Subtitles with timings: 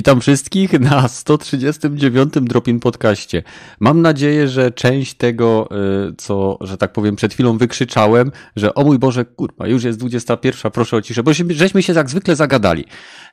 [0.00, 2.34] Witam wszystkich na 139.
[2.40, 3.42] Dropin Podcaście.
[3.80, 5.68] Mam nadzieję, że część tego,
[6.10, 9.98] y, co, że tak powiem, przed chwilą wykrzyczałem, że o mój Boże, kurwa, już jest
[9.98, 12.84] 21, proszę o ciszę, bo żeśmy się jak zwykle zagadali.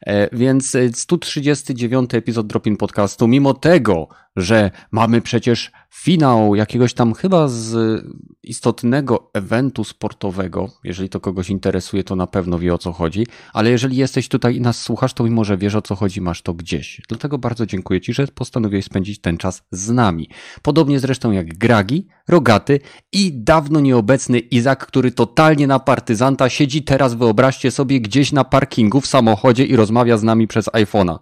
[0.06, 2.14] E, więc 139.
[2.14, 8.02] epizod Dropin Podcastu, mimo tego, że mamy przecież finał jakiegoś tam chyba z
[8.44, 10.70] istotnego eventu sportowego.
[10.84, 14.56] Jeżeli to kogoś interesuje, to na pewno wie o co chodzi, ale jeżeli jesteś tutaj
[14.56, 17.02] i nas słuchasz, to mimo, że wiesz o co chodzi, masz to gdzieś.
[17.10, 20.30] Dlatego bardzo dziękuję Ci, że postanowiłeś spędzić ten czas z nami.
[20.62, 22.80] Podobnie zresztą jak Gragi, Rogaty
[23.12, 29.02] i dawno nieobecny Izak, który totalnie na partyzanta siedzi teraz, wyobraźcie sobie, gdzieś na parkingu
[29.02, 31.18] w samochodzie i rozmawia z nami przez iPhone'a.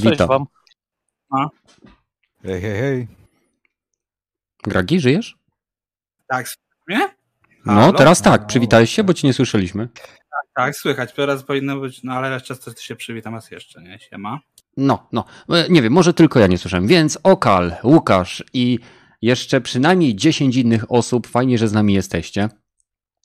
[0.00, 0.28] Cześć Witam.
[0.28, 0.44] wam.
[1.30, 1.48] A?
[2.42, 3.25] Hej, hej, hej.
[4.66, 5.36] Gragi, żyjesz?
[6.28, 6.46] Tak,
[6.88, 7.08] mnie?
[7.66, 8.46] No, teraz tak.
[8.46, 9.88] Przywitałeś się, bo ci nie słyszeliśmy.
[9.94, 11.12] Tak, tak, słychać.
[11.12, 13.98] Teraz powinno być, no ale często się przywitam raz jeszcze, nie?
[13.98, 14.40] Siema.
[14.76, 15.24] No, no.
[15.48, 16.86] E, nie wiem, może tylko ja nie słyszałem.
[16.86, 18.78] Więc Okal, Łukasz i
[19.22, 21.26] jeszcze przynajmniej 10 innych osób.
[21.26, 22.48] Fajnie, że z nami jesteście.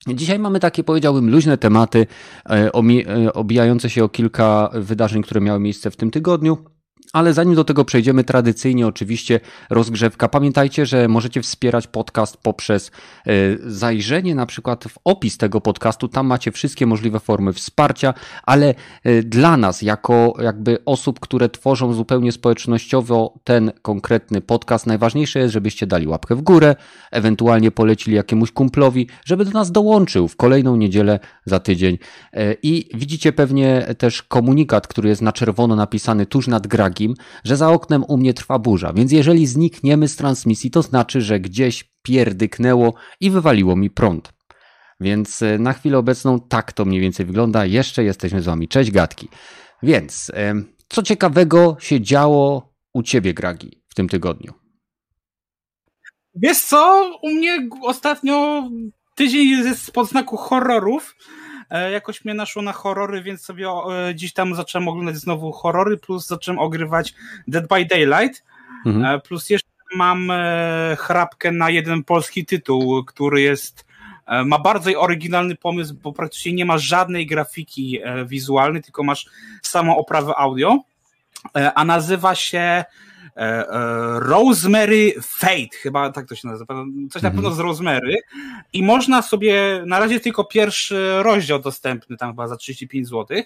[0.07, 2.07] Dzisiaj mamy takie, powiedziałbym, luźne tematy,
[2.49, 6.65] e, e, obijające się o kilka wydarzeń, które miały miejsce w tym tygodniu.
[7.13, 10.27] Ale zanim do tego przejdziemy, tradycyjnie oczywiście rozgrzewka.
[10.27, 12.91] Pamiętajcie, że możecie wspierać podcast poprzez
[13.27, 13.31] e,
[13.65, 16.07] zajrzenie na przykład w opis tego podcastu.
[16.07, 18.13] Tam macie wszystkie możliwe formy wsparcia,
[18.43, 25.39] ale e, dla nas, jako jakby osób, które tworzą zupełnie społecznościowo ten konkretny podcast, najważniejsze
[25.39, 26.75] jest, żebyście dali łapkę w górę,
[27.11, 31.97] ewentualnie polecili jakiemuś kumplowi, żeby do nas dołączył w kolejną niedzielę za tydzień.
[32.33, 37.13] E, I widzicie pewnie też komunikat, który jest na czerwono napisany tuż nad gragi takim,
[37.43, 41.39] że za oknem u mnie trwa burza, więc jeżeli znikniemy z transmisji, to znaczy, że
[41.39, 44.33] gdzieś pierdyknęło i wywaliło mi prąd.
[44.99, 47.65] Więc e, na chwilę obecną tak to mniej więcej wygląda.
[47.65, 48.67] Jeszcze jesteśmy z wami.
[48.67, 49.27] Cześć gadki.
[49.83, 50.53] Więc e,
[50.89, 54.53] co ciekawego się działo u ciebie, Gragi, w tym tygodniu?
[56.35, 58.69] Wiesz co, u mnie ostatnio
[59.15, 61.15] tydzień jest spod znaku horrorów.
[61.71, 65.97] E, jakoś mnie naszło na horrory, więc sobie e, dziś tam zacząłem oglądać znowu horrory,
[65.97, 67.13] plus zacząłem ogrywać
[67.47, 68.43] Dead by Daylight,
[68.85, 69.05] mhm.
[69.05, 70.31] E, plus jeszcze mam
[70.97, 73.85] chrapkę na jeden polski tytuł, który jest
[74.45, 79.29] ma bardzo oryginalny pomysł, bo praktycznie nie ma żadnej grafiki wizualnej, tylko masz
[79.61, 80.79] samą oprawę audio,
[81.75, 82.83] a nazywa się
[84.19, 86.75] Rosemary Fate, chyba tak to się nazywa,
[87.11, 87.55] coś na pewno mhm.
[87.55, 88.15] z Rosemary
[88.73, 93.37] i można sobie, na razie tylko pierwszy rozdział dostępny, tam chyba za 35 zł,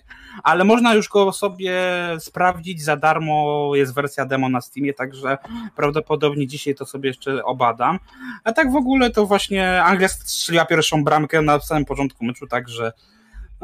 [0.43, 1.73] ale można już go sobie
[2.19, 5.37] sprawdzić za darmo, jest wersja demo na Steamie, także
[5.75, 7.99] prawdopodobnie dzisiaj to sobie jeszcze obadam,
[8.43, 12.91] a tak w ogóle to właśnie Anglia strzeliła pierwszą bramkę na samym początku meczu, także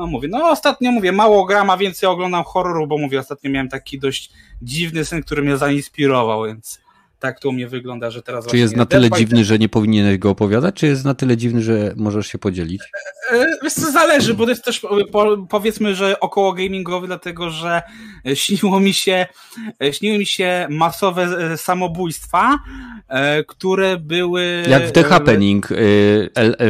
[0.02, 3.70] no mówię, no ostatnio mówię, mało gram, a więcej oglądam horroru, bo mówię, ostatnio miałem
[3.70, 4.32] taki dość
[4.62, 6.82] dziwny sen, który mnie zainspirował, więc
[7.20, 10.18] tak to u mnie wygląda, że teraz Czy jest na tyle dziwny, że nie powinieneś
[10.18, 12.82] go opowiadać, czy jest na tyle dziwny, że możesz się podzielić?
[13.32, 14.82] E, e, wiesz co, zależy, bo to jest też
[15.50, 17.82] powiedzmy, że około gamingowy, dlatego że
[18.34, 19.26] śniło mi się
[19.92, 22.60] śniły mi się masowe e, samobójstwa,
[23.48, 24.64] które były...
[24.70, 25.70] Jak w The Happening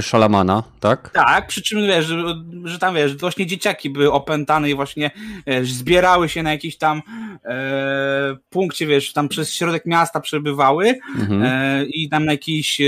[0.02, 1.10] Shalamana, tak?
[1.10, 2.24] Tak, przy czym wiesz, że,
[2.64, 5.12] że tam wiesz, właśnie dzieciaki były opętane i właśnie
[5.48, 7.02] wiesz, zbierały się na jakiś tam
[7.46, 11.44] e, punkcie, wiesz, tam przez środek miasta przebywały mhm.
[11.44, 12.86] e, i tam na jakiejś, e,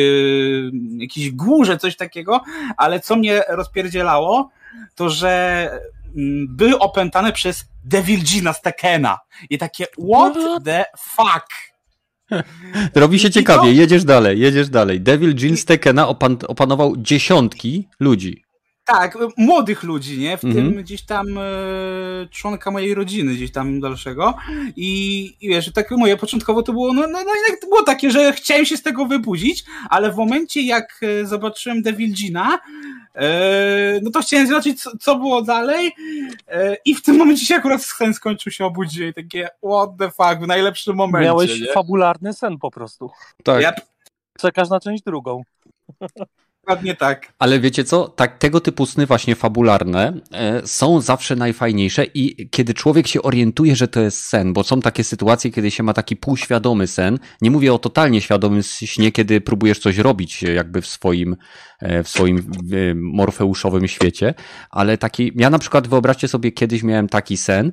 [0.97, 2.41] jakiejś górze, coś takiego,
[2.77, 4.49] ale co mnie rozpierdzielało,
[4.95, 5.69] to że
[6.15, 9.19] mm, były opętane przez Devil Gina z Tekena.
[9.49, 11.47] I takie, what the fuck?
[12.95, 15.01] Robi się ciekawie, jedziesz dalej, jedziesz dalej.
[15.01, 18.43] Devil Jean z Tekena opan opanował dziesiątki ludzi.
[18.85, 20.37] Tak, młodych ludzi, nie?
[20.37, 20.73] W mhm.
[20.73, 21.41] tym gdzieś tam e,
[22.31, 24.33] członka mojej rodziny, gdzieś tam dalszego.
[24.75, 28.33] I, i wiesz, tak moje początkowo to było, no, no, no to było takie, że
[28.33, 32.59] chciałem się z tego wybudzić, ale w momencie jak e, zobaczyłem Devil Gina,
[34.01, 35.95] no to chciałem zobaczyć, co, co było dalej.
[36.47, 40.11] E, I w tym momencie się akurat sen skończył się obudziłem i takie, what the
[40.11, 41.25] fuck, w najlepszym momencie.
[41.25, 41.71] Miałeś nie?
[41.71, 43.11] fabularny sen po prostu.
[43.43, 43.61] Tak.
[43.61, 43.73] Ja...
[44.37, 45.41] Czekasz na część drugą.
[46.67, 47.33] Dokładnie tak.
[47.39, 48.07] Ale wiecie co?
[48.07, 53.75] Tak, tego typu sny właśnie fabularne e, są zawsze najfajniejsze i kiedy człowiek się orientuje,
[53.75, 57.19] że to jest sen, bo są takie sytuacje, kiedy się ma taki półświadomy sen.
[57.41, 61.35] Nie mówię o totalnie świadomym śnie, kiedy próbujesz coś robić jakby w swoim,
[61.79, 64.33] e, w swoim e, morfeuszowym świecie,
[64.69, 67.71] ale taki, ja na przykład wyobraźcie sobie, kiedyś miałem taki sen,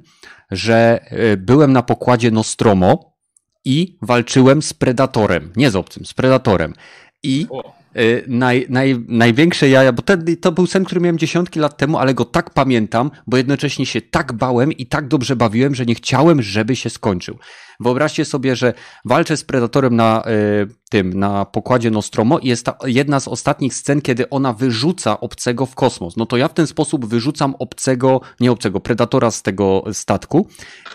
[0.51, 1.01] że
[1.39, 3.17] byłem na pokładzie Nostromo
[3.65, 6.75] i walczyłem z Predatorem, nie z obcym, z Predatorem.
[7.23, 7.80] I y,
[8.27, 12.15] naj, naj, największe jaja, bo ten, to był sen, który miałem dziesiątki lat temu, ale
[12.15, 16.43] go tak pamiętam, bo jednocześnie się tak bałem i tak dobrze bawiłem, że nie chciałem,
[16.43, 17.39] żeby się skończył.
[17.81, 22.77] Wyobraźcie sobie, że walczę z Predatorem na y, tym, na pokładzie Nostromo i jest ta
[22.85, 26.17] jedna z ostatnich scen, kiedy ona wyrzuca obcego w kosmos.
[26.17, 30.49] No to ja w ten sposób wyrzucam obcego, nie obcego, Predatora z tego statku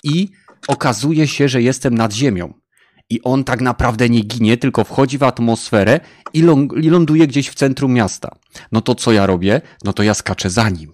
[0.04, 0.30] i
[0.68, 2.54] okazuje się, że jestem nad ziemią
[3.10, 6.00] i on tak naprawdę nie ginie, tylko wchodzi w atmosferę
[6.34, 6.42] i,
[6.90, 8.36] ląduje gdzieś w centrum miasta.
[8.72, 9.62] No to co ja robię?
[9.84, 10.92] No to ja skaczę za nim.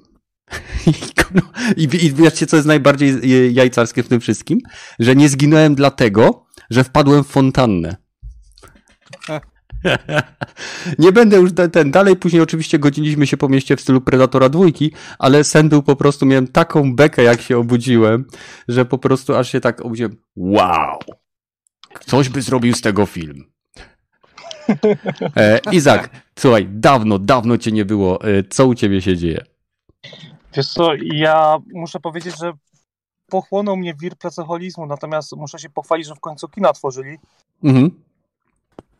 [1.78, 3.20] I, I wiecie, co jest najbardziej
[3.54, 4.60] jajcarskie w tym wszystkim?
[5.00, 7.96] Że nie zginąłem dlatego, że wpadłem w fontannę.
[11.00, 14.92] Nie będę już ten, dalej później oczywiście godziliśmy się po mieście w stylu Predatora dwójki,
[15.20, 18.26] ale sen był po prostu, miałem taką bekę jak się obudziłem,
[18.68, 21.00] że po prostu aż się tak obudziłem, wow,
[21.94, 23.52] Ktoś by zrobił z tego film.
[25.38, 26.10] E, Izak,
[26.40, 28.24] słuchaj, dawno, dawno cię nie było.
[28.24, 29.46] E, co u ciebie się dzieje?
[30.56, 32.54] Wiesz co, ja muszę powiedzieć, że
[33.30, 37.18] pochłonął mnie wir pracoholizmu, natomiast muszę się pochwalić, że w końcu kina tworzyli.
[37.64, 37.92] Mhm.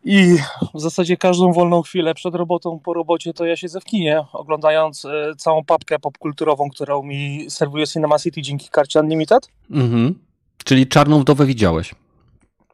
[0.04, 0.36] I
[0.74, 5.04] w zasadzie każdą wolną chwilę przed robotą, po robocie, to ja siedzę w kinie, oglądając
[5.04, 9.48] e, całą papkę popkulturową, którą mi serwuje Cinema City dzięki karcie Unlimited.
[9.70, 10.14] Mhm.
[10.64, 11.94] Czyli Czarną Wdowę widziałeś?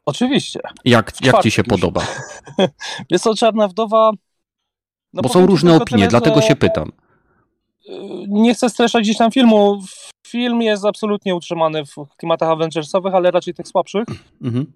[0.09, 0.61] Oczywiście.
[0.85, 2.07] Jak, jak ci się podoba?
[3.11, 4.11] Jest to Czarna Wdowa.
[5.13, 6.89] No Bo są różne opinie, tyle, dlatego się pytam.
[6.89, 7.93] Y,
[8.29, 9.83] nie chcę streszać gdzieś tam filmu.
[10.27, 14.05] Film jest absolutnie utrzymany w klimatach Avengersowych, ale raczej tych słabszych.
[14.43, 14.73] Mhm.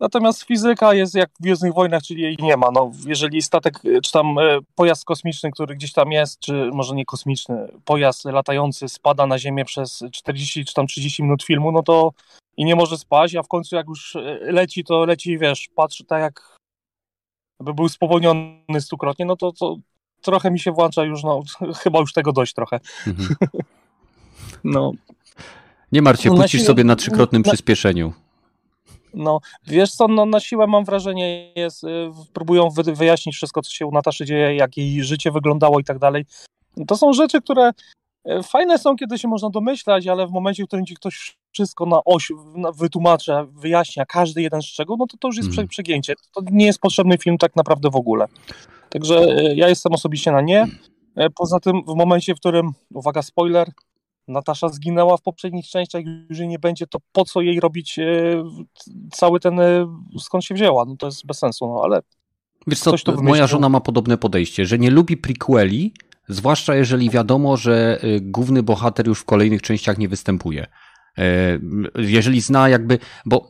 [0.00, 2.70] Natomiast fizyka jest jak w Gwiezdnych Wojnach, czyli jej nie ma.
[2.70, 7.04] No, jeżeli statek, czy tam e, pojazd kosmiczny, który gdzieś tam jest, czy może nie
[7.04, 12.12] kosmiczny, pojazd latający spada na Ziemię przez 40 czy tam 30 minut filmu, no to
[12.56, 16.04] i nie może spać, a w końcu jak już e, leci, to leci, wiesz, patrzy
[16.04, 16.58] tak jak
[17.60, 19.76] by był spowolniony stukrotnie, no to, to
[20.20, 21.42] trochę mi się włącza już, no
[21.82, 22.80] chyba już tego dość trochę.
[23.06, 23.28] Mhm.
[24.64, 24.92] no.
[25.92, 28.12] Nie martw się, no sobie na trzykrotnym na, przyspieszeniu.
[29.14, 33.86] No, wiesz co, no, na siłę mam wrażenie, jest, y, próbują wyjaśnić wszystko, co się
[33.86, 36.24] u Nataszy dzieje, jak jej życie wyglądało i tak dalej.
[36.86, 37.72] To są rzeczy, które
[38.28, 41.86] E, fajne są, kiedy się można domyślać, ale w momencie, w którym ci ktoś wszystko
[41.86, 42.32] na oś
[42.76, 45.68] wytłumacza, wyjaśnia każdy jeden szczegół, no to to już jest mm.
[45.68, 46.14] przegięcie.
[46.34, 48.26] To nie jest potrzebny film tak naprawdę w ogóle.
[48.90, 50.66] Także e, ja jestem osobiście na nie.
[51.16, 53.70] E, poza tym w momencie, w którym, uwaga, spoiler,
[54.28, 57.98] Natasza zginęła w poprzednich częściach, już jej nie będzie, to po co jej robić
[59.12, 59.60] cały ten,
[60.18, 60.84] skąd się wzięła?
[60.84, 62.00] No to jest bez sensu, no ale...
[62.66, 62.92] Wiesz co,
[63.22, 65.92] moja żona ma podobne podejście, że nie lubi prequeli,
[66.28, 70.66] Zwłaszcza jeżeli wiadomo, że y, główny bohater już w kolejnych częściach nie występuje.
[71.18, 71.58] E,
[71.96, 73.48] jeżeli zna jakby, bo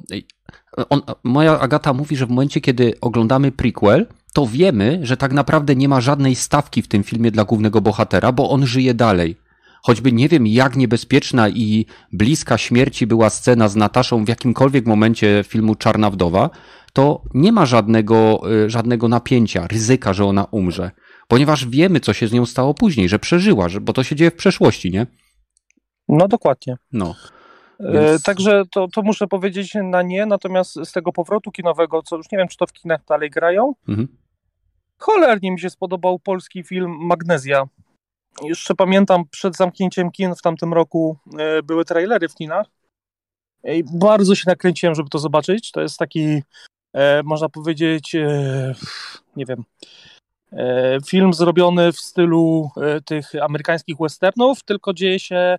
[0.90, 5.76] on, moja Agata mówi, że w momencie, kiedy oglądamy prequel, to wiemy, że tak naprawdę
[5.76, 9.36] nie ma żadnej stawki w tym filmie dla głównego bohatera, bo on żyje dalej.
[9.82, 15.44] Choćby nie wiem, jak niebezpieczna i bliska śmierci była scena z Nataszą w jakimkolwiek momencie
[15.48, 16.50] filmu Czarna Wdowa,
[16.92, 20.90] to nie ma żadnego, y, żadnego napięcia, ryzyka, że ona umrze
[21.28, 24.30] ponieważ wiemy, co się z nią stało później, że przeżyła, że, bo to się dzieje
[24.30, 25.06] w przeszłości, nie?
[26.08, 26.76] No dokładnie.
[26.92, 27.14] No.
[27.80, 28.22] E, Więc...
[28.22, 32.38] Także to, to muszę powiedzieć na nie, natomiast z tego powrotu kinowego, co już nie
[32.38, 34.08] wiem, czy to w kinach dalej grają, mhm.
[34.98, 37.64] cholernie mi się spodobał polski film Magnezja.
[38.42, 42.66] Jeszcze pamiętam, przed zamknięciem kin w tamtym roku e, były trailery w kinach
[43.64, 45.70] i bardzo się nakręciłem, żeby to zobaczyć.
[45.72, 46.42] To jest taki,
[46.92, 48.16] e, można powiedzieć,
[49.36, 49.64] nie wiem,
[50.52, 55.56] E, film zrobiony w stylu e, tych amerykańskich westernów, tylko dzieje się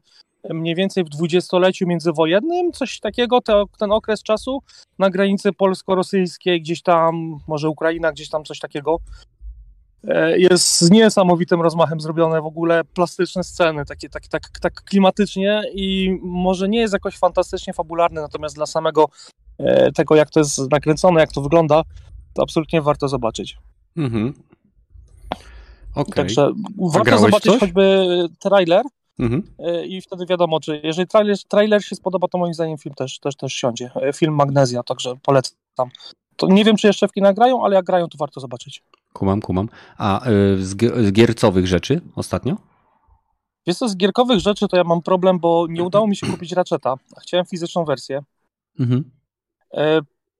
[0.49, 4.59] mniej więcej w dwudziestoleciu międzywojennym, coś takiego, te, ten okres czasu
[4.99, 8.97] na granicy polsko-rosyjskiej, gdzieś tam, może Ukraina, gdzieś tam coś takiego.
[10.07, 15.63] E, jest z niesamowitym rozmachem zrobione w ogóle plastyczne sceny, takie, tak, tak, tak klimatycznie
[15.73, 19.09] i może nie jest jakoś fantastycznie fabularny, natomiast dla samego
[19.95, 21.83] tego, jak to jest nakręcone, jak to wygląda,
[22.33, 23.57] to absolutnie warto zobaczyć.
[23.97, 24.33] Mhm.
[25.95, 26.15] Okay.
[26.15, 26.51] Także
[26.93, 27.59] warto zobaczyć coś?
[27.59, 28.07] choćby
[28.39, 28.83] trailer
[29.19, 29.43] mhm.
[29.59, 33.19] E, i wtedy wiadomo, czy jeżeli trailer, trailer się spodoba, to moim zdaniem film też,
[33.19, 33.91] też, też siądzie.
[33.95, 35.89] E, film Magnezja, także polecam.
[36.35, 38.83] To nie wiem, czy jeszcze w kinach grają, ale jak grają, to warto zobaczyć.
[39.13, 39.69] Kumam, kumam.
[39.97, 40.75] A y, z,
[41.07, 42.57] z giercowych rzeczy ostatnio?
[43.67, 46.51] Wiesz co, z gierkowych rzeczy to ja mam problem, bo nie udało mi się kupić
[46.51, 46.95] Ratcheta.
[47.21, 48.23] Chciałem fizyczną wersję.
[48.79, 49.11] Mhm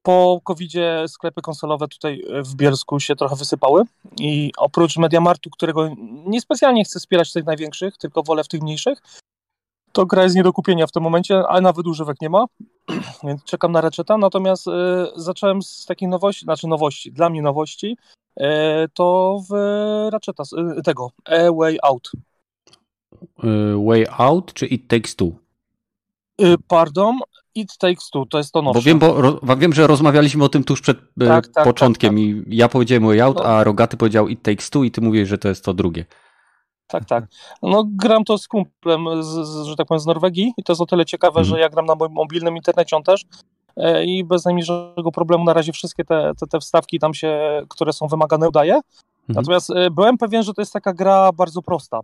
[0.04, 0.72] po covid
[1.08, 3.84] sklepy konsolowe tutaj w Bielsku się trochę wysypały
[4.20, 5.90] i oprócz Mediamartu, którego
[6.26, 9.02] niespecjalnie chcę wspierać tych największych, tylko wolę w tych mniejszych,
[9.92, 12.46] to gra jest nie do kupienia w tym momencie, a nawet używek nie ma.
[13.28, 14.72] więc czekam na Ratcheta, natomiast y,
[15.16, 17.98] zacząłem z takich nowości, znaczy nowości, dla mnie nowości,
[18.38, 18.44] y,
[18.94, 19.54] to w
[20.12, 20.44] Ratcheta,
[20.78, 22.12] y, tego, A Way Out.
[23.88, 25.32] Way Out czy It Takes Two?
[26.68, 27.20] Pardon,
[27.56, 28.80] It Takes Two, to jest to nowe.
[28.80, 29.00] Bo wiem,
[29.44, 32.54] bo wiem, że rozmawialiśmy o tym tuż przed tak, tak, początkiem tak, tak.
[32.54, 33.46] i ja powiedziałem Way Out, no.
[33.46, 36.06] a Rogaty powiedział It Takes Two i ty mówisz, że to jest to drugie.
[36.90, 37.26] Tak, tak.
[37.64, 40.82] No gram to z kumplem, z, z, że tak powiem, z Norwegii i to jest
[40.82, 43.26] o tyle ciekawe, że ja gram na moim mobilnym internecie, on też
[43.78, 47.94] e, i bez najmniejszego problemu na razie wszystkie te, te, te wstawki tam się, które
[47.94, 48.74] są wymagane udaje.
[48.74, 48.84] Mhm.
[49.28, 52.00] Natomiast e, byłem pewien, że to jest taka gra bardzo prosta.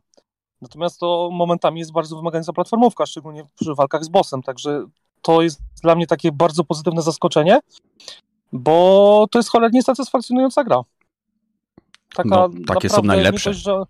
[0.61, 4.85] Natomiast to momentami jest bardzo wymagająca platformówka, szczególnie przy walkach z bossem, także
[5.21, 7.59] to jest dla mnie takie bardzo pozytywne zaskoczenie,
[8.51, 10.81] bo to jest cholernie satysfakcjonująca gra.
[12.15, 13.53] Taka no, takie są najlepsze.
[13.53, 13.83] Że,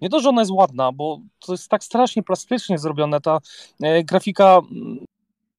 [0.00, 3.20] nie to, że ona jest ładna, bo to jest tak strasznie plastycznie zrobione.
[3.20, 3.38] Ta
[3.82, 5.04] e, grafika, mm,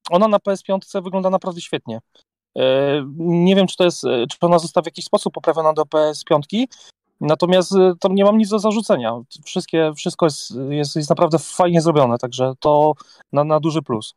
[0.09, 1.99] ona na PS5 wygląda naprawdę świetnie.
[2.57, 5.83] E, nie wiem, czy to jest, e, czy ona została w jakiś sposób poprawiona do
[5.83, 6.65] PS5,
[7.21, 9.21] natomiast e, tam nie mam nic do zarzucenia.
[9.45, 12.93] Wszystkie, wszystko jest, jest, jest naprawdę fajnie zrobione, także to
[13.33, 14.13] na, na duży plus.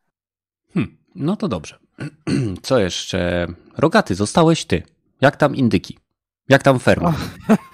[0.75, 1.79] Hmm, no to dobrze.
[2.63, 3.47] Co jeszcze?
[3.77, 4.83] Rogaty, zostałeś ty.
[5.21, 5.99] Jak tam indyki?
[6.49, 7.15] Jak tam ferma?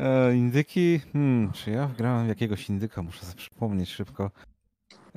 [0.00, 1.00] E, indyki?
[1.12, 3.02] Hmm, czy ja grałem jakiegoś indyka?
[3.02, 4.30] Muszę sobie przypomnieć szybko.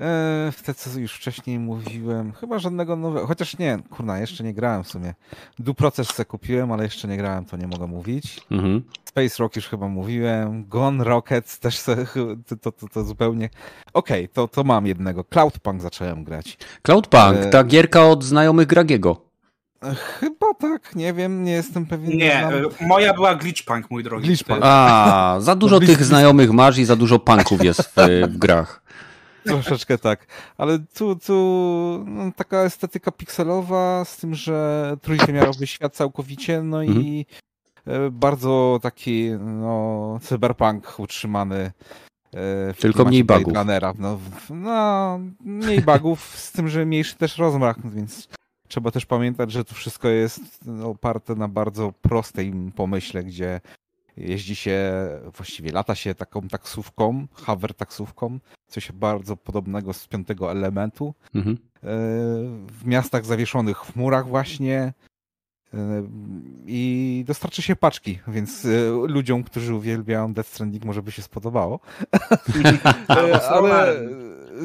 [0.02, 4.84] E, te, co już wcześniej mówiłem, chyba żadnego nowego, chociaż nie, kurna, jeszcze nie grałem
[4.84, 5.14] w sumie.
[5.60, 8.42] Du Proces se kupiłem, ale jeszcze nie grałem, to nie mogę mówić.
[8.52, 8.84] Mhm.
[9.06, 12.06] Space Rock już chyba mówiłem, Gone Rockets też se,
[12.48, 13.50] to, to, to, to zupełnie...
[13.94, 15.24] Okej, okay, to, to mam jednego.
[15.24, 16.58] Cloudpunk zacząłem grać.
[16.82, 17.50] Cloudpunk, e...
[17.50, 19.33] ta gierka od znajomych Gragiego.
[20.20, 22.10] Chyba tak, nie wiem, nie jestem pewien.
[22.10, 22.18] Nie,
[22.80, 24.28] nie moja była Glitchpunk, mój drogi.
[24.28, 24.60] Glitchpunk.
[24.64, 27.96] A, za dużo tych znajomych masz i za dużo punków jest w,
[28.30, 28.84] w grach.
[29.44, 31.34] Troszeczkę tak, ale tu, tu
[32.08, 37.02] no, taka estetyka pikselowa, z tym, że trójwymiarowy świat całkowicie, no mhm.
[37.02, 37.26] i
[37.88, 41.72] e, bardzo taki no, cyberpunk utrzymany.
[42.36, 43.54] E, Tylko mniej bugów.
[43.54, 48.28] No, no, mniej bugów, z tym, że mniejszy też rozmach, więc
[48.74, 50.42] trzeba też pamiętać, że to wszystko jest
[50.84, 53.62] oparte na bardzo prostej pomyśle, gdzie
[54.18, 54.82] jeździ się,
[55.38, 61.14] właściwie lata się taką taksówką, hover taksówką, coś bardzo podobnego z piątego elementu.
[61.36, 61.58] Mhm.
[61.58, 61.80] E,
[62.68, 64.94] w miastach zawieszonych w murach właśnie
[65.74, 66.04] e,
[66.66, 68.70] i dostarczy się paczki, więc e,
[69.08, 71.80] ludziom, którzy uwielbiają Death Stranding może by się spodobało.
[73.08, 73.94] Ale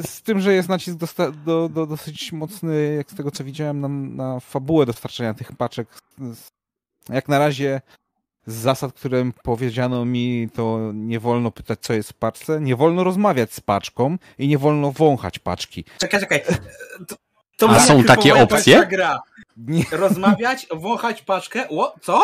[0.03, 3.81] z tym, że jest nacisk do, do, do, dosyć mocny, jak z tego co widziałem,
[3.81, 5.89] na, na fabułę dostarczania tych paczek.
[7.09, 7.81] Jak na razie
[8.47, 13.05] z zasad, które powiedziano mi, to nie wolno pytać, co jest w paczce, nie wolno
[13.05, 15.85] rozmawiać z paczką i nie wolno wąchać paczki.
[15.99, 16.43] Czekaj, czekaj.
[17.09, 17.17] To,
[17.57, 18.87] to A są takie opcje?
[18.87, 19.21] Gra.
[19.57, 19.85] Nie.
[19.93, 22.23] Rozmawiać, wąchać paczkę, o, co?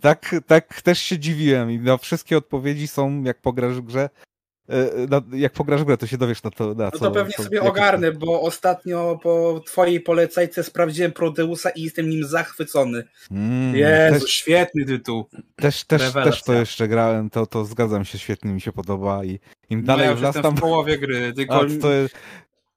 [0.00, 4.10] Tak, tak też się dziwiłem i na wszystkie odpowiedzi są, jak pograsz w grze,
[5.32, 6.74] jak pograsz grę, to się dowiesz na to.
[6.74, 11.70] Na no to co, pewnie co, sobie ogarnę, bo ostatnio po twojej polecajce sprawdziłem Prodeusa
[11.70, 13.04] i jestem nim zachwycony.
[13.30, 15.26] Mm, Jezu, też, świetny tytuł.
[15.56, 19.40] Też, też, też to jeszcze grałem, to, to zgadzam się, świetnie mi się podoba i
[19.70, 20.56] im dalej no ja w tam...
[20.56, 21.54] w połowie gry, tylko...
[21.54, 21.88] A, to,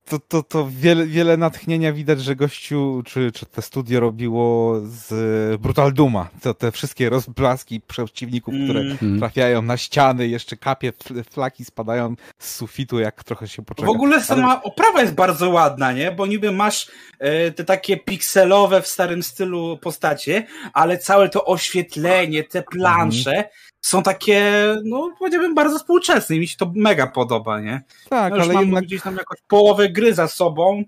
[0.05, 5.61] to, to, to wiele, wiele natchnienia widać, że gościu, czy, czy te studio robiło z
[5.61, 6.29] Brutal Duma.
[6.41, 9.19] To te wszystkie rozblaski przeciwników, które mm.
[9.19, 10.93] trafiają na ściany, jeszcze kapie,
[11.29, 13.87] flaki spadają z sufitu, jak trochę się poczeka.
[13.87, 14.63] W ogóle sama Ale...
[14.63, 16.11] oprawa jest bardzo ładna, nie?
[16.11, 16.87] Bo niby masz
[17.19, 23.45] e, te takie pikselowe w starym stylu postacie, ale całe to oświetlenie, te plansze, mm
[23.81, 27.81] są takie, no powiedziałbym, bardzo współczesne i mi się to mega podoba, nie?
[28.09, 28.83] Tak, no, ale mam jednak...
[28.83, 30.83] gdzieś tam jakoś połowę gry za sobą.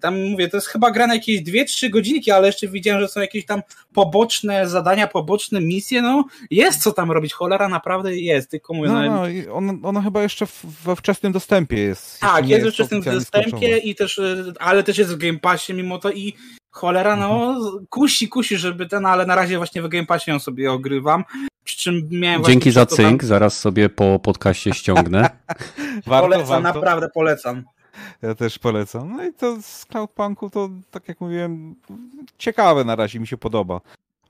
[0.00, 3.20] Tam mówię, to jest chyba gra na jakieś 2-3 godzinki, ale jeszcze widziałem, że są
[3.20, 3.62] jakieś tam
[3.92, 8.88] poboczne zadania, poboczne misje, no jest co tam robić, cholera naprawdę jest, tylko mówię...
[8.88, 10.46] No, no, no ona, ona chyba jeszcze
[10.84, 12.20] we wczesnym dostępie jest.
[12.20, 14.20] Tak, jest we wczesnym dostępie i też,
[14.58, 16.34] ale też jest w Game Passie mimo to i
[16.76, 17.86] cholera, no mhm.
[17.90, 21.24] kusi, kusi, żeby ten, ale na razie właśnie w Game Passie ją sobie ogrywam.
[21.64, 23.28] Przy czym miałem Dzięki za cynk, tam...
[23.28, 25.20] zaraz sobie po podcaście ściągnę.
[26.06, 26.60] warto, polecam, warto.
[26.60, 27.64] naprawdę polecam.
[28.22, 29.16] Ja też polecam.
[29.16, 31.74] No i to z Cloudpunku to, tak jak mówiłem,
[32.38, 33.80] ciekawe na razie, mi się podoba.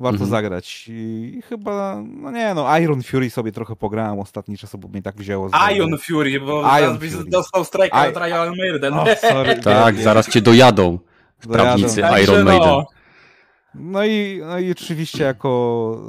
[0.01, 0.31] Warto mhm.
[0.31, 0.87] zagrać.
[0.89, 5.17] I chyba, no nie no, Iron Fury sobie trochę pograłem ostatni czas, bo mnie tak
[5.17, 5.49] wzięło.
[5.49, 8.09] Z Iron Fury, bo Iron zaraz byś dostał strajka I...
[8.09, 8.95] od Iron Maiden.
[8.95, 10.99] Oh, sorry, tak, zaraz cię dojadą
[11.41, 12.03] prawnicy.
[12.23, 12.45] Iron no.
[12.45, 12.85] Maiden.
[13.75, 16.01] No i, no i oczywiście jako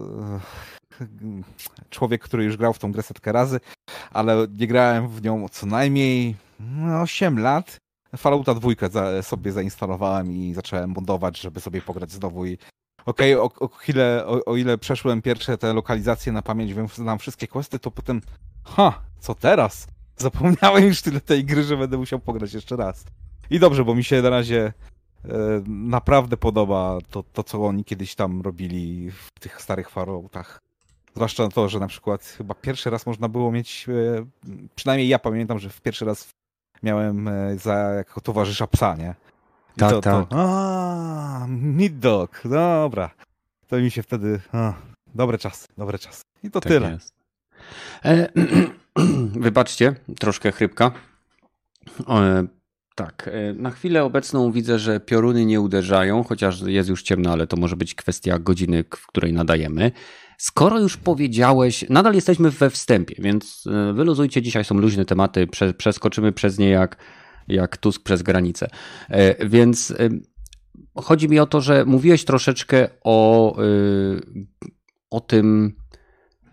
[1.90, 3.60] człowiek, który już grał w tą grę setkę razy,
[4.12, 7.78] ale nie grałem w nią co najmniej no, 8 lat.
[8.18, 12.58] Fallouta dwójkę za, sobie zainstalowałem i zacząłem budować, żeby sobie pograć znowu i
[13.06, 16.88] okej, okay, o, o, ile, o, o, ile przeszłem pierwsze te lokalizacje na pamięć, wiem,
[16.88, 18.22] znam wszystkie questy, to potem
[18.64, 19.88] ha, co teraz?
[20.18, 23.06] Zapomniałem już tyle tej gry, że będę musiał pograć jeszcze raz.
[23.50, 24.74] I dobrze, bo mi się na razie e,
[25.68, 30.62] naprawdę podoba to, to, co oni kiedyś tam robili w tych starych Falloutach.
[31.16, 34.26] Zwłaszcza to, że na przykład chyba pierwszy raz można było mieć, e,
[34.76, 36.30] przynajmniej ja pamiętam, że w pierwszy raz
[36.84, 39.16] miałem e, za jako towarzysza psa, nie?
[39.78, 40.30] I tak, to, tak.
[40.30, 43.10] To, a, Meat Dog, dobra.
[43.68, 44.74] To mi się wtedy, a,
[45.16, 46.24] dobre czasy, dobre czasy.
[46.44, 46.92] I to tak tyle.
[46.92, 47.14] Jest.
[48.06, 48.28] E,
[49.46, 50.92] wybaczcie, troszkę chrypka.
[52.10, 52.48] E,
[52.98, 57.48] tak, e, na chwilę obecną widzę, że pioruny nie uderzają, chociaż jest już ciemno, ale
[57.48, 59.92] to może być kwestia godziny, w której nadajemy.
[60.38, 66.32] Skoro już powiedziałeś, nadal jesteśmy we wstępie, więc e, wyluzujcie, dzisiaj są luźne tematy, przeskoczymy
[66.32, 66.98] przez nie jak,
[67.48, 68.68] jak Tusk przez granicę.
[69.10, 69.94] E, więc
[70.96, 73.58] chodzi mi o to, że mówiłeś troszeczkę o,
[75.10, 75.76] o tym,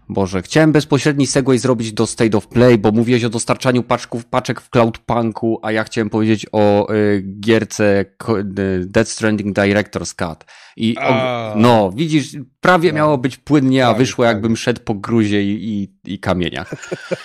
[0.09, 4.61] Boże, chciałem bezpośredni segway zrobić do State of Play, bo mówiłeś o dostarczaniu paczków, paczek
[4.61, 10.45] w Cloudpunku, a ja chciałem powiedzieć o y, gierce y, Death Stranding Director's Cut.
[10.77, 12.97] I o, no, widzisz, prawie no.
[12.97, 14.35] miało być płynnie, a tak, wyszło tak.
[14.35, 15.69] jakbym szedł po gruzie i,
[16.05, 16.75] i, i kamieniach.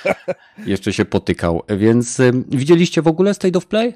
[0.65, 1.63] Jeszcze się potykał.
[1.77, 3.93] Więc y, widzieliście w ogóle State of Play?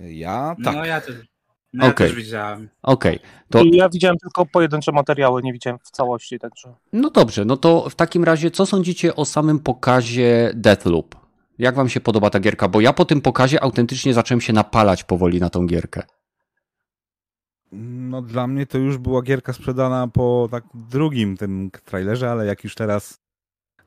[0.00, 0.56] Ja?
[0.64, 0.74] Tak.
[0.74, 1.37] No ja też.
[1.72, 2.06] No ja okay.
[2.06, 2.68] też widziałem.
[2.82, 3.16] Okej.
[3.16, 3.28] Okay.
[3.50, 3.62] To...
[3.72, 6.74] Ja widziałem tylko pojedyncze materiały, nie widziałem w całości, także.
[6.92, 11.16] No dobrze, no to w takim razie co sądzicie o samym pokazie Deathloop?
[11.58, 12.68] Jak wam się podoba ta gierka?
[12.68, 16.02] Bo ja po tym pokazie autentycznie zacząłem się napalać powoli na tą gierkę.
[17.72, 22.64] No dla mnie to już była gierka sprzedana po tak drugim tym trailerze, ale jak
[22.64, 23.20] już teraz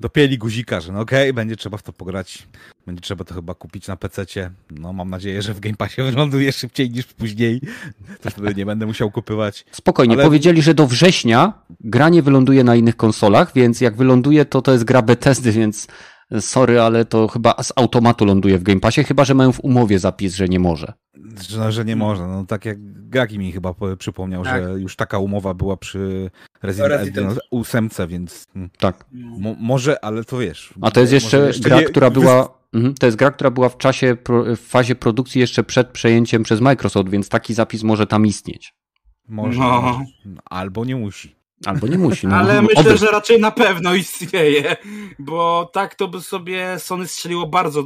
[0.01, 2.47] dopieli guzika, że no okej, okay, będzie trzeba w to pograć,
[2.87, 4.51] będzie trzeba to chyba kupić na PC-cie.
[4.71, 7.61] No mam nadzieję, że w Game Passie wyląduje szybciej niż później,
[8.21, 9.65] to wtedy nie będę musiał kupywać.
[9.71, 10.23] Spokojnie, Ale...
[10.23, 14.71] powiedzieli, że do września gra nie wyląduje na innych konsolach, więc jak wyląduje, to to
[14.71, 15.87] jest gra Bethesdy, więc
[16.39, 19.99] sorry, ale to chyba z automatu ląduje w Game Passie, chyba że mają w umowie
[19.99, 20.93] zapis, że nie może.
[21.49, 22.27] Że, że nie może.
[22.27, 22.77] No tak jak
[23.09, 24.63] Gagi mi chyba przypomniał, tak.
[24.63, 29.05] że już taka umowa była przy Resident, Evil 8, więc mm, tak.
[29.59, 30.73] może, ale to wiesz.
[30.81, 31.85] A to jest jeszcze, jeszcze gra, nie...
[31.85, 34.17] która była mhm, to jest gra, która była w czasie,
[34.57, 38.73] w fazie produkcji jeszcze przed przejęciem przez Microsoft, więc taki zapis może tam istnieć.
[39.27, 39.81] Może, no.
[39.81, 39.99] może.
[40.45, 41.40] albo nie musi.
[41.65, 42.27] Albo nie musi.
[42.27, 42.35] No.
[42.35, 42.97] Ale myślę, Oby.
[42.97, 44.75] że raczej na pewno istnieje,
[45.19, 47.83] bo tak to by sobie Sony strzeliło bardzo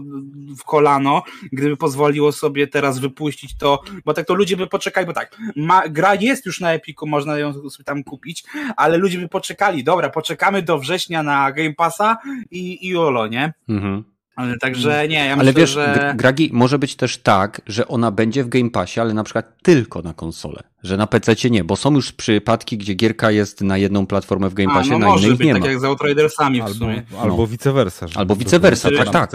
[0.57, 5.13] w kolano, gdyby pozwoliło sobie teraz wypuścić to, bo tak to ludzie by poczekali, bo
[5.13, 8.43] tak, ma, gra jest już na Epiku, można ją sobie tam kupić,
[8.75, 12.17] ale ludzie by poczekali, dobra, poczekamy do września na Game Passa
[12.51, 13.53] i, i olo, nie?
[13.69, 14.14] Mhm.
[14.35, 16.13] Ale także nie, ja Ale myślę, wiesz, że...
[16.17, 20.01] Gragi, może być też tak, że ona będzie w Game Passie, ale na przykład tylko
[20.01, 24.07] na konsolę, że na PC nie, bo są już przypadki, gdzie gierka jest na jedną
[24.07, 25.67] platformę w Game Passie, A, no na innej być, nie tak ma.
[25.67, 27.03] jak z Outridersami albo, w sumie.
[27.21, 27.47] Albo no.
[27.47, 28.05] vice versa.
[28.15, 29.31] Albo vice versa, tak, tak.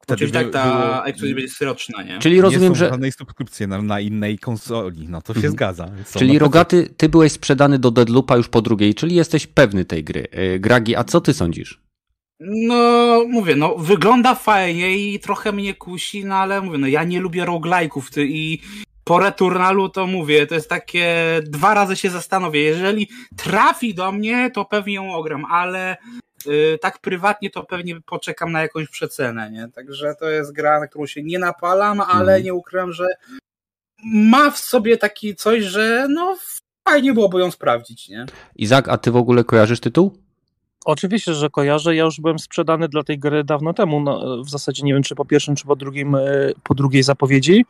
[0.00, 2.18] Wtedy Czyli tak ta ekskluzyw będzie syroczna, nie?
[2.18, 2.88] Czyli rozumiem, nie że...
[2.88, 5.52] żadnej subskrypcji na, na, innej konsoli, no to się mhm.
[5.52, 5.90] zgadza.
[6.16, 10.26] Czyli Rogaty, ty byłeś sprzedany do Deadloopa już po drugiej, czyli jesteś pewny tej gry.
[10.54, 11.80] Y, Gragi, a co ty sądzisz?
[12.40, 17.20] No, mówię, no, wygląda fajnie i trochę mnie kusi, no ale mówię, no ja nie
[17.20, 18.62] lubię roguelike'ów i
[19.04, 24.50] po Returnalu to mówię, to jest takie, dwa razy się zastanowię, jeżeli trafi do mnie,
[24.54, 25.96] to pewnie ją ogram, ale
[26.46, 29.68] yy, tak prywatnie to pewnie poczekam na jakąś przecenę, nie?
[29.68, 32.44] Także to jest gra, na którą się nie napalam, ale mm.
[32.44, 33.06] nie ukrywam, że
[34.04, 36.36] ma w sobie taki coś, że no
[36.88, 38.26] fajnie byłoby ją sprawdzić, nie?
[38.56, 40.29] Izak, a ty w ogóle kojarzysz tytuł?
[40.84, 41.96] Oczywiście, że kojarzę.
[41.96, 44.00] Ja już byłem sprzedany dla tej gry dawno temu.
[44.00, 46.20] No, w zasadzie nie wiem, czy po pierwszym, czy po drugim, e,
[46.62, 47.64] po drugiej zapowiedzi.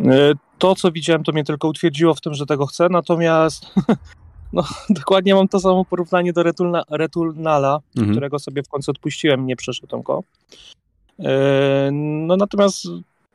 [0.00, 2.88] E, to, co widziałem, to mnie tylko utwierdziło w tym, że tego chcę.
[2.90, 3.74] Natomiast
[4.52, 8.12] no, dokładnie mam to samo porównanie do Retulna, Returnala, mhm.
[8.12, 10.22] którego sobie w końcu odpuściłem, nie przeszedłem go.
[11.18, 12.86] E, no natomiast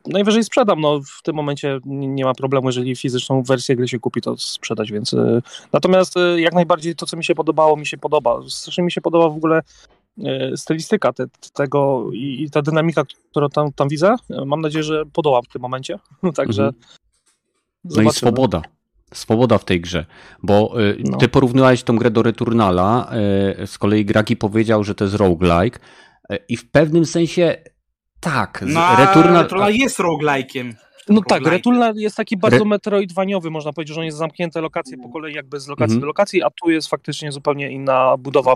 [0.08, 0.80] najwyżej sprzedam.
[0.80, 4.92] No, w tym momencie nie ma problemu, jeżeli fizyczną wersję gry się kupi, to sprzedać,
[4.92, 5.12] więc.
[5.12, 5.42] Y,
[5.72, 8.40] natomiast y, jak najbardziej to, co mi się podobało, mi się podoba.
[8.48, 9.62] Strasznie mi się podoba w ogóle
[10.18, 14.14] y, stylistyka te, tego i, i, ta dynamika, którą tam, tam widzę.
[14.46, 15.98] Mam nadzieję, że podołam w tym momencie.
[16.36, 16.62] Także.
[16.62, 16.82] Mhm.
[17.84, 18.62] No i swoboda.
[19.14, 20.06] Swoboda w tej grze,
[20.42, 21.18] bo no.
[21.18, 23.10] ty porównywałeś tą grę do Returnala,
[23.66, 25.78] z kolei Gragi powiedział, że to jest roguelike
[26.48, 27.56] i w pewnym sensie
[28.20, 28.62] tak.
[28.66, 29.42] No, Returnal...
[29.42, 30.74] Returnal jest roguelike'iem.
[31.08, 32.64] No tak, Returnal jest taki bardzo Re...
[32.64, 36.00] metroidwaniowy, można powiedzieć, że on jest zamknięte lokacje po kolei, jakby z lokacji mm -hmm.
[36.00, 38.54] do lokacji, a tu jest faktycznie zupełnie inna budowa.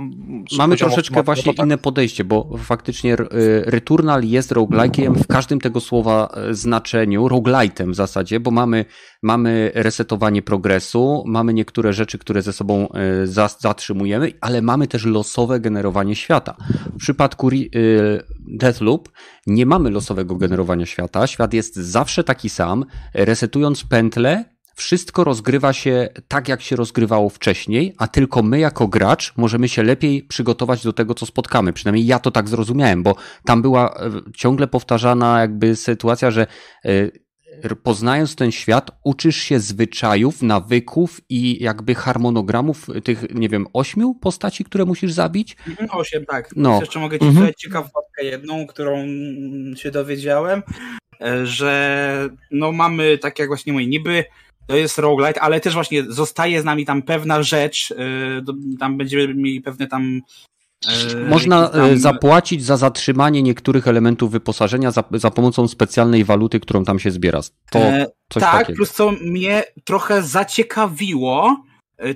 [0.58, 1.66] Mamy troszeczkę właśnie tak.
[1.66, 3.16] inne podejście, bo faktycznie
[3.66, 8.84] Returnal jest roguelike'iem w każdym tego słowa e, znaczeniu, roguelite'em w zasadzie, bo mamy,
[9.22, 13.26] mamy resetowanie progresu, mamy niektóre rzeczy, które ze sobą e,
[13.58, 16.56] zatrzymujemy, ale mamy też losowe generowanie świata.
[16.94, 17.52] W przypadku e,
[18.40, 19.08] Deathloop
[19.46, 26.08] nie mamy losowego generowania świata, świat jest zawsze taki sam, resetując pętlę, wszystko rozgrywa się
[26.28, 30.92] tak, jak się rozgrywało wcześniej, a tylko my jako gracz możemy się lepiej przygotować do
[30.92, 31.72] tego, co spotkamy.
[31.72, 36.46] Przynajmniej ja to tak zrozumiałem, bo tam była e, ciągle powtarzana jakby sytuacja, że
[36.84, 37.10] e,
[37.82, 44.64] poznając ten świat, uczysz się zwyczajów, nawyków i jakby harmonogramów tych, nie wiem, ośmiu postaci,
[44.64, 45.56] które musisz zabić?
[45.68, 46.50] Mhm, osiem, tak.
[46.56, 46.80] No.
[46.80, 47.52] Jeszcze mogę ci mhm.
[47.58, 49.06] ciekawostkę jedną, którą
[49.76, 50.62] się dowiedziałem,
[51.44, 54.24] że no mamy, tak jak właśnie mówię, niby
[54.66, 59.34] to jest roguelite, ale też właśnie zostaje z nami tam pewna rzecz, y, tam będziemy
[59.34, 60.20] mieli pewne tam
[61.12, 61.98] y, można tam...
[61.98, 67.40] zapłacić za zatrzymanie niektórych elementów wyposażenia za, za pomocą specjalnej waluty, którą tam się zbiera.
[67.70, 68.76] To e, coś tak, takiego.
[68.76, 71.56] plus co mnie trochę zaciekawiło,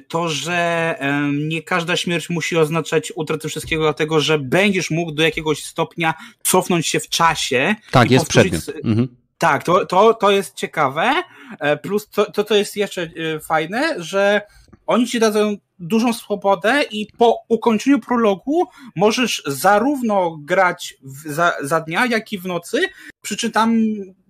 [0.08, 0.94] to, że
[1.32, 6.86] nie każda śmierć musi oznaczać utratę wszystkiego, dlatego że będziesz mógł do jakiegoś stopnia cofnąć
[6.86, 7.74] się w czasie.
[7.90, 8.68] Tak, jest przedmiot.
[8.84, 9.08] Mhm.
[9.38, 11.22] Tak, to, to, to jest ciekawe.
[11.60, 14.40] E, plus to, to, to jest jeszcze e, fajne, że
[14.86, 18.64] oni ci dadzą dużą swobodę i po ukończeniu prologu
[18.96, 22.80] możesz zarówno grać w, za, za dnia, jak i w nocy.
[23.22, 23.82] Przy czym tam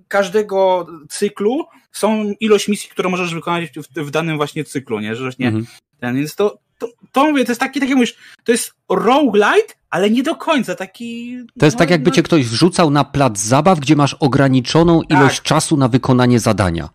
[0.09, 5.17] każdego cyklu są ilość misji, które możesz wykonać w, w danym właśnie cyklu, nie?
[5.17, 5.67] Że właśnie mhm.
[6.01, 9.75] ten, więc to, to, to mówię, to jest taki, tak jak mówisz, to jest roguelite,
[9.91, 11.37] ale nie do końca taki...
[11.59, 12.17] To jest no, tak, jakby no...
[12.17, 15.19] cię ktoś wrzucał na plac zabaw, gdzie masz ograniczoną tak.
[15.19, 16.89] ilość czasu na wykonanie zadania.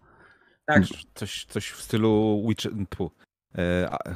[0.66, 0.84] Tak.
[1.16, 3.31] Coś, coś w stylu Witch, E,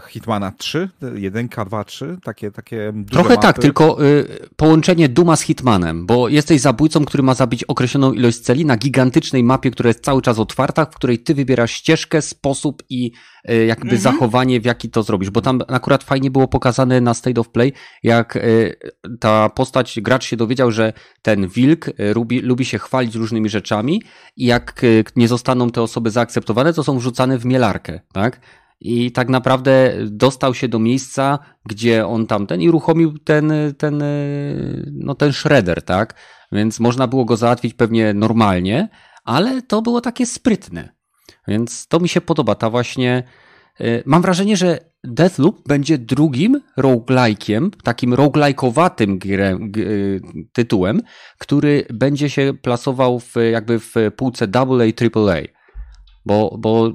[0.08, 3.42] Hitmana 3, 1, 2, 3, takie, takie Trochę mapy.
[3.42, 8.40] tak, tylko y, połączenie Duma z Hitmanem, bo jesteś zabójcą, który ma zabić określoną ilość
[8.40, 12.84] celi na gigantycznej mapie, która jest cały czas otwarta, w której ty wybierasz ścieżkę, sposób
[12.90, 13.12] i
[13.50, 14.02] y, jakby mhm.
[14.02, 17.74] zachowanie, w jaki to zrobisz, bo tam akurat fajnie było pokazane na State of Play,
[18.04, 18.76] jak y,
[19.20, 24.02] ta postać, gracz się dowiedział, że ten wilk lubi, lubi się chwalić różnymi rzeczami
[24.38, 24.82] i jak
[25.16, 28.40] nie zostaną te osoby zaakceptowane, to są wrzucane w mielarkę, tak?
[28.80, 34.04] I tak naprawdę dostał się do miejsca, gdzie on tamten i uruchomił ten, ten,
[34.92, 36.16] no ten shredder, tak?
[36.52, 38.90] Więc można było go załatwić pewnie normalnie,
[39.24, 40.96] ale to było takie sprytne.
[41.48, 43.24] Więc to mi się podoba, ta właśnie.
[43.82, 49.20] Y, mam wrażenie, że Deathloop będzie drugim roguelike'iem, takim roguelike'owatym
[49.78, 50.22] y,
[50.54, 51.02] tytułem,
[51.38, 54.84] który będzie się plasował w, jakby w półce AA,
[55.16, 55.42] AAA.
[56.26, 56.94] Bo, bo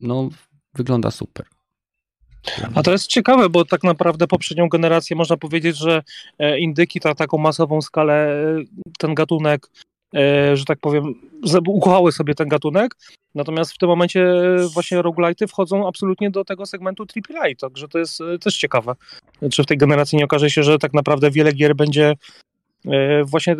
[0.00, 0.28] no,
[0.76, 1.46] wygląda super.
[2.74, 6.02] A to jest ciekawe, bo tak naprawdę poprzednią generację można powiedzieć, że
[6.38, 8.64] e, indyki na taką masową skalę e,
[8.98, 9.70] ten gatunek,
[10.14, 11.14] e, że tak powiem,
[11.66, 12.94] ukochały sobie ten gatunek,
[13.34, 14.34] natomiast w tym momencie
[14.74, 18.94] właśnie roguelite'y wchodzą absolutnie do tego segmentu AAA, także to jest też ciekawe.
[19.52, 22.14] Czy w tej generacji nie okaże się, że tak naprawdę wiele gier będzie
[23.24, 23.56] właśnie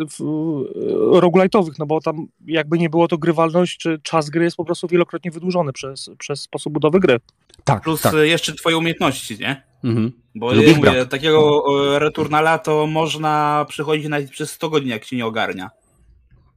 [1.11, 4.87] roguelite'owych, no bo tam jakby nie było to grywalność, czy czas gry jest po prostu
[4.87, 7.19] wielokrotnie wydłużony przez, przez sposób budowy gry.
[7.63, 8.13] Tak, Plus tak.
[8.13, 9.63] jeszcze twoje umiejętności, nie?
[9.83, 10.11] Mhm.
[10.35, 11.63] Bo mówię, takiego
[11.99, 15.69] returnala to można przychodzić nawet przez 100 godzin, jak się nie ogarnia.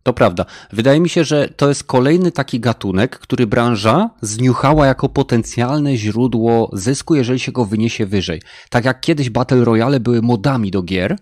[0.03, 0.45] To prawda.
[0.73, 6.71] Wydaje mi się, że to jest kolejny taki gatunek, który branża zniuchała jako potencjalne źródło
[6.73, 8.43] zysku, jeżeli się go wyniesie wyżej.
[8.71, 11.17] Tak jak kiedyś Battle Royale były modami do gier,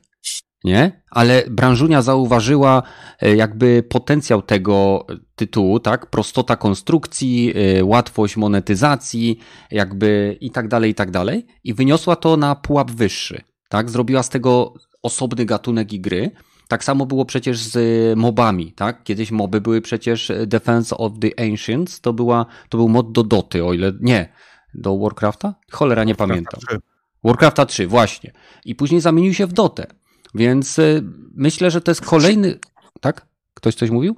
[0.69, 1.03] nie?
[1.11, 2.83] Ale branżunia zauważyła
[3.21, 6.07] e, jakby potencjał tego tytułu, tak?
[6.07, 9.39] Prostota konstrukcji, e, łatwość monetyzacji,
[9.71, 11.47] jakby i tak dalej, i tak dalej.
[11.65, 13.91] I wyniosła to na pułap wyższy, tak?
[13.91, 16.31] Zrobiła z tego osobny gatunek i gry.
[16.69, 17.79] Tak samo było przecież z
[18.19, 19.03] mobami, tak?
[19.03, 23.65] Kiedyś moby były przecież Defense of the Ancients, to, była, to był mod do Doty,
[23.65, 23.93] o ile...
[24.01, 24.33] Nie,
[24.75, 25.55] do Warcrafta?
[25.73, 26.61] Cholera, nie Warcrafta pamiętam.
[26.69, 26.79] 3.
[27.25, 28.33] Warcrafta 3, właśnie.
[28.65, 29.87] I później zamienił się w Dotę.
[30.35, 31.03] Więc y,
[31.35, 32.59] myślę, że to jest kolejny.
[33.01, 33.27] Tak?
[33.55, 34.17] Ktoś coś mówił?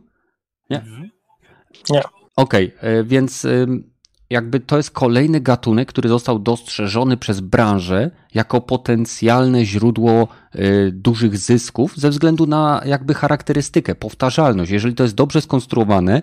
[0.71, 0.85] Nie.
[1.91, 2.03] Nie.
[2.37, 3.47] Okej, okay, więc
[4.31, 11.39] jakby to jest kolejny gatunek, który został dostrzeżony przez branżę jako potencjalne źródło y, dużych
[11.39, 14.71] zysków ze względu na jakby charakterystykę, powtarzalność.
[14.71, 16.23] Jeżeli to jest dobrze skonstruowane,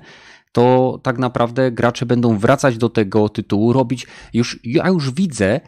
[0.51, 5.59] to tak naprawdę gracze będą wracać do tego tytułu, robić już, ja już widzę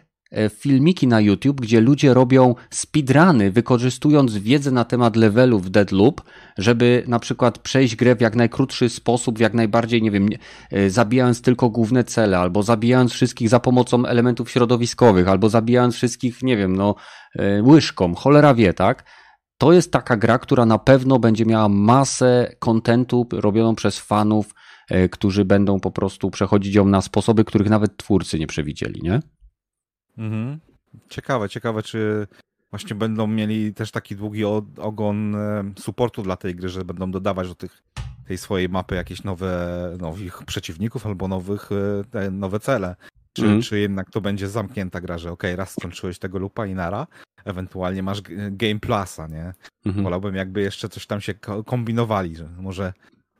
[0.50, 6.22] filmiki na YouTube, gdzie ludzie robią speedruny, wykorzystując wiedzę na temat levelu w Deadloop,
[6.58, 10.30] żeby na przykład przejść grę w jak najkrótszy sposób, w jak najbardziej, nie wiem,
[10.72, 16.44] e, zabijając tylko główne cele, albo zabijając wszystkich za pomocą elementów środowiskowych, albo zabijając wszystkich,
[16.44, 16.96] nie wiem, no,
[17.36, 19.06] e, łyżką, cholera wie, tak?
[19.58, 24.54] To jest taka gra, która na pewno będzie miała masę kontentu robioną przez fanów,
[24.90, 29.22] E, którzy będą po prostu przechodzić ją na sposoby, których nawet twórcy nie przewidzieli, nie?
[30.18, 30.60] Mhm.
[31.10, 32.28] Ciekawe, ciekawe, czy
[32.70, 34.46] właśnie będą mieli też taki długi
[34.78, 37.84] ogon e, supportu dla tej gry, że będą dodawać do tych,
[38.28, 41.70] tej swojej mapy jakieś nowe, nowych przeciwników albo nowych,
[42.14, 42.96] e, nowe cele.
[43.34, 43.62] Czy, mm.
[43.62, 47.08] czy jednak to będzie zamknięta gra, że ok, raz skończyłeś tego lupa i nara,
[47.46, 49.54] ewentualnie masz Game Plusa, nie?
[49.86, 50.04] -hmm.
[50.04, 51.34] Wolałbym jakby jeszcze coś tam się
[51.66, 52.94] kombinowali, że może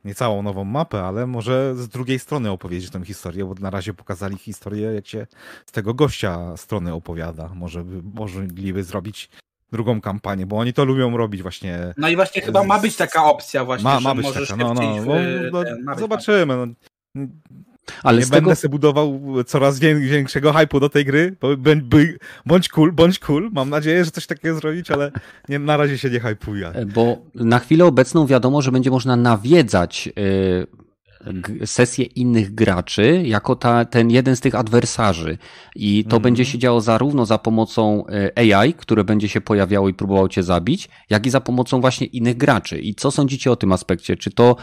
[0.04, 3.94] nie całą nową mapę, ale może z drugiej strony opowiedzieć tę historię, bo na razie
[3.94, 5.26] pokazali historię, jak się
[5.66, 7.50] z tego gościa strony opowiada.
[7.54, 9.30] Może by, mogliby zrobić
[9.72, 11.94] drugą kampanię, bo oni to lubią robić właśnie.
[11.96, 15.02] No i właśnie chyba ma być taka opcja właśnie, ma, ma być taka, no, no,
[15.02, 15.06] w,
[15.52, 16.56] no, no zobaczymy.
[16.56, 17.26] No.
[18.02, 18.56] Ale nie będę tego...
[18.56, 21.48] sobie budował coraz większego hypu do tej gry, bo
[22.46, 23.50] bądź cool, bądź cool.
[23.52, 25.12] Mam nadzieję, że coś takiego zrobić, ale
[25.48, 26.68] nie, na razie się nie hypuję.
[26.68, 30.80] E, bo na chwilę obecną wiadomo, że będzie można nawiedzać yy
[31.64, 35.38] sesje innych graczy jako ta, ten jeden z tych adwersarzy.
[35.76, 36.22] I to mm.
[36.22, 40.42] będzie się działo zarówno za pomocą e, AI, które będzie się pojawiało i próbowało cię
[40.42, 42.78] zabić, jak i za pomocą właśnie innych graczy.
[42.78, 44.16] I co sądzicie o tym aspekcie?
[44.16, 44.56] Czy to,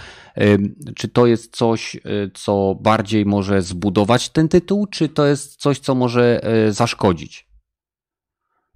[0.96, 2.00] czy to jest coś, e,
[2.34, 7.48] co bardziej może zbudować ten tytuł, czy to jest coś, co może e, zaszkodzić?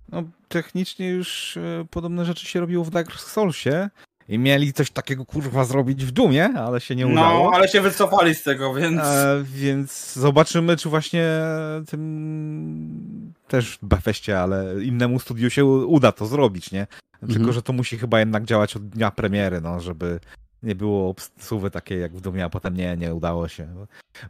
[0.10, 1.58] No, technicznie już
[1.92, 3.90] podobne rzeczy się robiło w Dark Soulsie,
[4.30, 7.52] i mieli coś takiego kurwa zrobić w Dumie, ale się nie no, udało.
[7.52, 9.02] No, ale się wycofali z tego, więc...
[9.02, 11.26] E, więc zobaczymy, czy właśnie
[11.88, 16.88] tym też Befeście, ale innemu studiu się uda to zrobić, nie?
[17.20, 17.54] Tylko, mhm.
[17.54, 20.20] że to musi chyba jednak działać od dnia premiery, no, żeby
[20.64, 23.68] nie było obsuwy takiej jak w Dumie, a potem nie, nie udało się.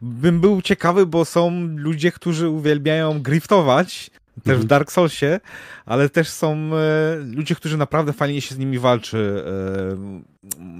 [0.02, 4.66] Bym był ciekawy, bo są ludzie, którzy uwielbiają griftować też w mhm.
[4.66, 5.40] Dark Soulsie,
[5.86, 10.22] ale też są e, ludzie, którzy naprawdę fajnie się z nimi walczy e,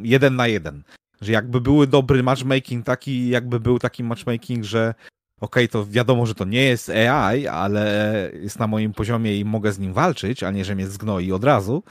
[0.02, 0.82] jeden na jeden.
[1.20, 4.94] Że jakby były dobry matchmaking taki, jakby był taki matchmaking, że
[5.40, 9.44] okej, okay, to wiadomo, że to nie jest AI, ale jest na moim poziomie i
[9.44, 11.82] mogę z nim walczyć, a nie, że mnie zgnoi od razu.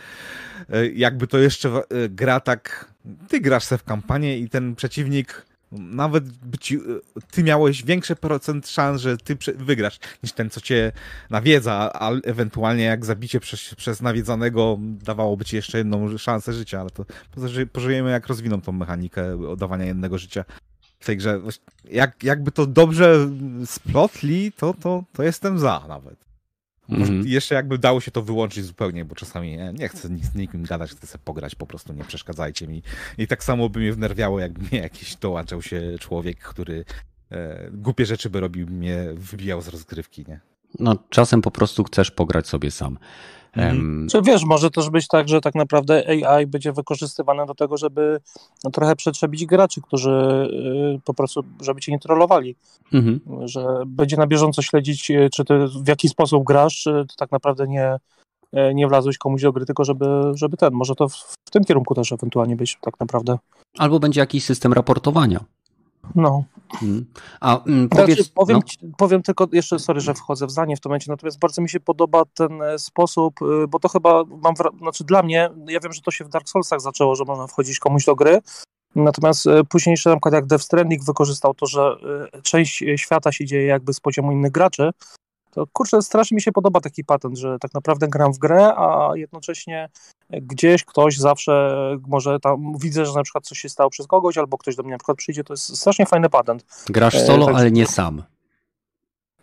[0.70, 2.94] E, jakby to jeszcze gra tak,
[3.28, 6.24] ty grasz se w kampanię i ten przeciwnik nawet
[6.60, 6.80] ci,
[7.32, 10.92] ty miałeś większy procent szans, że ty wygrasz, niż ten, co cię
[11.30, 16.90] nawiedza, a ewentualnie jak zabicie przez, przez nawiedzanego dawałoby ci jeszcze jedną szansę życia, ale
[16.90, 17.06] to
[17.72, 20.46] pożyjemy jak rozwiną tą mechanikę oddawania jednego życia
[21.00, 21.42] w tej grze.
[21.84, 23.30] Jak, jakby to dobrze
[23.66, 26.31] splotli, to, to, to jestem za nawet.
[26.90, 27.28] Mhm.
[27.28, 30.92] Jeszcze jakby dało się to wyłączyć zupełnie, bo czasami nie, nie chcę z nikim gadać,
[30.92, 32.84] chcę sobie pograć, po prostu nie przeszkadzajcie mi.
[33.18, 36.86] I tak samo by mnie wnerwiało, jakby mnie jakiś dołączał się człowiek, który
[37.32, 40.40] e, głupie rzeczy by robił, mnie wybijał z rozgrywki, nie?
[40.80, 42.98] No, czasem po prostu chcesz pograć sobie sam.
[43.58, 44.08] Um...
[44.12, 48.20] Czy wiesz, może też być tak, że tak naprawdę AI będzie wykorzystywane do tego, żeby
[48.64, 50.12] no, trochę przetrzebić graczy, którzy
[50.96, 52.56] y, po prostu, żeby cię nie trollowali.
[52.94, 53.20] Mhm.
[53.48, 57.32] Że będzie na bieżąco śledzić, y, czy ty w jaki sposób grasz, czy to tak
[57.32, 57.96] naprawdę nie,
[58.56, 61.16] y, nie wlazłeś komuś do gry, tylko żeby, żeby ten, może to w,
[61.48, 63.38] w tym kierunku też ewentualnie być tak naprawdę.
[63.78, 65.40] Albo będzie jakiś system raportowania.
[66.16, 66.44] No.
[66.80, 67.06] Hmm.
[67.40, 68.90] A mm, powiedz, znaczy, powiem, no.
[68.98, 71.80] powiem tylko jeszcze, sorry, że wchodzę w zdanie w tym momencie, natomiast bardzo mi się
[71.80, 76.02] podoba ten e, sposób, y, bo to chyba mam, znaczy dla mnie, ja wiem, że
[76.02, 78.40] to się w Dark Soulsach zaczęło, że można wchodzić komuś do gry,
[78.96, 81.96] natomiast e, późniejsze na przykład jak Death Stranding wykorzystał to, że
[82.34, 84.92] e, część świata się dzieje jakby z poziomu innych graczy,
[85.52, 89.10] to kurczę, strasznie mi się podoba taki patent, że tak naprawdę gram w grę, a
[89.16, 89.90] jednocześnie
[90.30, 91.76] gdzieś ktoś zawsze
[92.08, 94.92] może tam widzę, że na przykład coś się stało przez kogoś, albo ktoś do mnie
[94.92, 96.66] na przykład przyjdzie, to jest strasznie fajny patent.
[96.90, 97.56] Grasz e, solo, e, tak...
[97.56, 98.24] ale nie sam.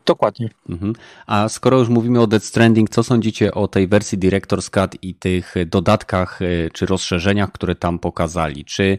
[0.06, 0.50] Dokładnie.
[0.68, 0.92] Mhm.
[1.26, 5.14] A skoro już mówimy o Dead Stranding, co sądzicie o tej wersji Director's Cut i
[5.14, 8.64] tych dodatkach e, czy rozszerzeniach, które tam pokazali?
[8.64, 8.98] Czy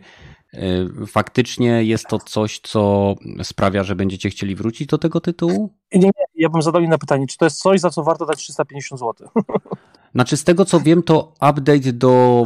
[0.54, 5.74] Y, faktycznie jest to coś, co sprawia, że będziecie chcieli wrócić do tego tytułu?
[5.93, 7.28] Nie, ja bym zadał inne pytanie.
[7.28, 9.28] Czy to jest coś, za co warto dać 350 zł?
[10.15, 12.43] Znaczy, z tego co wiem, to update do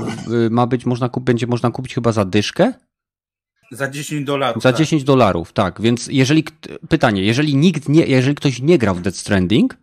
[0.48, 2.74] y, ma być, można kup, będzie można kupić chyba za dyszkę?
[3.72, 4.64] Za 10 dolarów.
[4.64, 4.80] Za tak.
[4.80, 5.82] 10 dolarów, tak.
[5.82, 6.44] Więc jeżeli
[6.90, 9.78] pytanie, jeżeli nikt nie, jeżeli ktoś nie grał w Dead Stranding,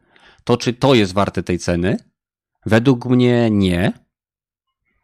[0.45, 1.97] to czy to jest warte tej ceny?
[2.67, 3.93] Według mnie nie.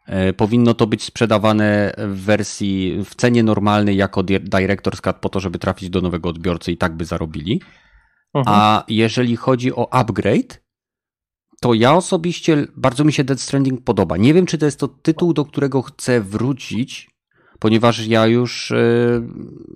[0.05, 5.39] E, powinno to być sprzedawane w wersji, w cenie normalnej jako Director's Cut po to,
[5.39, 7.61] żeby trafić do nowego odbiorcy i tak by zarobili.
[8.33, 8.55] Mhm.
[8.57, 10.61] A jeżeli chodzi o upgrade,
[11.61, 14.17] to ja osobiście bardzo mi się Dead Stranding podoba.
[14.17, 17.09] Nie wiem, czy to jest to tytuł, do którego chcę wrócić,
[17.59, 18.77] ponieważ ja już e,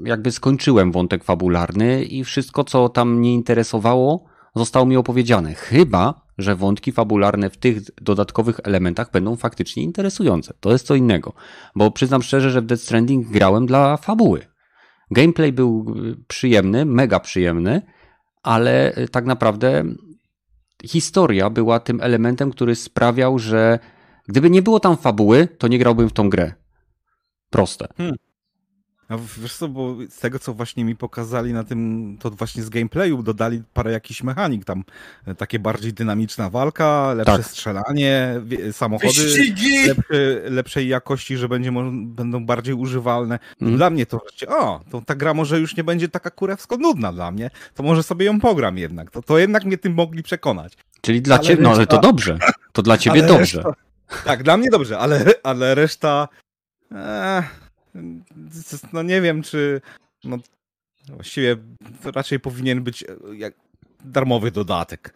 [0.06, 5.54] jakby skończyłem wątek fabularny i wszystko, co tam mnie interesowało, zostało mi opowiedziane.
[5.54, 10.54] Chyba, że wątki fabularne w tych dodatkowych elementach będą faktycznie interesujące.
[10.60, 11.34] To jest co innego.
[11.76, 14.46] Bo przyznam szczerze, że w Dead Stranding grałem dla fabuły.
[15.12, 15.96] Gameplay był
[16.28, 17.82] przyjemny, mega przyjemny,
[18.44, 19.84] ale tak naprawdę
[20.84, 23.80] historia była tym elementem, który sprawiał, że
[24.28, 26.54] gdyby nie było tam fabuły, to nie grałbym w tą grę.
[27.50, 27.88] Proste.
[27.98, 28.16] Hmm.
[29.12, 32.70] A wiesz co, bo z tego, co właśnie mi pokazali na tym, to właśnie z
[32.70, 34.84] gameplayu dodali parę jakichś mechanik tam.
[35.28, 37.46] E, takie bardziej dynamiczna walka, lepsze tak.
[37.46, 39.14] strzelanie, samochody
[39.88, 41.72] lepsze, lepszej jakości, że będzie,
[42.04, 43.40] będą bardziej używalne.
[43.62, 43.78] Mm.
[43.78, 47.32] Dla mnie to o, to ta gra może już nie będzie taka kurewsko nudna dla
[47.32, 49.12] mnie, to może sobie ją pogram jednak.
[49.12, 50.74] To, to jednak mnie tym mogli przekonać.
[51.02, 52.40] Czyli dla ciebie, no ale to dobrze.
[52.72, 53.58] To dla ciebie dobrze.
[53.58, 53.74] Reszta,
[54.26, 56.28] tak, dla mnie dobrze, ale, ale reszta...
[56.92, 57.61] Eh,
[58.94, 59.82] no nie wiem, czy
[60.24, 60.38] no,
[61.10, 61.58] właściwie
[62.16, 63.54] raczej powinien być e, jak
[64.06, 65.14] darmowy dodatek.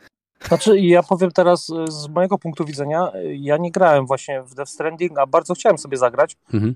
[0.48, 4.56] Znaczy, ja powiem teraz e, z mojego punktu widzenia, e, ja nie grałem właśnie w
[4.56, 6.38] Death Stranding, a bardzo chciałem sobie zagrać.
[6.54, 6.76] Mhm.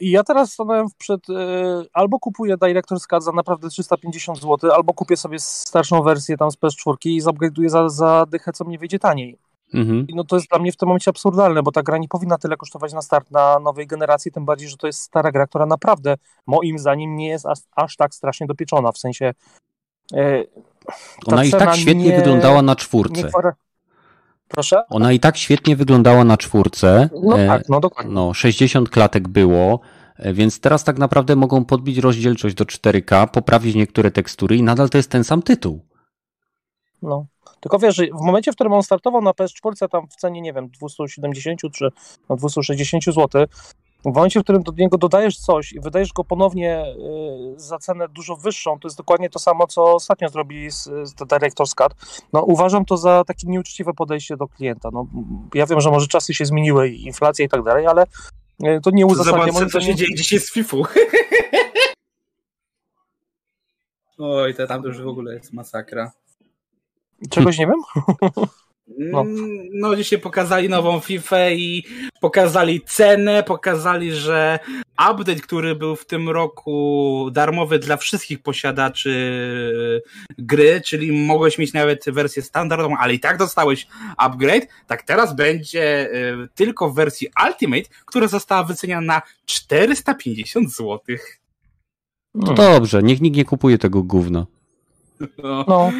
[0.00, 1.26] I ja teraz stanąłem przed,
[1.92, 6.56] albo kupuję Director's Cut za naprawdę 350 zł, albo kupię sobie starszą wersję tam z
[6.56, 9.38] PS4 i zupgrade'uję za, za dychę, co mnie wyjdzie taniej.
[9.74, 10.06] Mhm.
[10.14, 12.56] No to jest dla mnie w tym momencie absurdalne, bo ta gra nie powinna tyle
[12.56, 16.16] kosztować na start na nowej generacji, tym bardziej, że to jest stara gra, która naprawdę
[16.46, 19.34] moim zdaniem nie jest aż, aż tak strasznie dopieczona, w sensie
[20.14, 20.44] e,
[21.26, 23.22] Ona i tak świetnie nie, wyglądała na czwórce.
[23.22, 23.30] Nie,
[24.48, 24.82] Proszę?
[24.90, 27.08] Ona i tak świetnie wyglądała na czwórce.
[27.22, 28.12] No e, tak, no dokładnie.
[28.12, 29.80] No, 60 klatek było,
[30.16, 34.90] e, więc teraz tak naprawdę mogą podbić rozdzielczość do 4K, poprawić niektóre tekstury i nadal
[34.90, 35.89] to jest ten sam tytuł.
[37.02, 37.26] No.
[37.60, 40.52] Tylko wiesz, że w momencie, w którym on startował na PS4, tam w cenie, nie
[40.52, 41.88] wiem, 270 czy
[42.30, 43.46] 260 zł,
[44.02, 46.84] w momencie, w którym do niego dodajesz coś i wydajesz go ponownie
[47.56, 51.14] y, za cenę dużo wyższą, to jest dokładnie to samo, co ostatnio zrobili z, z
[51.14, 51.94] Director's Cut.
[52.32, 54.88] No, uważam to za takie nieuczciwe podejście do klienta.
[54.92, 55.06] No,
[55.54, 58.04] ja wiem, że może czasy się zmieniły, inflacja i tak dalej, ale
[58.64, 59.52] y, to nie uzasadnia...
[59.52, 60.76] Zobacz, co się dzieje dzisiaj z FIFA.
[64.18, 66.12] Oj, to tam już w ogóle jest masakra.
[67.30, 67.80] Czegoś nie wiem?
[68.98, 69.24] No.
[69.72, 71.84] no, dzisiaj pokazali nową FIFA i
[72.20, 74.58] pokazali cenę, pokazali, że
[75.10, 80.02] update, który był w tym roku darmowy dla wszystkich posiadaczy
[80.38, 86.10] gry, czyli mogłeś mieć nawet wersję standardową, ale i tak dostałeś upgrade, tak teraz będzie
[86.14, 90.98] y, tylko w wersji Ultimate, która została wyceniona na 450 zł.
[92.34, 94.46] No dobrze, niech nikt nie kupuje tego gówna.
[95.20, 95.64] No.
[95.68, 95.92] no.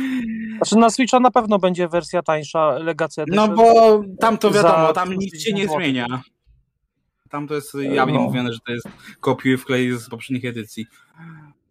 [0.61, 5.15] Znaczy na Switcha na pewno będzie wersja tańsza Legacy No bo tam to wiadomo, tam
[5.15, 6.23] nic się nie zmienia.
[7.31, 8.21] Tam to jest jawnie no.
[8.21, 8.89] mówione, że to jest
[9.21, 10.87] kopiuj wklej z poprzednich edycji.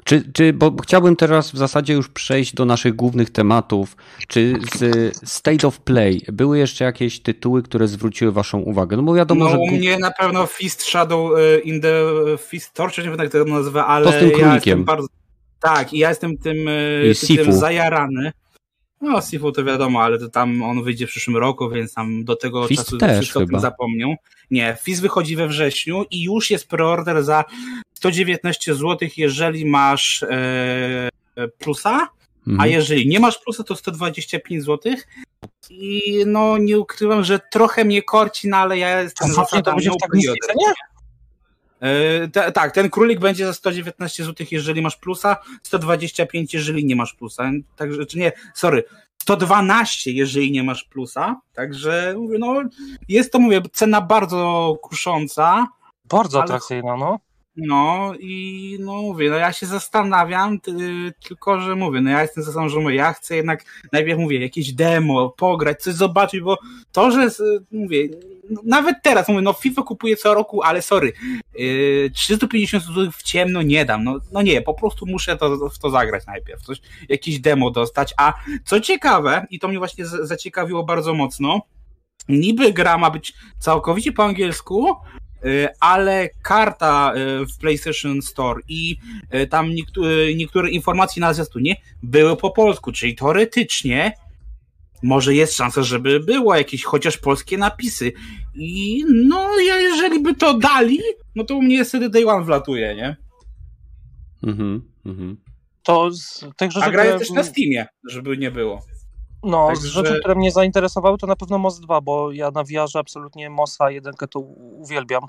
[0.04, 3.97] Czy, czy, bo chciałbym teraz w zasadzie już przejść do naszych głównych tematów.
[4.28, 8.97] Czy z State of Play były jeszcze jakieś tytuły, które zwróciły Waszą uwagę?
[8.97, 9.58] No bo wiadomo, no, że.
[9.58, 12.02] U mnie na pewno Fist Shadow e, in the
[12.38, 15.08] Fist Torture, nie wiem jak to nazywa, ale to z tym ja jestem bardzo.
[15.60, 18.32] Tak, i ja jestem tym, e, tym zajarany.
[19.01, 22.35] No, Sifu to wiadomo, ale to tam on wyjdzie w przyszłym roku, więc tam do
[22.35, 23.59] tego Fist czasu też wszystko chyba.
[23.59, 24.15] zapomnią.
[24.51, 27.45] Nie, Fizz wychodzi we wrześniu i już jest preorder za
[27.93, 31.09] 119 zł, jeżeli masz e,
[31.57, 32.07] plusa,
[32.47, 32.59] mhm.
[32.59, 34.93] a jeżeli nie masz plusa, to 125 zł.
[35.69, 39.91] I no nie ukrywam, że trochę mnie korci, no ale ja jestem za to będzie
[39.91, 40.73] w tak niskiej cenie?
[42.34, 47.13] Te, tak, ten królik będzie za 119 zł, jeżeli masz plusa, 125, jeżeli nie masz
[47.13, 47.52] plusa.
[47.76, 48.84] Także, czy nie, sorry,
[49.22, 51.42] 112, jeżeli nie masz plusa.
[51.54, 52.62] Także mówię, no,
[53.08, 55.68] jest to, mówię, cena bardzo kusząca.
[56.06, 57.20] Bardzo atrakcyjna, no.
[57.62, 60.72] No i no mówię, no ja się zastanawiam, ty,
[61.28, 62.43] tylko że mówię, no ja jestem
[62.82, 66.58] mówię, ja chcę jednak najpierw mówię, jakieś demo, pograć, coś zobaczyć, bo
[66.91, 67.30] to, że
[67.72, 68.10] mówię,
[68.50, 71.13] no, nawet teraz mówię, no FIFA kupuję co roku, ale sorry,
[71.56, 75.80] yy, 350 zł w ciemno nie dam, no, no nie, po prostu muszę to, w
[75.80, 78.34] to zagrać najpierw, coś, jakieś demo dostać, a
[78.65, 81.62] co ciekawe, i to mnie właśnie zaciekawiło bardzo mocno,
[82.29, 84.96] niby gra ma być całkowicie po angielsku,
[85.79, 88.98] ale karta y, w PlayStation Store i
[89.35, 94.13] y, tam niektóre, niektóre informacje na zwiastunie były po polsku, czyli teoretycznie
[95.04, 98.12] może jest szansa, żeby było jakieś chociaż polskie napisy.
[98.56, 101.00] I no, jeżeli by to dali,
[101.35, 103.15] no to u mnie wtedy Day One wlatuje, nie?
[104.44, 105.37] Mhm, mhm.
[105.83, 108.81] To z tych rzeczy, A gra jest też na Steamie, żeby nie było.
[109.44, 112.63] No, tak, z rzeczy, które mnie zainteresowały, to na pewno MOS 2, bo ja na
[112.63, 115.27] VR absolutnie MOSa 1 to uwielbiam.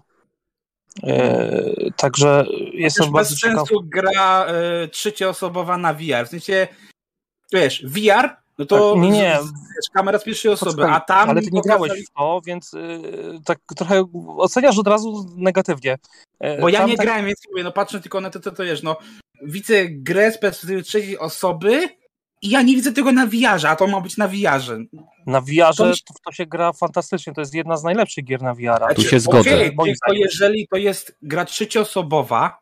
[1.03, 3.59] E, także jestem bardzo bez ciekaw.
[3.59, 6.27] sensu gra e, trzecioosobowa na VR.
[6.27, 6.69] W sensie,
[7.53, 9.39] wiesz, VR, no to tak, nie, nie.
[9.77, 11.31] Wiesz, kamera z pierwszej osoby, a tam...
[11.31, 13.01] Ale ty nie grałeś w to, więc y,
[13.45, 14.05] tak trochę
[14.39, 15.99] oceniasz od razu negatywnie.
[16.41, 17.07] E, bo ja nie tak...
[17.07, 18.97] grałem, więc mówię, no patrzę tylko na to, co to wiesz, no
[19.43, 22.00] widzę grę z perspektywy trzeciej osoby
[22.43, 24.87] i ja nie widzę tego na VR, a to ma być na VR.
[25.27, 25.93] Na VR to,
[26.25, 28.79] to, się gra fantastycznie, to jest jedna z najlepszych gier na VR.
[28.79, 29.55] Znaczy, tu się zgodzę.
[29.55, 32.61] Okay, tylko jeżeli to jest gra trzecioosobowa,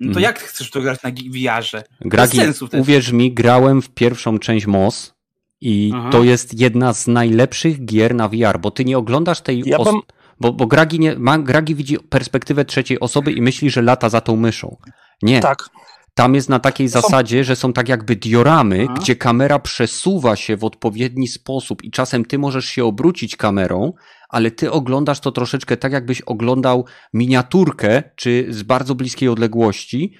[0.00, 0.22] no to mm.
[0.22, 1.82] jak chcesz to grać na VR-ze?
[2.00, 2.38] Gragi,
[2.80, 5.14] uwierz mi, grałem w pierwszą część MOS
[5.60, 6.10] i Aha.
[6.12, 9.62] to jest jedna z najlepszych gier na VR, bo ty nie oglądasz tej...
[9.66, 10.00] Ja bym...
[10.40, 14.20] Bo, bo Gragi, nie, ma, Gragi widzi perspektywę trzeciej osoby i myśli, że lata za
[14.20, 14.76] tą myszą.
[15.22, 15.40] Nie.
[15.40, 15.68] Tak.
[16.14, 17.00] Tam jest na takiej są...
[17.00, 18.94] zasadzie, że są tak jakby dioramy, Aha.
[19.00, 23.92] gdzie kamera przesuwa się w odpowiedni sposób i czasem ty możesz się obrócić kamerą,
[24.28, 30.14] ale ty oglądasz to troszeczkę tak, jakbyś oglądał miniaturkę, czy z bardzo bliskiej odległości,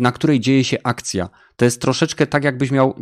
[0.00, 1.28] na której dzieje się akcja.
[1.56, 2.94] To jest troszeczkę tak, jakbyś miał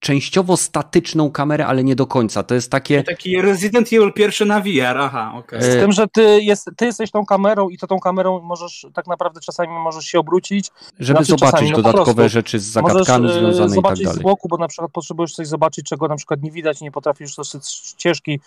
[0.00, 2.42] częściowo statyczną kamerę, ale nie do końca.
[2.42, 3.02] To jest takie.
[3.02, 5.58] Taki Resident Evil pierwszy na VR, aha, okej.
[5.58, 5.72] Okay.
[5.72, 9.06] Z tym, że ty, jest, ty jesteś tą kamerą i to tą kamerą możesz tak
[9.06, 10.70] naprawdę czasami możesz się obrócić.
[10.98, 14.18] Żeby znaczy, zobaczyć czasami, no dodatkowe rzeczy z zagadkami możesz, związane i tak zobaczyć z
[14.18, 17.68] boku, bo na przykład potrzebujesz coś zobaczyć, czego na przykład nie widać, nie potrafisz z
[17.70, 18.40] ścieżki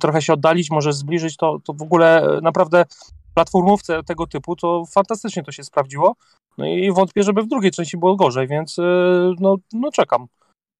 [0.00, 2.84] trochę się oddalić, możesz zbliżyć, to, to w ogóle naprawdę
[3.34, 6.16] platformówce tego typu, to fantastycznie to się sprawdziło.
[6.58, 8.82] No i wątpię, żeby w drugiej części było gorzej, więc e,
[9.40, 10.26] no, no czekam.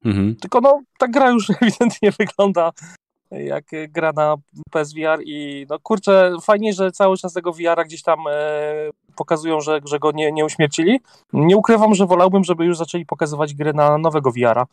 [0.04, 0.36] Mhm.
[0.36, 2.72] Tylko no, ta gra już ewidentnie wygląda
[3.30, 4.36] jak gra na
[4.70, 8.32] PSVR i no kurczę, fajnie, że cały czas tego VR-a gdzieś tam e,
[9.16, 11.00] pokazują, że, że go nie, nie uśmiercili.
[11.32, 14.66] Nie ukrywam, że wolałbym, żeby już zaczęli pokazywać gry na nowego VR-a.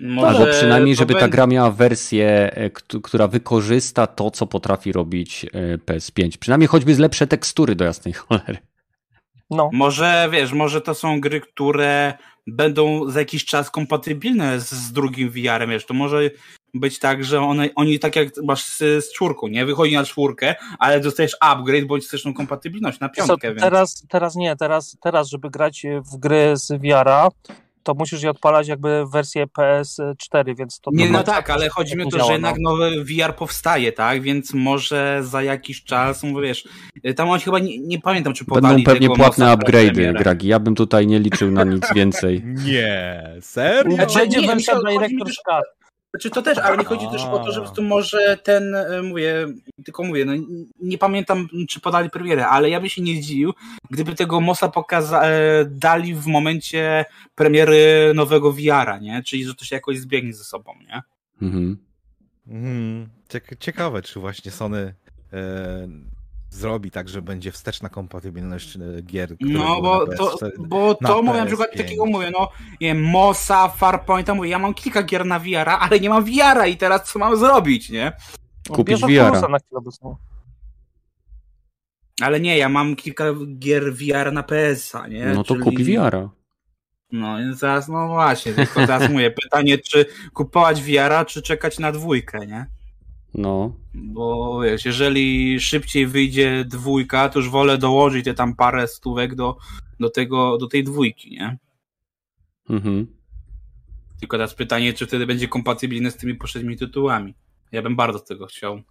[0.00, 2.70] Może Albo przynajmniej, żeby ta gra miała wersję, e,
[3.02, 6.38] która wykorzysta to, co potrafi robić e, PS5.
[6.38, 8.58] Przynajmniej choćby z lepsze tekstury do jasnej cholery.
[9.54, 9.70] No.
[9.72, 12.14] Może, wiesz, może to są gry, które
[12.46, 16.30] będą za jakiś czas kompatybilne z, z drugim VR-em, wiesz, to może
[16.74, 19.66] być tak, że one, oni tak jak masz z, z czwórką, nie?
[19.66, 23.54] Wychodzi na czwórkę, ale dostajesz upgrade bądź też kompatybilność na piątkę.
[23.54, 25.82] Co, teraz, teraz nie, teraz, teraz, żeby grać
[26.12, 27.28] w gry z VR-a,
[27.84, 30.90] to musisz je odpalać jakby wersję PS4, więc to...
[30.94, 32.70] Nie, no tak, ale chodzi mi o to, działa, że jednak no.
[32.70, 36.68] nowy VR powstaje, tak, więc może za jakiś czas, wiesz,
[37.16, 40.74] tam oni chyba, nie, nie pamiętam, czy podali Będą pewnie płatne upgrade'y, Gragi, ja bym
[40.74, 42.42] tutaj nie liczył na nic więcej.
[42.44, 43.96] nie, serio?
[44.14, 45.83] Będzie wersja Director's Cut.
[46.14, 49.46] Znaczy to też, ale nie chodzi też o to, że tu może ten, e, mówię,
[49.84, 50.32] tylko mówię, no
[50.80, 53.52] nie pamiętam, czy podali premierę, ale ja bym się nie zdziwił,
[53.90, 57.04] gdyby tego Mosa pokaza- e, dali w momencie
[57.34, 59.22] premiery nowego VR-a, nie?
[59.22, 61.02] Czyli, że to się jakoś zbiegnie ze sobą, nie?
[61.42, 61.78] Mhm.
[62.46, 63.08] Mhm.
[63.60, 64.94] Ciekawe, czy właśnie Sony
[65.32, 65.88] e,
[66.54, 69.36] zrobi tak, że będzie wsteczna kompatybilność e, gier.
[69.40, 72.48] No, bo to, bo to mówię na przykład takiego mówię, no,
[72.80, 76.66] nie wiem, Mosa, Farpointa, mówię, ja mam kilka gier na VR-a, ale nie mam VR-a
[76.66, 78.12] i teraz co mam zrobić, nie?
[78.68, 79.48] Kupić VR-a.
[82.20, 83.24] Ale nie, ja mam kilka
[83.58, 85.26] gier VR na PS-a, nie?
[85.26, 85.64] No to Czyli...
[85.64, 86.30] kupi VR-a.
[87.12, 91.92] No więc zaraz, no właśnie, tylko teraz mówię, pytanie, czy kupować VR-a, czy czekać na
[91.92, 92.66] dwójkę, nie?
[93.34, 93.76] No.
[93.94, 99.56] Bo wiesz, jeżeli szybciej wyjdzie dwójka, to już wolę dołożyć te tam parę stówek do,
[100.00, 101.58] do, tego, do tej dwójki, nie?
[102.70, 103.06] Mhm.
[104.20, 107.34] Tylko teraz pytanie, czy wtedy będzie kompatybilny z tymi poprzednimi tytułami.
[107.72, 108.82] Ja bym bardzo tego chciał.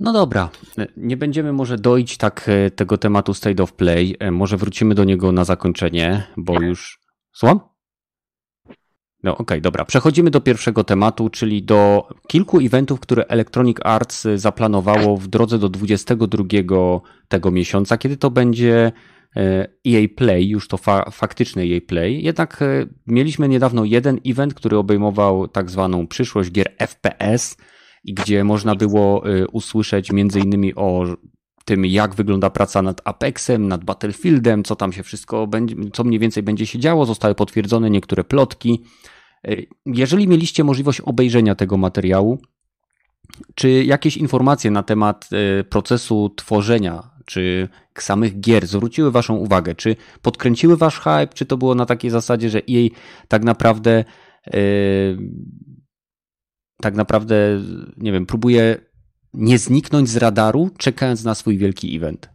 [0.00, 0.50] No dobra,
[0.96, 4.16] nie będziemy może dojść tak e, tego tematu State of Play.
[4.18, 7.00] E, może wrócimy do niego na zakończenie, bo już.
[7.32, 7.60] Słucham?
[9.24, 9.84] No okej, okay, dobra.
[9.84, 15.68] Przechodzimy do pierwszego tematu, czyli do kilku eventów, które Electronic Arts zaplanowało w drodze do
[15.68, 16.44] 22
[17.28, 18.92] tego miesiąca, kiedy to będzie
[19.86, 22.22] EA e Play, już to fa faktyczny EA Play.
[22.22, 27.56] Jednak e, mieliśmy niedawno jeden event, który obejmował tak zwaną przyszłość gier FPS
[28.04, 31.04] i gdzie można było e, usłyszeć między innymi o
[31.64, 36.20] tym, jak wygląda praca nad Apexem, nad Battlefieldem, co tam się wszystko będzie, co mniej
[36.20, 37.06] więcej będzie się działo.
[37.06, 38.84] Zostały potwierdzone niektóre plotki.
[39.86, 42.38] Jeżeli mieliście możliwość obejrzenia tego materiału,
[43.54, 47.68] czy jakieś informacje na temat e, procesu tworzenia, czy
[47.98, 49.74] samych gier zwróciły Waszą uwagę?
[49.74, 51.34] Czy podkręciły Wasz hype?
[51.34, 52.92] Czy to było na takiej zasadzie, że jej
[53.28, 54.04] tak naprawdę,
[54.52, 55.18] yy,
[56.82, 57.60] tak naprawdę,
[57.96, 58.78] nie wiem, próbuje
[59.34, 62.33] nie zniknąć z radaru, czekając na swój wielki event?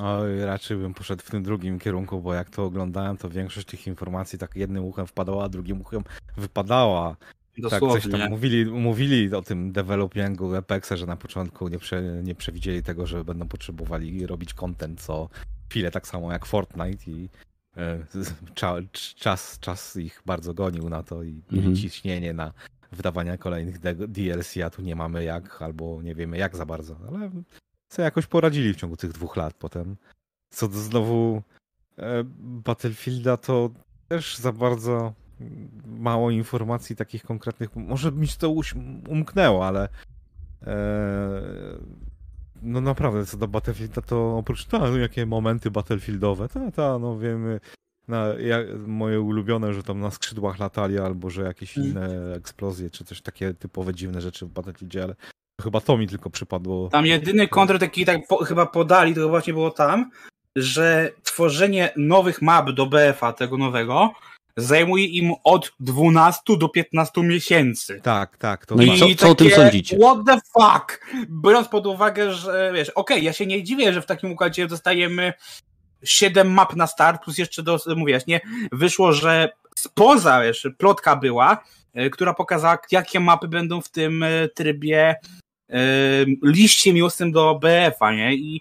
[0.00, 3.86] Oj, raczej bym poszedł w tym drugim kierunku, bo jak to oglądałem, to większość tych
[3.86, 6.04] informacji tak jednym uchem wpadała, a drugim uchem
[6.36, 7.16] wypadała.
[7.58, 7.88] Dosłownie.
[7.88, 12.34] Tak, coś tam mówili, mówili o tym developingu Apexa, że na początku nie, prze, nie
[12.34, 15.28] przewidzieli tego, że będą potrzebowali robić content co
[15.70, 17.28] chwilę, tak samo jak Fortnite i
[17.76, 17.98] e,
[19.16, 21.76] czas, czas ich bardzo gonił na to i mhm.
[21.76, 22.52] ciśnienie na
[22.92, 23.78] wydawania kolejnych
[24.08, 27.30] DLC, a tu nie mamy jak, albo nie wiemy jak za bardzo, ale
[27.88, 29.96] co jakoś poradzili w ciągu tych dwóch lat potem.
[30.50, 31.42] Co do znowu
[31.98, 33.70] e, Battlefielda, to
[34.08, 35.14] też za bardzo
[35.86, 37.76] mało informacji takich konkretnych.
[37.76, 38.54] Może mi się to
[39.08, 39.88] umknęło, ale
[40.66, 40.76] e,
[42.62, 47.60] no naprawdę, co do Battlefielda, to oprócz to, jakie momenty Battlefieldowe, to, to no wiemy,
[48.08, 51.90] na, ja, moje ulubione, że tam na skrzydłach latali, albo że jakieś mm.
[51.90, 55.14] inne eksplozje, czy coś takie typowe dziwne rzeczy w Battlefieldzie, ale
[55.62, 56.88] chyba to mi tylko przypadło.
[56.88, 60.10] Tam jedyny kontr taki tak po, chyba podali, to właśnie było tam,
[60.56, 64.12] że tworzenie nowych map do BF-a, tego nowego,
[64.56, 68.00] zajmuje im od 12 do 15 miesięcy.
[68.02, 68.66] Tak, tak.
[68.66, 69.98] To no i co, co o tym sądzicie?
[69.98, 71.06] What the fuck?
[71.42, 74.66] Biorąc pod uwagę, że wiesz, okej, okay, ja się nie dziwię, że w takim układzie
[74.66, 75.32] dostajemy
[76.02, 78.40] 7 map na start, plus jeszcze do, mówisz, nie,
[78.72, 84.48] wyszło, że spoza, wiesz, plotka była, e, która pokazała, jakie mapy będą w tym e,
[84.48, 85.16] trybie
[86.42, 88.34] liście miłosnym do BF-a, nie?
[88.34, 88.60] I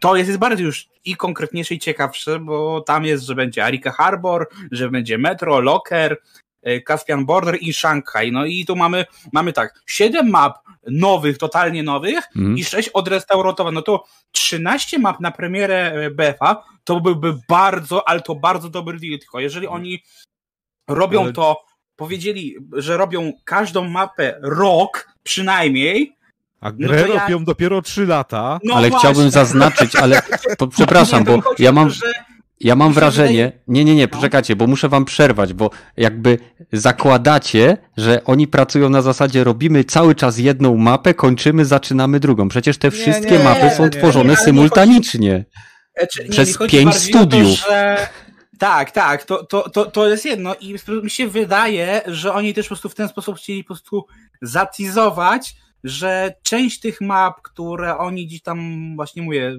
[0.00, 3.90] to jest, jest bardziej już i konkretniejsze i ciekawsze, bo tam jest, że będzie Arika
[3.90, 6.16] Harbor, że będzie Metro, Locker,
[6.84, 8.32] Caspian Border i Shanghai.
[8.32, 12.58] No i tu mamy, mamy tak, 7 map nowych, totalnie nowych mm.
[12.58, 13.74] i 6 odrestaurowanych.
[13.74, 19.18] No to 13 map na premierę BFA to byłby bardzo, ale to bardzo dobry deal.
[19.18, 20.02] Tylko jeżeli oni
[20.88, 21.64] robią to,
[21.96, 26.16] powiedzieli, że robią każdą mapę rok przynajmniej,
[26.60, 27.20] a no grę no ja...
[27.22, 28.58] robią dopiero 3 lata.
[28.64, 29.10] No ale właśnie.
[29.10, 30.22] chciałbym zaznaczyć, ale
[30.58, 31.90] po, przepraszam, bo ja mam,
[32.60, 34.08] ja mam wrażenie, nie, nie, nie, no.
[34.08, 36.38] poczekajcie, bo muszę wam przerwać, bo jakby
[36.72, 42.48] zakładacie, że oni pracują na zasadzie robimy cały czas jedną mapę, kończymy, zaczynamy drugą.
[42.48, 45.44] Przecież te wszystkie nie, nie, mapy są tworzone symultanicznie.
[46.00, 46.30] Chodzi...
[46.30, 47.62] przez pięć studiów.
[47.62, 48.08] To, że...
[48.58, 52.66] Tak, tak, to, to, to, to jest jedno i mi się wydaje, że oni też
[52.66, 54.04] po prostu w ten sposób chcieli po prostu
[54.42, 55.54] zatizować,
[55.84, 59.58] że część tych map, które oni gdzieś tam, właśnie mówię,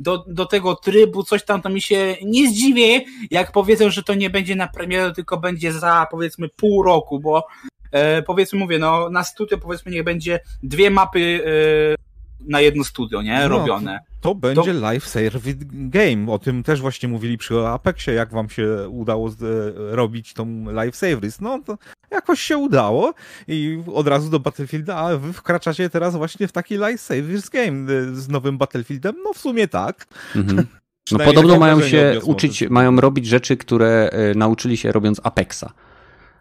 [0.00, 3.00] do, do tego trybu, coś tam, to mi się nie zdziwię,
[3.30, 7.46] jak powiedzą, że to nie będzie na premierę, tylko będzie za powiedzmy pół roku, bo
[7.92, 12.06] e, powiedzmy, mówię, no na studio powiedzmy niech będzie dwie mapy e,
[12.40, 13.38] na jedno studio, nie?
[13.40, 14.00] No, Robione.
[14.20, 14.80] To, to będzie to...
[14.80, 16.32] live service game.
[16.32, 20.64] O tym też właśnie mówili przy Apexie, jak wam się udało z, e, robić tą
[20.72, 21.38] live service.
[21.40, 21.78] No to
[22.10, 23.14] jakoś się udało
[23.48, 27.92] i od razu do Battlefielda, a wy wkraczacie teraz właśnie w taki live service game
[27.92, 29.14] e, z nowym Battlefieldem.
[29.24, 30.06] No w sumie tak.
[30.36, 30.66] Mhm.
[31.12, 35.64] No podobno mają się uczyć, mają robić rzeczy, które e, nauczyli się robiąc Apexa.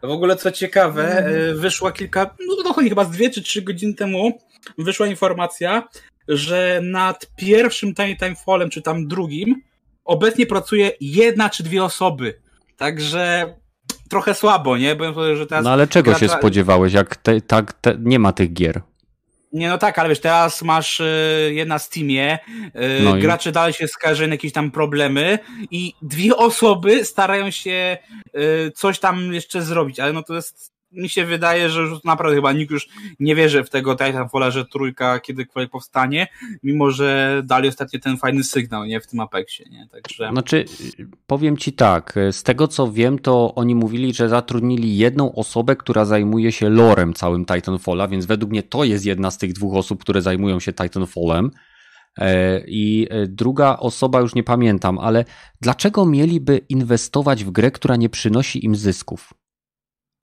[0.03, 4.39] W ogóle co ciekawe, wyszła kilka, no to chyba z dwie czy trzy godziny temu
[4.77, 5.87] wyszła informacja,
[6.27, 9.61] że nad pierwszym Tiny Time czy tam drugim,
[10.05, 12.39] obecnie pracuje jedna czy dwie osoby.
[12.77, 13.53] Także
[14.09, 14.95] trochę słabo, nie?
[14.95, 18.53] Bo, że teraz no ale czego się spodziewałeś, jak te, tak te, nie ma tych
[18.53, 18.81] gier?
[19.53, 23.53] Nie, no tak, ale wiesz, teraz masz y, je na Steamie, y, no gracze i...
[23.53, 25.39] dalej się skarżą jakieś tam problemy
[25.71, 27.97] i dwie osoby starają się
[28.37, 32.35] y, coś tam jeszcze zrobić, ale no to jest mi się wydaje, że już naprawdę
[32.35, 32.87] chyba nikt już
[33.19, 36.27] nie wierzy w tego Titanfalla, że trójka kiedykolwiek powstanie,
[36.63, 40.29] mimo że dali ostatnio ten fajny sygnał, nie, w tym Apexie, nie, także...
[40.31, 40.65] Znaczy,
[41.27, 46.05] powiem ci tak, z tego co wiem, to oni mówili, że zatrudnili jedną osobę, która
[46.05, 50.01] zajmuje się lorem całym Titanfalla, więc według mnie to jest jedna z tych dwóch osób,
[50.01, 51.51] które zajmują się Titanfallem,
[52.19, 55.25] e, i druga osoba, już nie pamiętam, ale
[55.61, 59.33] dlaczego mieliby inwestować w grę, która nie przynosi im zysków?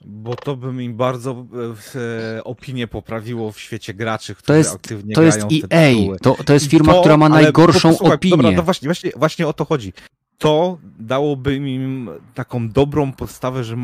[0.05, 1.47] Bo to by mi bardzo
[1.95, 1.99] e,
[2.39, 6.17] e, opinię poprawiło w świecie graczy, którzy to jest, aktywnie to grają jest EA.
[6.23, 8.37] To, to jest firma, to, która ma najgorszą opinię.
[8.37, 9.93] Dobra, no właśnie, właśnie, właśnie o to chodzi.
[10.39, 13.79] To dałoby im taką dobrą podstawę, że e,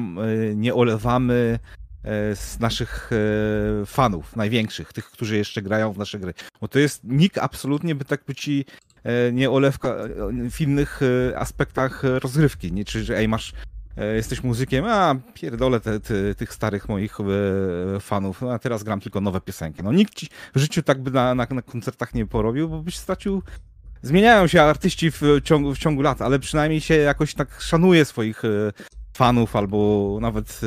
[0.54, 1.58] nie olewamy
[2.04, 3.10] e, z naszych
[3.86, 6.34] fanów, największych, tych, którzy jeszcze grają w nasze gry.
[6.60, 8.64] Bo to jest, nikt absolutnie by tak by ci
[9.32, 9.94] nie olewka
[10.50, 11.00] w innych
[11.36, 12.84] aspektach rozgrywki, nie?
[12.84, 13.52] Czy, że ej, masz
[14.04, 19.20] jesteś muzykiem, a pierdolę te, te, tych starych moich e, fanów, a teraz gram tylko
[19.20, 19.82] nowe piosenki.
[19.82, 22.96] No nikt ci w życiu tak by na, na, na koncertach nie porobił, bo byś
[22.96, 23.42] stracił
[24.02, 28.44] Zmieniają się artyści w ciągu, w ciągu lat, ale przynajmniej się jakoś tak szanuje swoich
[28.44, 28.48] e,
[29.16, 30.60] fanów, albo nawet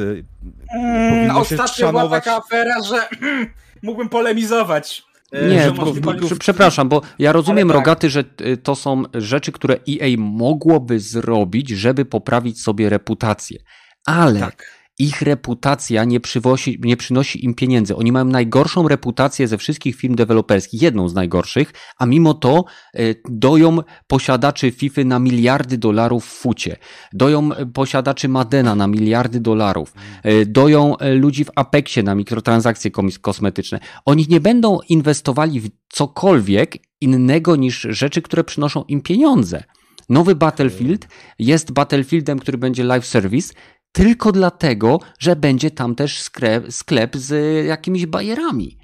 [0.73, 2.07] mm, Ostatnio szanować...
[2.07, 3.09] była taka afera, że
[3.83, 5.10] mógłbym polemizować.
[5.31, 5.93] E, nie, bo,
[6.39, 7.75] przepraszam, bo ja rozumiem, tak.
[7.75, 13.59] Rogaty, że y, to są rzeczy, które EA mogłoby zrobić, żeby poprawić sobie reputację.
[14.05, 16.19] Ale tak ich reputacja nie,
[16.79, 17.95] nie przynosi im pieniędzy.
[17.95, 22.99] Oni mają najgorszą reputację ze wszystkich firm deweloperskich, jedną z najgorszych, a mimo to e,
[23.29, 23.77] doją
[24.07, 26.77] posiadaczy FIFA na miliardy dolarów w fucie,
[27.13, 29.93] doją e, posiadaczy Madena na miliardy dolarów,
[30.23, 32.91] e, doją ludzi w Apexie na mikrotransakcje
[33.21, 33.79] kosmetyczne.
[34.05, 39.63] Oni nie będą inwestowali w cokolwiek innego niż rzeczy, które przynoszą im pieniądze.
[40.09, 41.07] Nowy Battlefield
[41.39, 43.53] jest Battlefieldem, który będzie live service,
[43.91, 48.77] tylko dlatego, że będzie tam też sklep, sklep z jakimiś bajerami.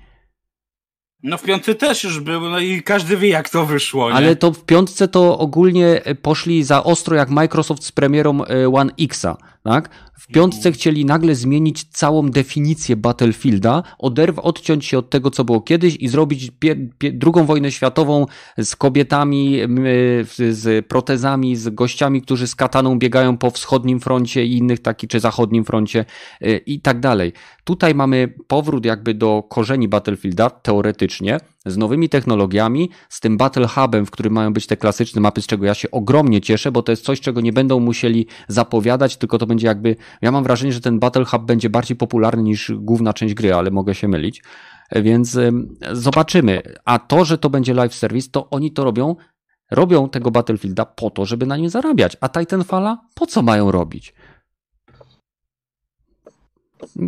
[1.24, 4.10] No w piątce też już był, no i każdy wie jak to wyszło.
[4.10, 4.16] Nie?
[4.16, 8.92] Ale to w piątce to ogólnie poszli za ostro jak Microsoft z premierą e, One
[9.00, 9.90] Xa, tak?
[10.20, 15.62] W piątce chcieli nagle zmienić całą definicję Battlefielda, oderw, odciąć się od tego, co było
[15.62, 16.52] kiedyś i zrobić
[17.14, 18.26] drugą wojnę światową
[18.58, 19.60] z kobietami,
[20.50, 25.20] z protezami, z gościami, którzy z kataną biegają po wschodnim froncie i innych takich, czy
[25.20, 26.06] zachodnim froncie
[26.42, 27.34] y, i tak dalej.
[27.64, 34.06] Tutaj mamy powrót jakby do korzeni Battlefielda, teoretycznie, z nowymi technologiami, z tym Battle Hubem,
[34.06, 36.92] w którym mają być te klasyczne mapy, z czego ja się ogromnie cieszę, bo to
[36.92, 40.82] jest coś, czego nie będą musieli zapowiadać, tylko to będzie jakby, ja mam wrażenie, że
[40.82, 44.44] ten Battle Hub będzie bardziej popularny niż główna część gry, ale mogę się mylić.
[44.96, 45.38] Więc
[45.92, 46.62] zobaczymy.
[46.86, 49.16] A to, że to będzie live service, to oni to robią,
[49.72, 52.18] robią tego Battlefielda po to, żeby na nim zarabiać.
[52.22, 54.14] A Titanfalla po co mają robić?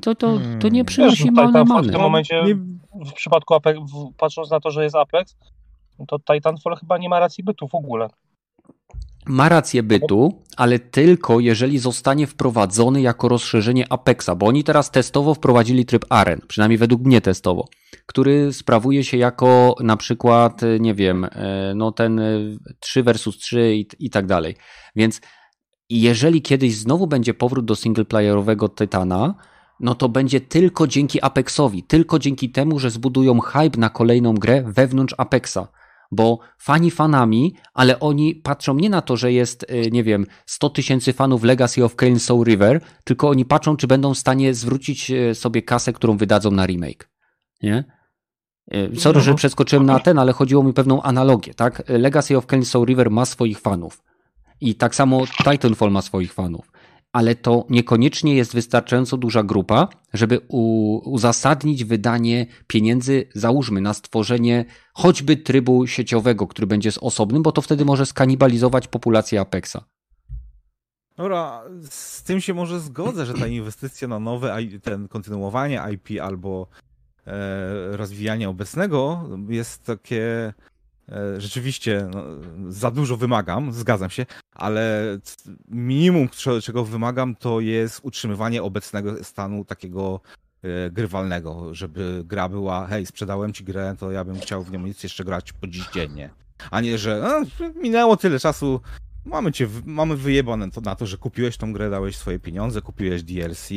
[0.01, 1.87] To, to, to nie przynosi Wiesz, no, many.
[1.87, 2.43] W tym momencie,
[2.93, 3.79] w przypadku Apex,
[4.17, 5.37] patrząc na to, że jest Apex,
[6.07, 8.09] to Titanfall chyba nie ma racji bytu w ogóle.
[9.25, 15.33] Ma rację bytu, ale tylko jeżeli zostanie wprowadzony jako rozszerzenie Apexa, bo oni teraz testowo
[15.33, 17.67] wprowadzili tryb Aren, przynajmniej według mnie testowo,
[18.05, 22.21] który sprawuje się jako na przykład, nie wiem, e, no ten
[22.79, 24.55] 3 e, versus 3 i, i tak dalej.
[24.95, 25.21] Więc
[25.89, 29.35] jeżeli kiedyś znowu będzie powrót do singleplayerowego Tytana,
[29.79, 34.63] no to będzie tylko dzięki Apexowi, tylko dzięki temu, że zbudują hype na kolejną grę
[34.67, 35.67] wewnątrz Apexa.
[36.11, 40.69] Bo fani fanami, ale oni patrzą nie na to, że jest, y, nie wiem, 100
[40.69, 45.11] tysięcy fanów Legacy of Kain Soul River, tylko oni patrzą, czy będą w stanie zwrócić
[45.11, 47.09] y, sobie kasę, którą wydadzą na remake.
[47.63, 47.83] Nie?
[48.73, 49.23] Y, sorry, no.
[49.23, 51.83] że przeskoczyłem na ten, ale chodziło mi o pewną analogię, tak?
[51.87, 54.03] Legacy of Kain Soul River ma swoich fanów.
[54.61, 56.71] I tak samo Titanfall ma swoich fanów
[57.13, 60.39] ale to niekoniecznie jest wystarczająco duża grupa, żeby
[61.05, 67.61] uzasadnić wydanie pieniędzy, załóżmy, na stworzenie choćby trybu sieciowego, który będzie z osobnym, bo to
[67.61, 69.77] wtedy może skanibalizować populację Apexa.
[71.17, 76.67] Dobra, z tym się może zgodzę, że ta inwestycja na nowe, ten kontynuowanie IP albo
[77.27, 80.53] e, rozwijanie obecnego jest takie
[81.37, 82.23] rzeczywiście no,
[82.69, 85.03] za dużo wymagam, zgadzam się, ale
[85.67, 86.29] minimum,
[86.63, 90.21] czego wymagam, to jest utrzymywanie obecnego stanu takiego
[90.63, 94.79] e, grywalnego, żeby gra była, hej, sprzedałem ci grę, to ja bym chciał w nią
[94.79, 96.29] nic jeszcze grać po dziś dziennie.
[96.71, 98.81] A nie, że no, minęło tyle czasu,
[99.25, 103.23] mamy cię, mamy wyjebane to na to, że kupiłeś tą grę, dałeś swoje pieniądze, kupiłeś
[103.23, 103.69] DLC,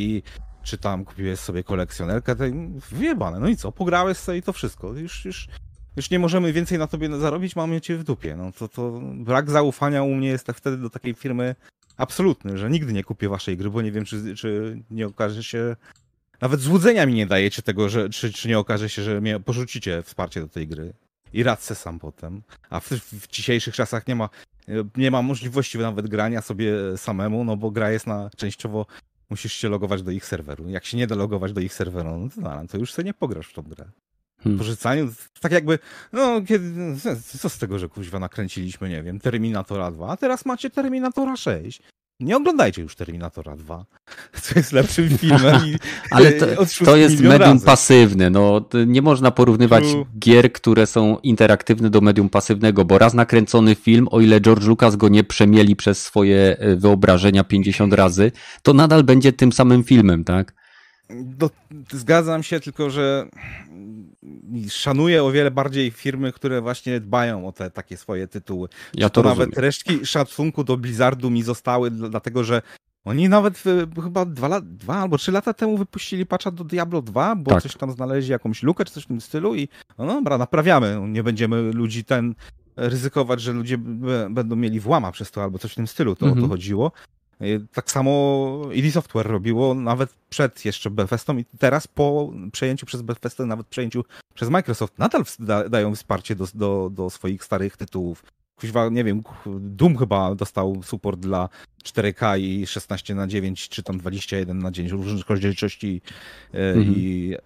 [0.63, 2.45] czy tam kupiłeś sobie kolekcjonerkę, to
[2.91, 3.41] wyjebane.
[3.41, 4.93] No i co, pograłeś sobie i to wszystko.
[4.93, 5.49] Już, już
[5.97, 8.37] już nie możemy więcej na tobie zarobić, mamy cię w dupie.
[8.37, 11.55] No to, to brak zaufania u mnie jest tak wtedy do takiej firmy
[11.97, 15.77] absolutny, że nigdy nie kupię waszej gry, bo nie wiem, czy, czy nie okaże się.
[16.41, 20.03] Nawet złudzenia mi nie dajecie tego, że, czy, czy nie okaże się, że mnie porzucicie
[20.03, 20.93] wsparcie do tej gry.
[21.33, 22.43] I radzę sam potem.
[22.71, 24.29] A w, w dzisiejszych czasach nie ma,
[24.97, 28.87] nie ma możliwości nawet grania sobie samemu, no bo gra jest na częściowo
[29.31, 30.69] musisz się logować do ich serweru.
[30.69, 33.15] Jak się nie da logować do ich serweru, no to, no, to już sobie nie
[33.15, 33.85] pograsz w tą grę
[34.43, 34.59] hmm.
[34.59, 35.13] porzucaniu.
[35.41, 35.79] Tak jakby,
[36.13, 36.97] no, kiedy,
[37.39, 41.83] co z tego, że kuźwa nakręciliśmy, nie wiem, Terminatora 2, a teraz macie Terminatora 6.
[42.23, 43.85] Nie oglądajcie już Terminatora 2.
[44.49, 45.67] To jest lepszym filmem.
[45.67, 45.77] I,
[46.11, 46.47] Ale to,
[46.85, 47.67] to jest medium razy.
[47.67, 48.31] pasywne.
[48.31, 50.07] No, nie można porównywać True.
[50.19, 54.97] gier, które są interaktywne do medium pasywnego, bo raz nakręcony film, o ile George Lucas
[54.97, 58.33] go nie przemieli przez swoje e, wyobrażenia 50 razy,
[58.63, 60.55] to nadal będzie tym samym filmem, tak?
[61.11, 61.51] Do,
[61.93, 63.29] zgadzam się, tylko że
[64.69, 68.69] szanuję o wiele bardziej firmy, które właśnie dbają o te takie swoje tytuły.
[68.95, 72.63] Ja to, to nawet resztki szacunku do Blizzardu mi zostały, dlatego że
[73.05, 73.63] oni nawet
[74.03, 77.63] chyba dwa, dwa albo trzy lata temu wypuścili patcha do Diablo 2, bo tak.
[77.63, 79.69] coś tam znaleźli, jakąś lukę czy coś w tym stylu i
[79.99, 81.01] no dobra, naprawiamy.
[81.09, 82.35] Nie będziemy ludzi ten
[82.77, 83.79] ryzykować, że ludzie
[84.31, 86.33] będą mieli włama przez to albo coś w tym stylu, to mhm.
[86.33, 86.51] o to mhm.
[86.51, 86.93] chodziło.
[87.73, 93.47] Tak samo ID Software robiło nawet przed jeszcze Bethesdą i teraz po przejęciu przez Bethesdę,
[93.47, 95.25] nawet przejęciu przez Microsoft, nadal
[95.71, 98.25] dają wsparcie do, do, do swoich starych tytułów.
[98.57, 99.23] Kuźwa, nie wiem,
[99.61, 101.49] Doom chyba dostał support dla
[101.85, 106.01] 4K i 16 na 9 czy tam 21 na 9 różnych rozdzielczości
[106.55, 106.95] e, mhm.
[106.97, 107.41] i e,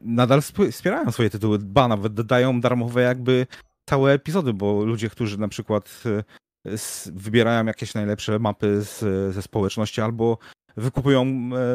[0.00, 1.58] nadal wspierają swoje tytuły.
[1.58, 3.46] Ba, nawet dodają darmowe jakby
[3.86, 6.24] całe epizody, bo ludzie, którzy na przykład e,
[7.12, 8.98] wybierają jakieś najlepsze mapy z,
[9.34, 10.38] ze społeczności albo
[10.76, 11.24] wykupują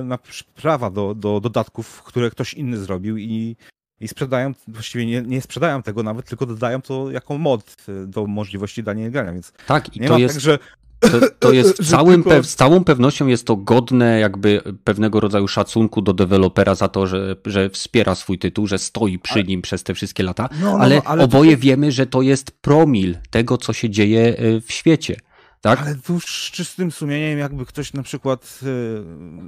[0.04, 0.20] na
[0.56, 3.56] prawa do, do dodatków, które ktoś inny zrobił i
[4.00, 8.28] i sprzedają, właściwie nie, nie sprzedają tego nawet, tylko dodają to jako mod y, do
[8.28, 10.60] możliwości dania grania, więc tak, i to jest, tak, że
[11.00, 12.44] to, to jest całym tylko...
[12.44, 17.36] z całą pewnością jest to godne jakby pewnego rodzaju szacunku do dewelopera za to, że,
[17.46, 20.96] że wspiera swój tytuł, że stoi przy nim przez te wszystkie lata, no, no, ale,
[20.96, 21.62] no, ale, oboje to...
[21.62, 25.16] wiemy, że to jest promil tego, co się dzieje y, w świecie.
[25.62, 25.82] Tak?
[25.82, 28.60] Ale tu z czystym sumieniem, jakby ktoś na przykład,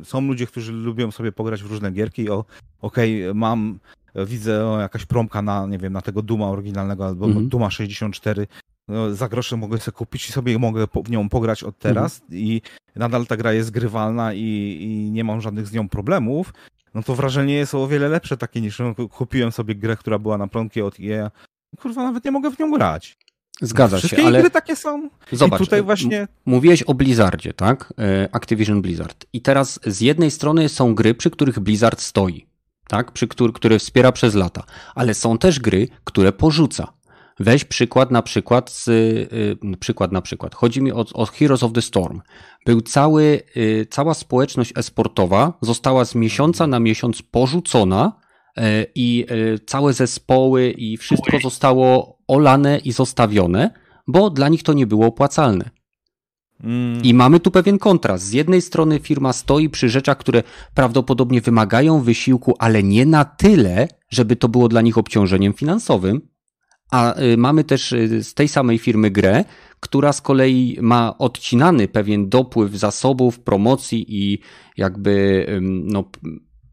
[0.02, 2.45] y, są ludzie, którzy lubią sobie pograć w różne gierki, o,
[2.82, 3.80] okej, okay, mam
[4.16, 7.47] widzę o, jakaś promka na, nie wiem, na tego Duma oryginalnego albo mm -hmm.
[7.47, 8.47] Duma 64,
[8.90, 12.36] no, za grosze mogę sobie kupić i sobie mogę w nią pograć od teraz -hmm.
[12.36, 12.62] i
[12.96, 16.54] nadal ta gra jest grywalna i, i, nie mam żadnych z nią problemów,
[16.94, 20.38] no to wrażenie jest o wiele lepsze takie niż no, kupiłem sobie grę, która była
[20.38, 21.32] na promkie od EA.
[21.78, 23.18] Kurwa, nawet nie mogę w nią grać.
[23.62, 24.40] Zgadza Wszystkie się, ale...
[24.40, 25.10] gry takie są.
[25.32, 26.28] Zobacz, I tutaj właśnie...
[26.46, 27.94] mówiłeś o Blizzardzie, tak?
[27.98, 29.26] E, Activision Blizzard.
[29.34, 32.50] I teraz z jednej strony są gry, przy których Blizzard stoi
[32.90, 33.12] tak?
[33.12, 34.64] Przy, który, które wspiera przez lata.
[34.96, 36.94] Ale są też gry, które porzuca.
[37.40, 38.88] Weź przykład na przykład, z,
[39.64, 40.56] yy, przykład na przykład.
[40.56, 42.22] Chodzi mi o, o Heroes of the Storm.
[42.66, 48.14] Był cały, yy, cała społeczność esportowa została z miesiąca na miesiąc porzucona
[48.58, 48.64] yy,
[48.96, 53.74] i y, całe zespoły i wszystko zostało olane i zostawione,
[54.08, 55.70] bo dla nich to nie było opłacalne.
[56.64, 57.04] Mm.
[57.04, 58.24] I mamy tu pewien kontrast.
[58.24, 63.88] Z jednej strony firma stoi przy rzeczach, które prawdopodobnie wymagają wysiłku, ale nie na tyle,
[64.10, 66.22] żeby to było dla nich obciążeniem finansowym.
[66.92, 69.46] A y, mamy też y, z tej samej firmy grę,
[69.80, 74.40] która z kolei ma odcinany pewien dopływ zasobów, promocji i
[74.78, 76.04] jakby no,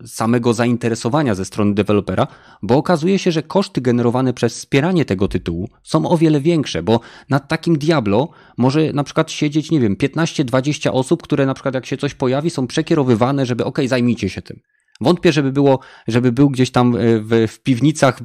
[0.05, 2.27] samego zainteresowania ze strony dewelopera,
[2.63, 7.01] bo okazuje się, że koszty generowane przez wspieranie tego tytułu są o wiele większe, bo
[7.31, 11.87] nad takim Diablo może na przykład siedzieć, nie wiem, 15-20 osób, które na przykład jak
[11.87, 14.61] się coś pojawi, są przekierowywane, żeby ok, zajmijcie się tym.
[15.01, 15.79] Wątpię, żeby było,
[16.09, 18.21] żeby był gdzieś tam e, w, w piwnicach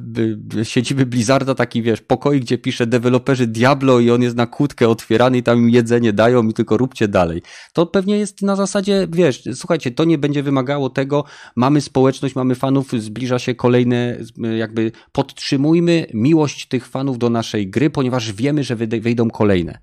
[0.62, 5.38] siedziby Blizzarda taki, wiesz, pokoi, gdzie pisze deweloperzy Diablo i on jest na kłódkę otwierany
[5.38, 7.42] i tam im jedzenie dają i tylko róbcie dalej.
[7.72, 11.24] To pewnie jest na zasadzie, wiesz, słuchajcie, to nie będzie wymagało tego,
[11.56, 14.16] mamy społeczność, mamy fanów, zbliża się kolejne,
[14.58, 19.78] jakby podtrzymujmy miłość tych fanów do naszej gry, ponieważ wiemy, że wyjdą kolejne.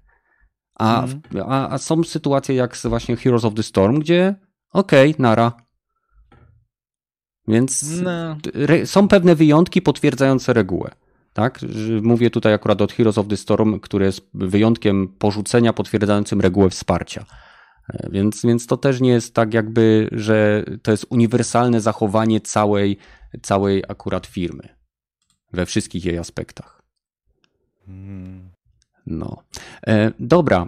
[0.75, 1.21] A, mm.
[1.49, 4.35] a, a są sytuacje jak właśnie Heroes of the Storm, gdzie
[4.73, 5.68] okej, okay, nara,
[7.49, 8.37] więc no.
[8.85, 10.91] są pewne wyjątki potwierdzające regułę.
[11.33, 11.59] Tak?
[12.01, 17.25] Mówię tutaj akurat od Heroes of the Storm, które jest wyjątkiem porzucenia potwierdzającym regułę wsparcia.
[17.93, 22.97] E, więc, więc to też nie jest tak, jakby, że to jest uniwersalne zachowanie całej,
[23.41, 24.69] całej akurat firmy
[25.53, 26.81] we wszystkich jej aspektach.
[27.85, 28.49] Hmm.
[29.05, 29.43] No.
[29.87, 30.67] E, dobra,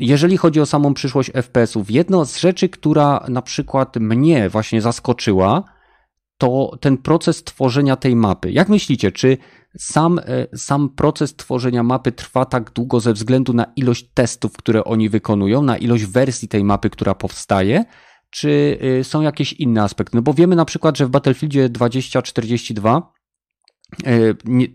[0.00, 5.64] jeżeli chodzi o samą przyszłość FPS-ów, jedno z rzeczy, która na przykład mnie właśnie zaskoczyła,
[6.38, 8.52] to ten proces tworzenia tej mapy.
[8.52, 9.38] Jak myślicie, czy
[9.78, 14.84] sam, e, sam proces tworzenia mapy trwa tak długo ze względu na ilość testów, które
[14.84, 17.84] oni wykonują, na ilość wersji tej mapy, która powstaje,
[18.30, 20.16] czy e, są jakieś inne aspekty?
[20.16, 23.02] No bo wiemy na przykład, że w Battlefieldzie 2042 e,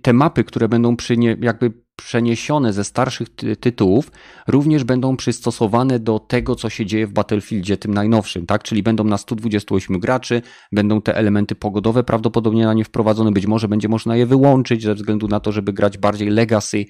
[0.02, 4.12] te mapy, które będą przy nie, jakby przeniesione ze starszych ty tytułów
[4.48, 8.64] również będą przystosowane do tego, co się dzieje w Battlefieldzie, tym najnowszym, tak?
[8.64, 10.42] Czyli będą na 128 graczy,
[10.72, 14.96] będą te elementy pogodowe prawdopodobnie na nie wprowadzone, być może będzie można je wyłączyć ze
[14.96, 16.86] względu na to, żeby grać bardziej legacy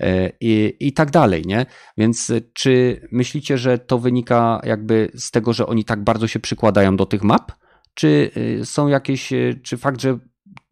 [0.00, 1.66] e, i, i tak dalej, nie?
[1.98, 6.40] Więc e, czy myślicie, że to wynika jakby z tego, że oni tak bardzo się
[6.40, 7.52] przykładają do tych map?
[7.94, 10.18] Czy e, są jakieś, czy fakt, że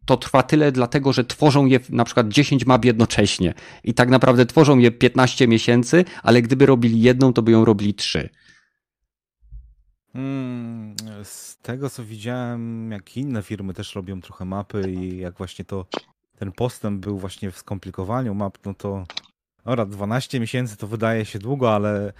[0.07, 3.53] to trwa tyle dlatego, że tworzą je na przykład 10 map jednocześnie
[3.83, 7.93] i tak naprawdę tworzą je 15 miesięcy, ale gdyby robili jedną, to by ją robili
[7.93, 8.29] trzy.
[10.13, 15.65] Hmm, z tego co widziałem, jak inne firmy też robią trochę mapy i jak właśnie
[15.65, 15.85] to
[16.39, 19.03] ten postęp był właśnie w skomplikowaniu map, no to
[19.65, 22.13] ora, 12 miesięcy to wydaje się długo, ale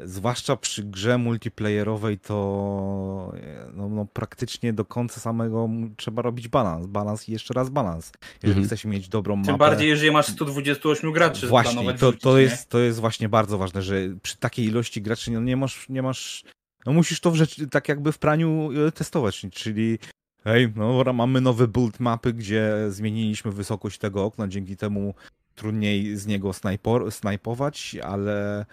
[0.00, 3.32] zwłaszcza przy grze multiplayerowej, to
[3.74, 8.60] no, no, praktycznie do końca samego trzeba robić balans, balans i jeszcze raz balans, jeżeli
[8.60, 8.66] mhm.
[8.66, 9.46] chcesz mieć dobrą mapę.
[9.46, 11.46] Tym bardziej, jeżeli masz 128 graczy.
[11.46, 15.40] Właśnie, to, to, jest, to jest właśnie bardzo ważne, że przy takiej ilości graczy no,
[15.40, 16.44] nie masz, nie masz
[16.86, 19.98] no musisz to w rzeczy, tak jakby w praniu e, testować, czyli
[20.44, 25.14] hej, no mamy nowy build mapy, gdzie zmieniliśmy wysokość tego okna, dzięki temu
[25.54, 28.66] trudniej z niego snajpor, snajpować, ale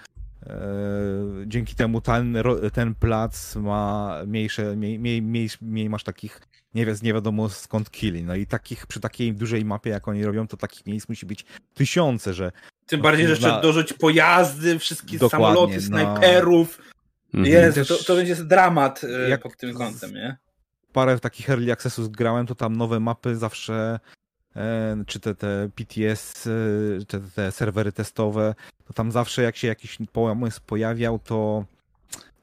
[1.46, 2.38] dzięki temu ten,
[2.74, 6.42] ten plac ma mniejsze, mniej, mniej, mniej, mniej masz takich
[6.76, 8.24] nie, wi nie wiadomo skąd killi.
[8.24, 11.46] No i takich przy takiej dużej mapie, jak oni robią, to takich miejsc musi być
[11.74, 12.52] tysiące, że
[12.86, 15.82] tym no, bardziej, że jeszcze dorzuć pojazdy, wszystkie samoloty, no.
[15.82, 16.82] snajperów.
[17.34, 17.48] No...
[17.48, 20.38] Jezu, to, to będzie dramat e, jak pod tym kątem, nie?
[20.94, 24.21] Parę takich early accessów grałem, to tam nowe mapy zawsze E,
[25.08, 29.98] czy te, te PTS, e, czy te serwery testowe, to tam zawsze jak się jakiś
[30.12, 31.66] pomysł pojawiał, to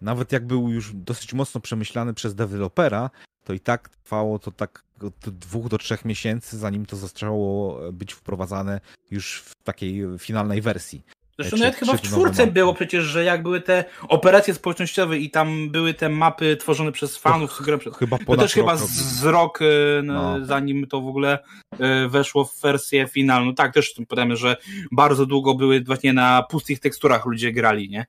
[0.01, 3.11] nawet jak był już dosyć mocno przemyślany przez dewelopera,
[3.45, 8.13] to i tak trwało to tak od dwóch do trzech miesięcy, zanim to zaczęło być
[8.13, 8.81] wprowadzane
[9.11, 11.03] już w takiej finalnej wersji.
[11.39, 15.71] Zresztą nawet chyba w czwórce było przecież, że jak były te operacje społecznościowe i tam
[15.71, 17.57] były te mapy tworzone przez fanów.
[17.57, 20.47] To, chyba to też chyba z, z rok, e, no.
[20.47, 21.39] zanim to w ogóle
[21.79, 23.55] e, weszło w wersję finalną.
[23.55, 24.57] Tak, też powiemy, że
[24.93, 28.07] bardzo długo były właśnie na pustych teksturach ludzie grali, nie?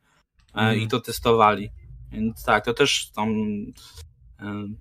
[0.53, 0.79] Mm.
[0.79, 1.69] I to testowali.
[2.11, 3.35] Więc tak, to też tam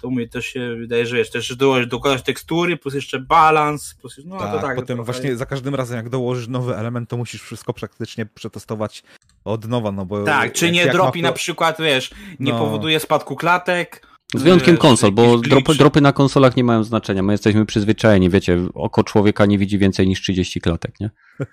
[0.01, 1.57] to mi też się wydaje, że jest też
[1.87, 4.77] dokładać tekstury, plus jeszcze balans, plus no tak, to tak.
[4.77, 9.03] Potem właśnie za każdym razem jak dołożysz nowy element, to musisz wszystko praktycznie przetestować
[9.45, 10.25] od nowa, no bo...
[10.25, 12.59] Tak, czy nie dropi na przykład, wiesz, nie no.
[12.59, 17.23] powoduje spadku klatek, z wyjątkiem konsol, bo dropy, dropy, na konsolach nie mają znaczenia.
[17.23, 21.11] My jesteśmy przyzwyczajeni, wiecie, oko człowieka nie widzi więcej niż 30 klatek, nie?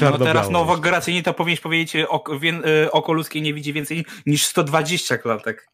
[0.00, 4.04] no teraz nowo generacyjnie to powinieneś powiedzieć, oko, wie, e, oko ludzkie nie widzi więcej
[4.26, 5.68] niż 120 klatek.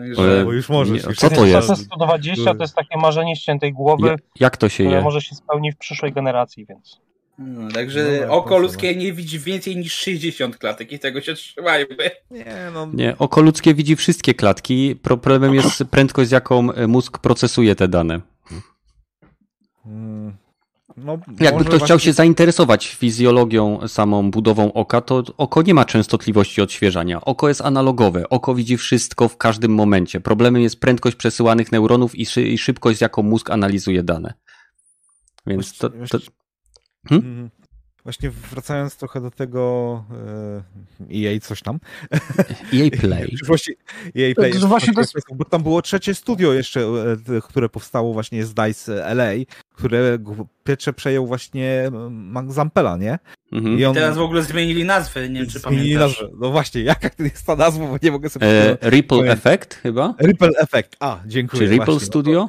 [0.00, 0.44] Także...
[0.44, 1.06] Bo już możesz.
[1.06, 1.84] Nie, co to jest?
[1.84, 4.08] 120 to jest takie marzenie ściętej głowy.
[4.08, 5.00] Ja, jak to się je?
[5.00, 7.00] może się spełnić w przyszłej generacji, więc.
[7.38, 11.96] No, także no, oko ludzkie nie widzi więcej niż 60 klatek i tego się trzymajmy.
[12.30, 12.88] Nie, no.
[12.94, 14.96] nie, oko ludzkie widzi wszystkie klatki.
[14.96, 18.20] Problemem jest prędkość, z jaką mózg procesuje te dane.
[19.84, 20.36] Hmm.
[20.96, 21.84] No, Jakby ktoś właśnie...
[21.84, 27.20] chciał się zainteresować fizjologią, samą budową oka, to oko nie ma częstotliwości odświeżania.
[27.20, 28.28] Oko jest analogowe.
[28.28, 30.20] Oko widzi wszystko w każdym momencie.
[30.20, 34.34] Problemem jest prędkość przesyłanych neuronów i, szy i szybkość, z jaką mózg analizuje dane.
[35.46, 35.90] Więc to.
[35.90, 36.18] to...
[37.08, 37.50] Hmm?
[38.04, 40.04] Właśnie wracając trochę do tego
[41.14, 41.78] EA e coś tam.
[42.74, 43.36] EA Play.
[43.46, 43.74] Właśnie,
[44.16, 44.50] EA Play.
[44.52, 45.14] Jest, właśnie to jest...
[45.34, 49.30] Bo tam było trzecie studio jeszcze, e, które powstało właśnie z DICE LA,
[49.74, 50.18] które
[50.64, 51.90] pierwsze przejął właśnie
[52.48, 53.18] Zampela, nie?
[53.52, 53.78] Mhm.
[53.78, 53.94] I on...
[53.94, 56.20] Teraz w ogóle zmienili nazwę, nie wiem czy zmienili pamiętasz.
[56.20, 56.36] Nazwę.
[56.40, 58.46] No właśnie, jaka to jest ta nazwa, bo nie mogę sobie...
[58.82, 59.38] E, Ripple pamiętać.
[59.38, 60.14] Effect chyba?
[60.22, 61.62] Ripple Effect, a, dziękuję.
[61.62, 62.48] Czy Ripple właśnie, Studio?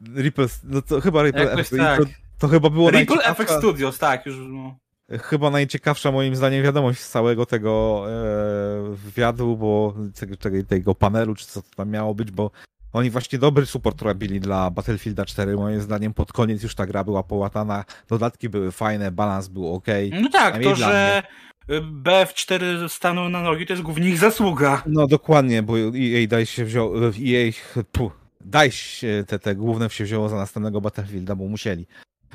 [0.00, 1.76] No Ripple, no to chyba Ripple Jakoś Effect.
[1.76, 2.23] Tak.
[2.44, 4.76] To chyba było Ripple Effect Studios, tak, już no.
[5.22, 9.94] Chyba najciekawsza moim zdaniem wiadomość z całego tego e, wywiadu, bo
[10.40, 12.50] tego, tego panelu, czy co to tam miało być, bo
[12.92, 15.56] oni właśnie dobry support robili dla Battlefielda 4.
[15.56, 19.86] Moim zdaniem pod koniec już ta gra była połatana, dodatki były fajne, balans był ok.
[20.22, 21.22] No tak, to, że
[21.68, 21.82] mnie.
[22.02, 24.82] BF4 stanął na nogi, to jest głównie ich zasługa.
[24.86, 27.52] No dokładnie, bo EA daj się wziął, EA,
[27.92, 31.86] puh, daj się, te, te główne się wzięło za następnego Battlefielda, bo musieli.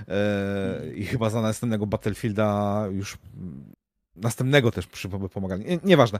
[0.08, 3.18] Eee, I chyba za następnego Battlefielda już
[4.16, 4.88] następnego też
[5.34, 5.66] pomagali.
[5.66, 6.20] Nie, nieważne.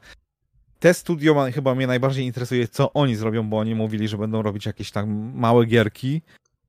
[0.80, 4.42] Te studio ma, chyba mnie najbardziej interesuje, co oni zrobią, bo oni mówili, że będą
[4.42, 6.22] robić jakieś tam małe gierki,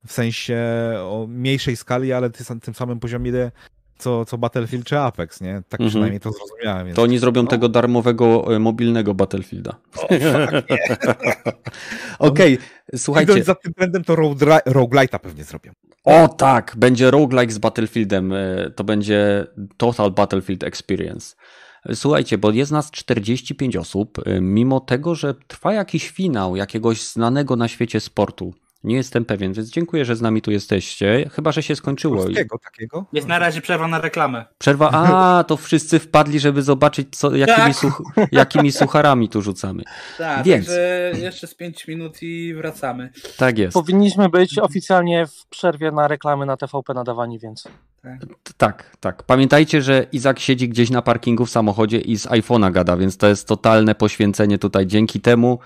[0.06, 0.58] w sensie
[0.98, 2.30] o mniejszej skali, ale
[2.60, 3.50] tym samym poziomie
[4.00, 5.62] co, co Battlefield czy Apex, nie?
[5.68, 5.90] Tak mhm.
[5.90, 6.86] przynajmniej to zrozumiałem.
[6.86, 6.96] Więc...
[6.96, 7.48] To oni zrobią no.
[7.48, 9.70] tego darmowego e, mobilnego Battlefielda.
[12.18, 12.58] Okej, okay,
[12.96, 13.32] słuchajcie.
[13.32, 14.14] Idąc za tym trendem to
[14.66, 15.72] roguelite'a pewnie zrobią.
[16.04, 18.32] O tak, będzie roguelike z Battlefieldem.
[18.32, 19.46] E, to będzie
[19.76, 21.36] Total Battlefield Experience.
[21.94, 27.56] Słuchajcie, bo jest nas 45 osób, e, mimo tego, że trwa jakiś finał jakiegoś znanego
[27.56, 28.54] na świecie sportu.
[28.84, 31.30] Nie jestem pewien, więc dziękuję, że z nami tu jesteście.
[31.32, 32.16] Chyba, że się skończyło.
[32.16, 33.06] Polskiego takiego?
[33.12, 34.44] Jest na razie przerwa na reklamę.
[34.58, 37.74] Przerwa, a to wszyscy wpadli, żeby zobaczyć, co, jakimi, tak.
[37.74, 38.02] such,
[38.32, 39.82] jakimi sucharami tu rzucamy.
[40.18, 40.70] Tak, więc
[41.12, 43.10] jeszcze z 5 minut i wracamy.
[43.36, 43.74] Tak jest.
[43.74, 47.68] Powinniśmy być oficjalnie w przerwie na reklamy na TVP nadawani, więc.
[48.02, 48.18] Tak.
[48.56, 49.22] tak, tak.
[49.22, 53.28] Pamiętajcie, że Izak siedzi gdzieś na parkingu w samochodzie i z iPhone'a gada, więc to
[53.28, 54.86] jest totalne poświęcenie tutaj.
[54.86, 55.58] Dzięki temu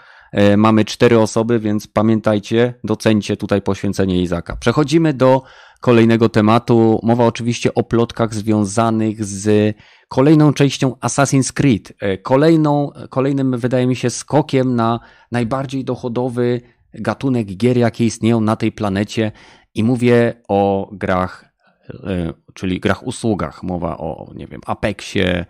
[0.57, 4.57] mamy cztery osoby, więc pamiętajcie, docencie tutaj poświęcenie Izaka.
[4.57, 5.43] Przechodzimy do
[5.85, 7.01] kolejnego tematu.
[7.03, 9.77] Mowa oczywiście o plotkach związanych z
[10.09, 11.93] kolejną częścią Assassin's Creed.
[12.01, 15.01] E, kolejną, kolejnym, wydaje mi się, skokiem na
[15.33, 16.61] najbardziej dochodowy
[16.95, 19.33] gatunek gier, jakie istnieją na tej planecie.
[19.75, 21.45] I mówię o grach,
[21.91, 23.63] e, czyli grach usługach.
[23.63, 25.47] Mowa o, nie wiem, Apexie,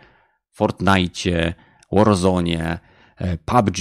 [0.53, 1.55] Fortnite,
[1.93, 2.78] Warzone,
[3.16, 3.78] e, PUBG.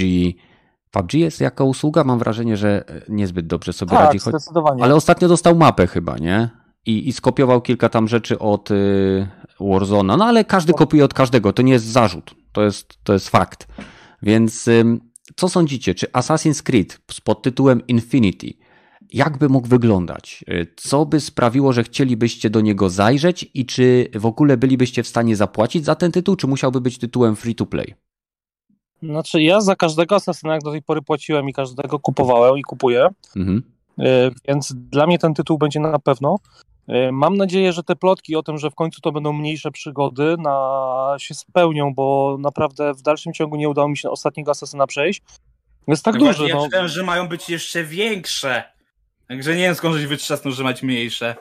[0.94, 4.20] PUBG jest jako usługa, mam wrażenie, że niezbyt dobrze sobie tak, radzi.
[4.20, 4.84] Zdecydowanie.
[4.84, 6.50] Ale ostatnio dostał mapę chyba, nie?
[6.86, 9.28] I, i skopiował kilka tam rzeczy od y,
[9.60, 10.18] Warzona.
[10.18, 13.68] No ale każdy kopiuje od każdego, to nie jest zarzut, to jest, to jest fakt.
[14.22, 14.84] Więc y,
[15.36, 18.54] co sądzicie, czy Assassin's Creed pod tytułem Infinity
[19.14, 20.46] jakby mógł wyglądać?
[20.50, 25.08] Y, co by sprawiło, że chcielibyście do niego zajrzeć i czy w ogóle bylibyście w
[25.08, 27.94] stanie zapłacić za ten tytuł, czy musiałby być tytułem free to play?
[29.04, 33.64] Znaczy ja za każdego jak do tej pory płaciłem i każdego kupowałem i kupuję, mhm.
[34.00, 36.40] Y, więc dla mnie ten tytuł będzie na pewno.
[36.90, 40.36] Y, mam nadzieję, że te plotki o tym, że w końcu to będą mniejsze przygody,
[40.40, 45.22] na, się spełnią, bo naprawdę w dalszym ciągu nie udało mi się ostatniego asasyna przejść.
[45.88, 46.48] Jest tak no duży.
[46.48, 46.64] Ja no.
[46.64, 48.64] czytałem, że mają być jeszcze większe.
[49.28, 51.36] Także nie wiem skąd żeś wytrzasnął, że mać mniejsze.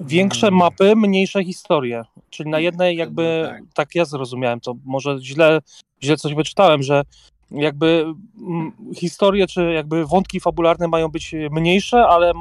[0.00, 0.58] Większe hmm.
[0.58, 2.02] mapy, mniejsze historie.
[2.30, 3.62] Czyli na jednej jakby, tak.
[3.74, 5.60] tak ja zrozumiałem to, może źle,
[6.04, 7.02] źle coś wyczytałem, że
[7.50, 12.32] jakby mm, historie, czy jakby wątki fabularne mają być mniejsze, ale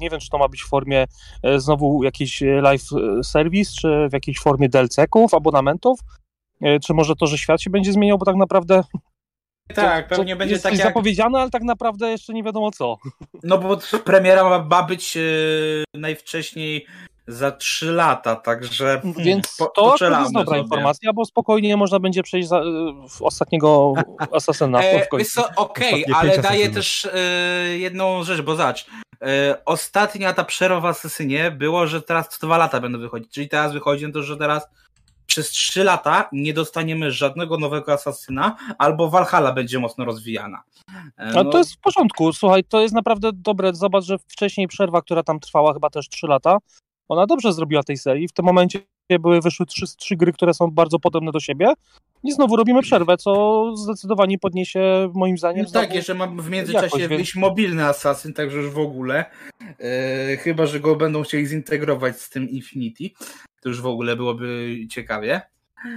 [0.00, 1.06] nie wiem, czy to ma być w formie
[1.42, 6.00] e, znowu jakiś live e, service, czy w jakiejś formie DLC-ków, abonamentów,
[6.62, 8.82] e, czy może to, że świat się będzie zmieniał, bo tak naprawdę
[9.74, 10.82] tak, to, pewnie będzie tak jak...
[10.82, 12.96] zapowiedziane, ale tak naprawdę jeszcze nie wiadomo co.
[13.42, 16.86] No bo premiera ma, ma być yy, najwcześniej
[17.26, 19.00] za 3 lata, także.
[19.16, 20.60] Więc po, to jest dobra sobie.
[20.60, 22.62] informacja, bo spokojnie można będzie przejść za,
[23.08, 23.92] w ostatniego
[24.36, 24.82] asasyna.
[24.82, 25.06] E,
[25.56, 28.86] Okej, okay, ale daje też e, jedną rzecz, bo zacz.
[29.22, 33.32] E, ostatnia ta przerwa w asasynie było, że teraz co dwa lata będą wychodzić.
[33.32, 34.68] Czyli teraz wychodzi no to, że teraz
[35.26, 40.62] przez 3 lata nie dostaniemy żadnego nowego asasyna, albo Valhalla będzie mocno rozwijana.
[41.16, 43.74] E, no, to jest w porządku, słuchaj, to jest naprawdę dobre.
[43.74, 46.58] Zobacz, że wcześniej przerwa, która tam trwała chyba też 3 lata,
[47.10, 48.28] ona dobrze zrobiła tej serii.
[48.28, 48.78] W tym momencie
[49.20, 51.72] były wyszły trzy, trzy gry, które są bardzo podobne do siebie.
[52.22, 55.64] I znowu robimy przerwę, co zdecydowanie podniesie moim zdaniem.
[55.64, 59.24] No tak, jeszcze mam w międzyczasie wyjść mobilny Assassin, także już w ogóle.
[59.60, 63.04] Yy, chyba, że go będą chcieli zintegrować z tym Infinity.
[63.62, 65.40] To już w ogóle byłoby ciekawie.
[65.84, 65.94] Yy,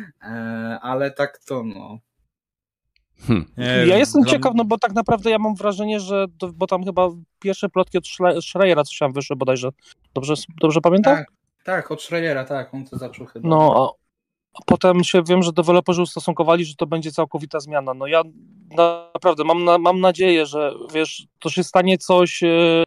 [0.82, 2.00] ale tak to no.
[3.28, 3.46] Hmm.
[3.88, 7.10] Ja jestem ciekaw, no bo tak naprawdę ja mam wrażenie, że to, bo tam chyba
[7.40, 8.08] pierwsze plotki od
[8.42, 9.70] Schreiera coś tam wyszły bodajże.
[10.14, 11.16] Dobrze, dobrze pamiętam?
[11.16, 11.28] Tak,
[11.64, 13.50] tak, od Schreiera, tak, on to zaczął chyba.
[13.50, 13.94] No,
[14.56, 17.94] a potem się wiem, że deweloperzy ustosunkowali, że to będzie całkowita zmiana.
[17.94, 18.22] No ja
[18.78, 22.84] naprawdę mam, na, mam nadzieję, że wiesz, to się stanie coś e,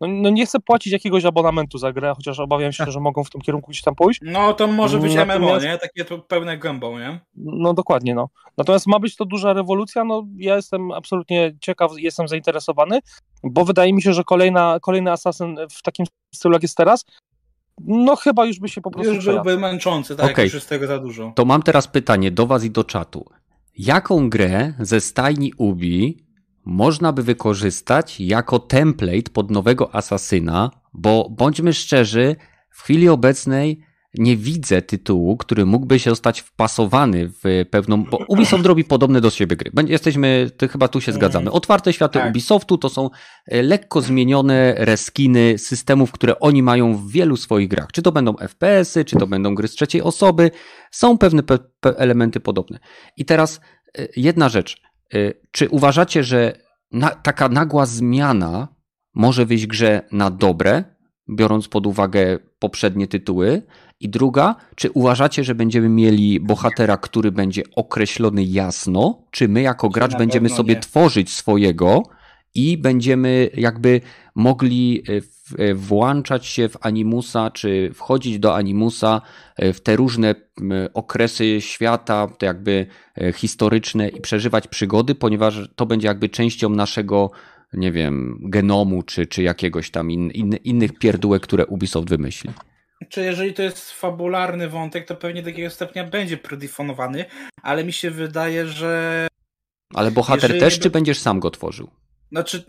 [0.00, 3.30] no, no, nie chcę płacić jakiegoś abonamentu za grę, chociaż obawiam się, że mogą w
[3.30, 4.20] tym kierunku gdzieś tam pójść.
[4.22, 5.40] No to może być Natomiast...
[5.40, 5.78] MMO, nie?
[5.78, 7.20] Takie to pełne gębą, nie?
[7.36, 8.28] No dokładnie, no.
[8.56, 13.00] Natomiast ma być to duża rewolucja, no ja jestem absolutnie ciekaw, jestem zainteresowany,
[13.44, 17.04] bo wydaje mi się, że kolejna, kolejny Assassin w takim stylu jak jest teraz,
[17.84, 20.44] no chyba już by się po prostu Już byłby męczący, tak, okay.
[20.44, 21.32] już jest tego za dużo.
[21.34, 23.24] To mam teraz pytanie do was i do czatu.
[23.78, 26.27] Jaką grę ze stajni Ubi
[26.68, 32.36] można by wykorzystać jako template pod nowego asasyna, bo bądźmy szczerzy,
[32.70, 33.80] w chwili obecnej
[34.14, 38.04] nie widzę tytułu, który mógłby się zostać wpasowany w pewną.
[38.04, 39.70] Bo Ubisoft robi podobne do siebie gry.
[39.86, 41.50] Jesteśmy, to chyba tu się zgadzamy.
[41.50, 42.30] Otwarte światy tak.
[42.30, 43.10] Ubisoftu to są
[43.46, 47.88] e, lekko zmienione reskiny systemów, które oni mają w wielu swoich grach.
[47.92, 50.50] Czy to będą FPS-y, czy to będą gry z trzeciej osoby.
[50.90, 51.58] Są pewne pe
[51.96, 52.78] elementy podobne.
[53.16, 53.60] I teraz
[53.98, 54.87] e, jedna rzecz.
[55.14, 56.52] Y, czy uważacie, że
[56.92, 58.68] na, taka nagła zmiana
[59.14, 60.84] może wyjść grze na dobre,
[61.30, 63.62] biorąc pod uwagę poprzednie tytuły?
[64.00, 69.22] I druga, czy uważacie, że będziemy mieli bohatera, który będzie określony jasno?
[69.30, 70.80] Czy my jako gracz będziemy sobie nie.
[70.80, 72.02] tworzyć swojego
[72.54, 74.00] i będziemy jakby
[74.34, 75.22] mogli y,
[75.74, 79.20] włączać się w animusa, czy wchodzić do animusa
[79.56, 80.34] e, w te różne
[80.94, 82.86] okresy świata, te jakby
[83.16, 87.30] e, historyczne i przeżywać przygody, ponieważ to będzie jakby częścią naszego,
[87.72, 92.50] nie wiem, genomu, czy, czy jakiegoś tam in, in, innych pierdółek, które Ubisoft wymyśli.
[93.08, 97.24] Czy jeżeli to jest fabularny wątek, to pewnie do takiego stopnia będzie predefinowany,
[97.62, 99.26] ale mi się wydaje, że.
[99.94, 101.90] Ale bohater też, czy będziesz sam go tworzył?
[102.32, 102.64] Znaczy,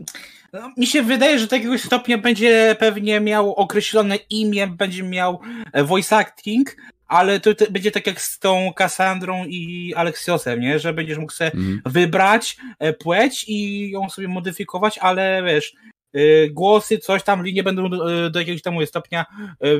[0.54, 5.40] no, mi się wydaje, że do jakiegoś stopnia będzie pewnie miał określone imię, będzie miał
[5.74, 6.76] e, voice acting,
[7.08, 10.80] ale to, będzie tak jak z tą Kassandrą i Aleksiosem, nie?
[10.80, 11.82] Że będziesz mógł sobie mhm.
[11.86, 15.74] wybrać e, płeć i ją sobie modyfikować, ale wiesz,
[16.14, 17.90] e, głosy, coś tam, linie będą
[18.32, 19.26] do, jakiegoś tam stopnia,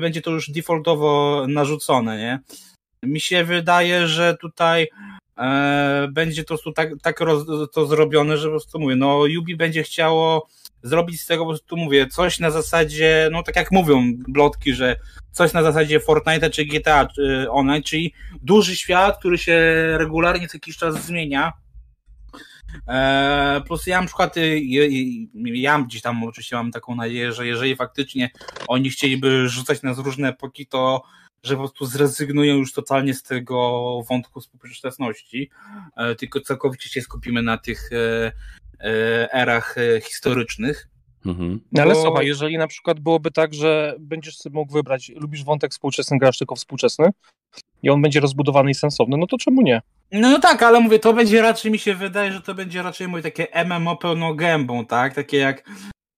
[0.02, 2.40] będzie to już defaultowo narzucone, nie?
[3.04, 4.88] Mi się wydaje, że tutaj
[6.12, 9.56] będzie to po prostu tak, tak roz, to zrobione, że po prostu mówię, no Yubi
[9.56, 10.48] będzie chciało
[10.84, 14.96] zrobić z tego po prostu mówię, coś na zasadzie, no tak jak mówią blotki, że
[15.32, 17.08] coś na zasadzie Fortnite czy GTA
[17.50, 19.58] Online, czyli duży świat, który się
[19.98, 21.54] regularnie co jakiś czas zmienia.
[22.88, 24.62] E, plus ja na przykład, y,
[25.44, 28.30] ja gdzieś tam oczywiście mam taką nadzieję, że jeżeli faktycznie
[28.68, 31.04] oni chcieliby rzucać nas różne epoki, to
[31.44, 35.50] że po prostu zrezygnują już totalnie z tego wątku współczesności,
[35.98, 38.32] e, tylko całkowicie się skupimy na tych e,
[38.80, 40.88] e, erach historycznych.
[41.26, 41.60] Mhm.
[41.72, 42.02] No ale Bo...
[42.02, 46.38] słuchaj, jeżeli na przykład byłoby tak, że będziesz sobie mógł wybrać, lubisz wątek współczesny, grasz
[46.38, 47.10] tylko współczesny
[47.84, 49.82] i on będzie rozbudowany i sensowny, no to czemu nie?
[50.12, 53.08] No, no tak, ale mówię, to będzie raczej, mi się wydaje, że to będzie raczej
[53.08, 55.14] mówię, takie MMO pełną gębą, tak?
[55.14, 55.64] Takie jak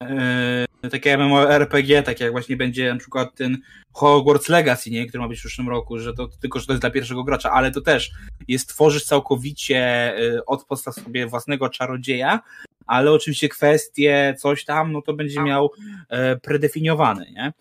[0.02, 3.58] Yy, takie MMORPG, takie jak właśnie będzie na przykład ten
[3.93, 5.06] Hogwarts Legacy, nie?
[5.06, 7.52] który ma być w przyszłym roku, że to tylko, że to jest dla pierwszego gracza,
[7.52, 8.12] ale to też
[8.47, 12.39] jest, tworzysz całkowicie yy, od podstaw sobie własnego czarodzieja,
[12.88, 15.72] ale oczywiście kwestie, coś tam, no to będzie miał
[16.10, 17.54] e, predefiniowane, nie?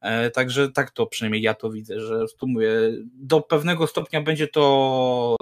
[0.00, 2.70] E, także tak to przynajmniej ja to widzę, że tu mówię,
[3.14, 5.36] do pewnego stopnia będzie to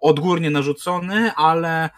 [0.00, 1.90] odgórnie narzucony, ale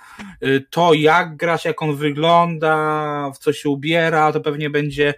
[0.44, 5.14] y, to jak grać, jak on wygląda, w co się ubiera, to pewnie będzie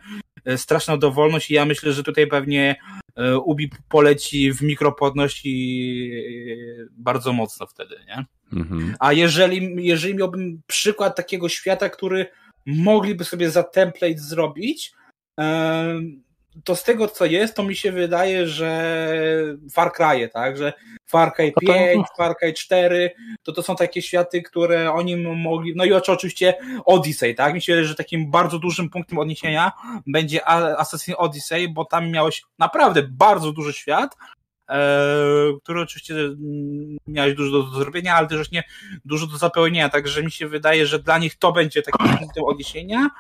[0.49, 2.77] y, straszna dowolność i ja myślę, że tutaj pewnie
[3.19, 6.11] y, Ubi poleci w mikropłatności
[6.91, 8.25] bardzo mocno wtedy, nie?
[8.53, 8.95] Mhm.
[8.99, 12.27] A jeżeli, jeżeli miałbym przykład takiego świata, który
[12.67, 14.93] mogliby sobie za template zrobić,
[16.65, 18.97] to z tego co jest, to mi się wydaje, że
[19.73, 20.73] Far Cry, tak, że
[21.07, 23.11] Far Cry 5, Far Cry 4,
[23.43, 27.73] to to są takie światy, które oni mogli, no i oczywiście Odyssey, tak, mi się
[27.73, 29.73] wydaje, że takim bardzo dużym punktem odniesienia
[30.07, 30.41] będzie
[30.79, 34.17] Assassin's Odyssey, bo tam miałeś naprawdę bardzo duży świat,
[34.69, 34.79] e,
[35.63, 38.65] który oczywiście mm, miałeś dużo do zrobienia, ale też właśnie
[39.05, 43.11] dużo do zapełnienia, także mi się wydaje, że dla nich to będzie takim punktem odniesienia,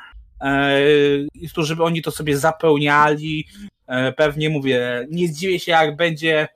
[1.34, 3.46] i to, żeby oni to sobie zapełniali.
[3.86, 6.48] E, pewnie mówię, nie zdziwię się, jak będzie.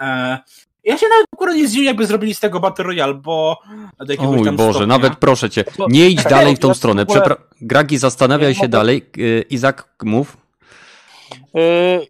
[0.00, 0.38] E,
[0.84, 3.58] ja się nawet akurat nie zdziwię, jakby zrobili z tego Battle Royale, bo
[3.98, 4.86] do jakiegoś o mój tam Boże, stopnia.
[4.86, 7.06] nawet proszę cię, nie idź dalej w tą stronę.
[7.06, 9.06] Przepra Gragi, zastanawiaj się dalej.
[9.18, 10.36] E, Izak, mów.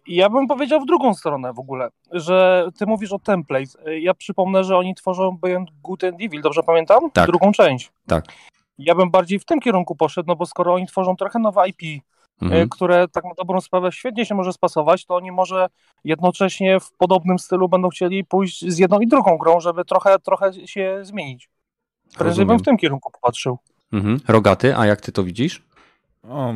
[0.07, 3.91] Ja bym powiedział w drugą stronę w ogóle, że ty mówisz o template.
[3.99, 7.11] Ja przypomnę, że oni tworzą Beyond Good and Evil, dobrze pamiętam?
[7.11, 7.27] Tak.
[7.27, 7.91] Drugą część.
[8.07, 8.25] Tak.
[8.77, 11.81] Ja bym bardziej w tym kierunku poszedł, no bo skoro oni tworzą trochę nowe IP,
[11.83, 12.69] e, mhm.
[12.69, 15.67] które tak na dobrą sprawę świetnie się może spasować, to oni może
[16.03, 20.67] jednocześnie w podobnym stylu będą chcieli pójść z jedną i drugą grą, żeby trochę, trochę
[20.67, 21.49] się zmienić.
[22.17, 23.57] Prędzej bym w tym kierunku popatrzył.
[23.93, 24.19] Mhm.
[24.27, 25.63] Rogaty, a jak ty to widzisz?
[26.29, 26.53] O,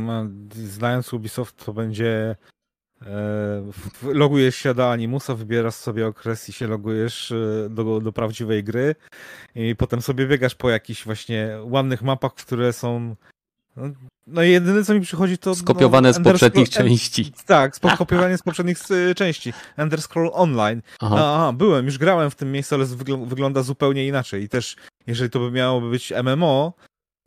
[0.51, 2.35] znając Ubisoft, to będzie
[4.03, 8.95] logujesz się do Animusa, wybierasz sobie okres i się logujesz e, do, do prawdziwej gry
[9.55, 13.15] i potem sobie biegasz po jakichś właśnie ładnych mapach, które są
[13.75, 13.89] no,
[14.27, 15.55] no jedyne co mi przychodzi to...
[15.55, 17.31] Skopiowane no, z poprzednich części.
[17.45, 19.53] Tak, skopiowane z poprzednich e, części.
[19.77, 20.81] Ender Scroll Online.
[20.99, 21.15] Aha.
[21.19, 22.85] Aha, byłem, już grałem w tym miejscu, ale
[23.25, 24.43] wygląda zupełnie inaczej.
[24.43, 24.75] I też,
[25.07, 26.73] jeżeli to by miało być MMO,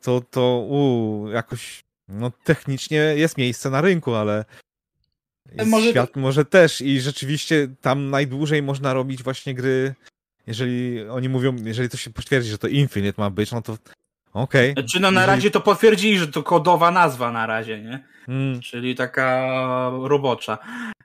[0.03, 4.45] to, to uu, jakoś no technicznie jest miejsce na rynku, ale
[5.65, 5.89] może...
[5.89, 9.95] świat może też i rzeczywiście tam najdłużej można robić właśnie gry,
[10.47, 13.77] jeżeli oni mówią, jeżeli to się potwierdzi, że to Infinite ma być, no to
[14.33, 14.71] okej.
[14.71, 14.83] Okay.
[14.83, 15.37] Czy no na jeżeli...
[15.37, 18.03] razie to potwierdzili, że to kodowa nazwa na razie, nie?
[18.25, 18.61] Hmm.
[18.61, 19.49] Czyli taka
[20.03, 20.57] robocza.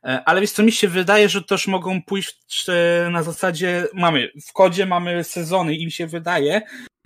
[0.04, 2.66] E, ale wiesz co, mi się wydaje, że też mogą pójść
[3.10, 6.62] na zasadzie, mamy, w kodzie mamy sezony i mi się wydaje,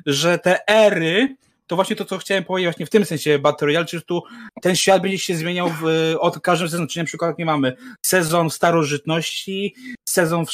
[0.06, 1.36] że te ery
[1.72, 4.22] to właśnie to, co chciałem powiedzieć właśnie w tym sensie Battle Royale, czy tu
[4.62, 8.50] ten świat będzie się zmieniał w, od każdym sezonie, czyli na przykład nie mamy sezon
[8.50, 9.74] w starożytności,
[10.08, 10.50] sezon w,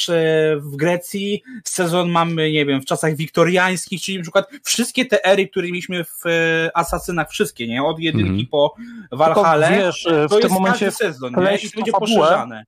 [0.57, 5.49] w Grecji, sezon mamy, nie wiem, w czasach wiktoriańskich, czyli na przykład wszystkie te ery,
[5.49, 7.83] które mieliśmy w e, Asasynach, wszystkie, nie?
[7.83, 8.49] Od jedynki mm -hmm.
[8.51, 8.75] po
[9.13, 11.57] Valhalla, wiesz, w to tym jest momencie sezon, nie?
[11.57, 12.65] I to będzie poszerzane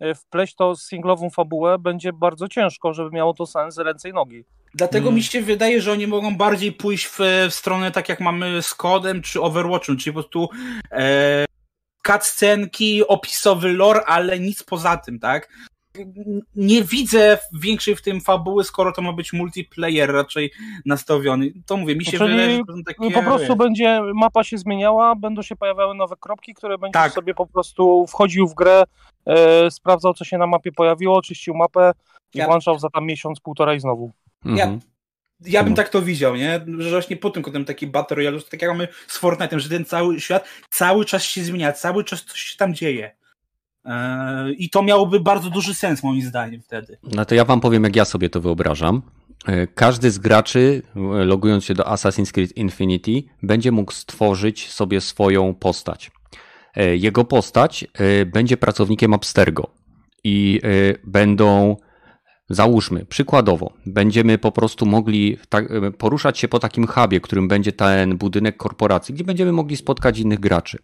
[0.00, 4.44] e, wpleść to singlową fabułę będzie bardzo ciężko, żeby miało to sens ręce i nogi.
[4.74, 5.14] Dlatego hmm.
[5.14, 7.18] mi się wydaje, że oni mogą bardziej pójść w,
[7.50, 10.48] w stronę tak jak mamy z Kodem czy Overwatchem, czyli po prostu
[10.92, 11.44] e,
[12.06, 15.48] cutscenki, opisowy lore, ale nic poza tym, tak?
[16.56, 20.52] nie widzę większej w tym fabuły, skoro to ma być multiplayer raczej
[20.86, 21.52] nastawiony.
[21.66, 23.10] To mówię, mi się Czyli wydaje, że to takie...
[23.10, 27.12] po prostu będzie, mapa się zmieniała, będą się pojawiały nowe kropki, które będziesz tak.
[27.12, 28.82] sobie po prostu wchodził w grę,
[29.26, 31.92] e, sprawdzał, co się na mapie pojawiło, czyścił mapę
[32.34, 32.46] i ja...
[32.46, 34.12] włączał za tam miesiąc, półtora i znowu.
[34.44, 34.58] Mhm.
[34.58, 34.78] Ja,
[35.52, 36.60] ja bym tak to widział, nie?
[36.78, 39.84] Że właśnie po tym kątem taki Battle Royale, tak jak mamy z Fortnite'em, że ten
[39.84, 43.16] cały świat cały czas się zmienia, cały czas coś się tam dzieje.
[43.84, 46.98] Eee, I to miałoby bardzo duży sens, moim zdaniem, wtedy.
[47.02, 49.02] No to ja wam powiem, jak ja sobie to wyobrażam.
[49.46, 55.00] E, każdy z graczy, e, logując się do Assassin's Creed Infinity, będzie mógł stworzyć sobie
[55.00, 56.10] swoją postać.
[56.74, 57.86] E, jego postać
[58.26, 59.70] będzie pracownikiem Abstergo
[60.24, 60.60] i
[61.04, 61.76] będą
[62.52, 65.38] Załóżmy, przykładowo, będziemy po prostu mogli
[65.98, 70.40] poruszać się po takim hubie, którym będzie ten budynek korporacji, gdzie będziemy mogli spotkać innych
[70.40, 70.78] graczy.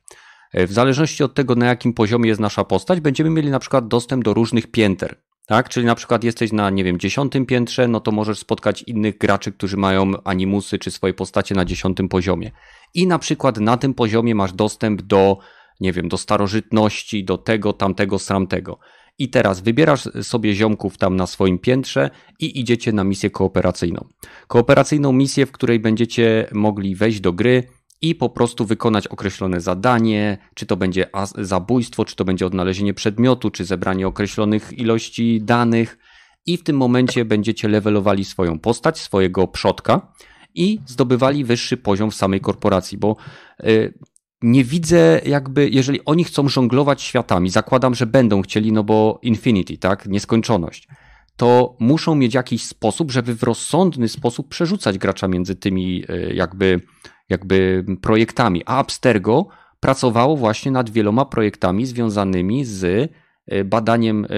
[0.53, 3.89] E, w zależności od tego, na jakim poziomie jest nasza postać, będziemy mieli na przykład
[3.89, 5.23] dostęp do różnych pięter.
[5.47, 5.69] Tak?
[5.69, 9.53] Czyli na przykład jesteś na, nie wiem, dziesiątym piętrze, no to możesz spotkać innych graczy,
[9.53, 12.51] którzy mają animusy czy swoje postacie na dziesiątym poziomie.
[12.95, 15.39] I na przykład na tym poziomie masz dostęp do,
[15.81, 18.78] nie wiem, do starożytności, do tego, tamtego, sramtego.
[19.19, 24.09] I teraz wybierasz sobie ziomków tam na swoim piętrze i idziecie na misję kooperacyjną.
[24.47, 27.62] Kooperacyjną misję, w której będziecie mogli wejść do gry
[28.03, 33.51] i po prostu wykonać określone zadanie, czy to będzie zabójstwo, czy to będzie odnalezienie przedmiotu,
[33.51, 35.99] czy zebranie określonych ilości danych.
[36.47, 40.12] I w tym momencie będziecie levelowali swoją postać, swojego przodka
[40.55, 43.16] i zdobywali wyższy poziom w samej korporacji, bo
[43.65, 43.95] y,
[44.43, 49.78] nie widzę jakby, jeżeli oni chcą żonglować światami, zakładam, że będą chcieli, no bo Infinity,
[49.78, 50.89] tak, nieskończoność,
[51.36, 56.81] to muszą mieć jakiś sposób, żeby w rozsądny sposób przerzucać gracza między tymi e, jakby,
[57.28, 58.62] jakby projektami.
[58.66, 59.47] A Abstergo
[59.81, 63.10] pracowało właśnie nad wieloma projektami związanymi z
[63.47, 64.28] e, badaniem e,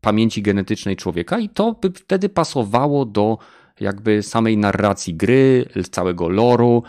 [0.00, 3.38] pamięci genetycznej człowieka i to by wtedy pasowało do
[3.80, 6.82] jakby samej narracji gry, całego loru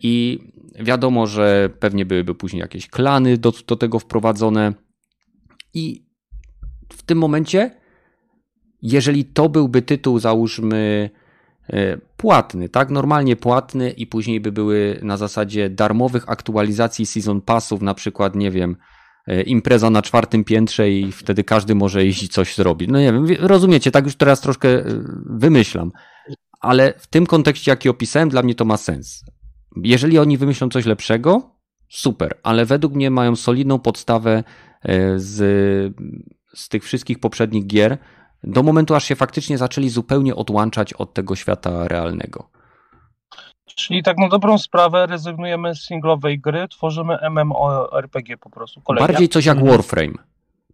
[0.00, 0.38] i
[0.82, 4.72] Wiadomo, że pewnie byłyby później jakieś klany do, do tego wprowadzone.
[5.74, 6.04] I
[6.92, 7.70] w tym momencie,
[8.82, 11.10] jeżeli to byłby tytuł, załóżmy,
[11.68, 12.90] e, płatny, tak?
[12.90, 18.50] Normalnie płatny i później by były na zasadzie darmowych aktualizacji season passów, na przykład, nie
[18.50, 18.76] wiem,
[19.26, 22.90] e, impreza na czwartym piętrze i wtedy każdy może iść i coś zrobić.
[22.92, 24.84] No nie wiem, rozumiecie, tak już teraz troszkę e,
[25.26, 25.92] wymyślam,
[26.60, 29.24] ale w tym kontekście, jaki opisałem, dla mnie to ma sens.
[29.76, 31.50] Jeżeli oni wymyślą coś lepszego,
[31.88, 34.44] super, ale według mnie mają solidną podstawę
[34.82, 35.36] e, z,
[36.54, 37.98] z tych wszystkich poprzednich gier
[38.44, 42.50] do momentu, aż się faktycznie zaczęli zupełnie odłączać od tego świata realnego.
[43.64, 48.80] Czyli tak na dobrą sprawę rezygnujemy z singlowej gry, tworzymy MMORPG po prostu.
[48.80, 49.08] Kolejna.
[49.08, 50.14] Bardziej coś jak Warframe.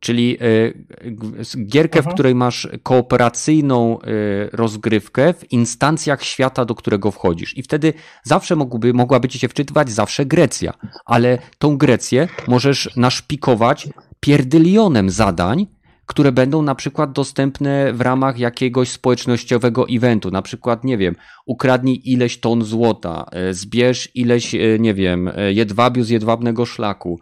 [0.01, 2.12] Czyli e, gierkę, mhm.
[2.12, 4.05] w której masz kooperacyjną e,
[4.52, 7.59] rozgrywkę w instancjach świata, do którego wchodzisz.
[7.59, 7.93] I wtedy
[8.23, 10.73] zawsze mogłaby, mogłaby ci się wczytywać zawsze Grecja,
[11.05, 13.89] ale tą Grecję możesz naszpikować
[14.20, 15.66] pierdylionem zadań,
[16.06, 20.31] które będą na przykład dostępne w ramach jakiegoś społecznościowego eventu.
[20.31, 21.14] Na przykład, nie wiem,
[21.47, 27.20] ukradnij ileś ton złota, e, zbierz ileś, nie wiem, jedwabiu z jedwabnego szlaku,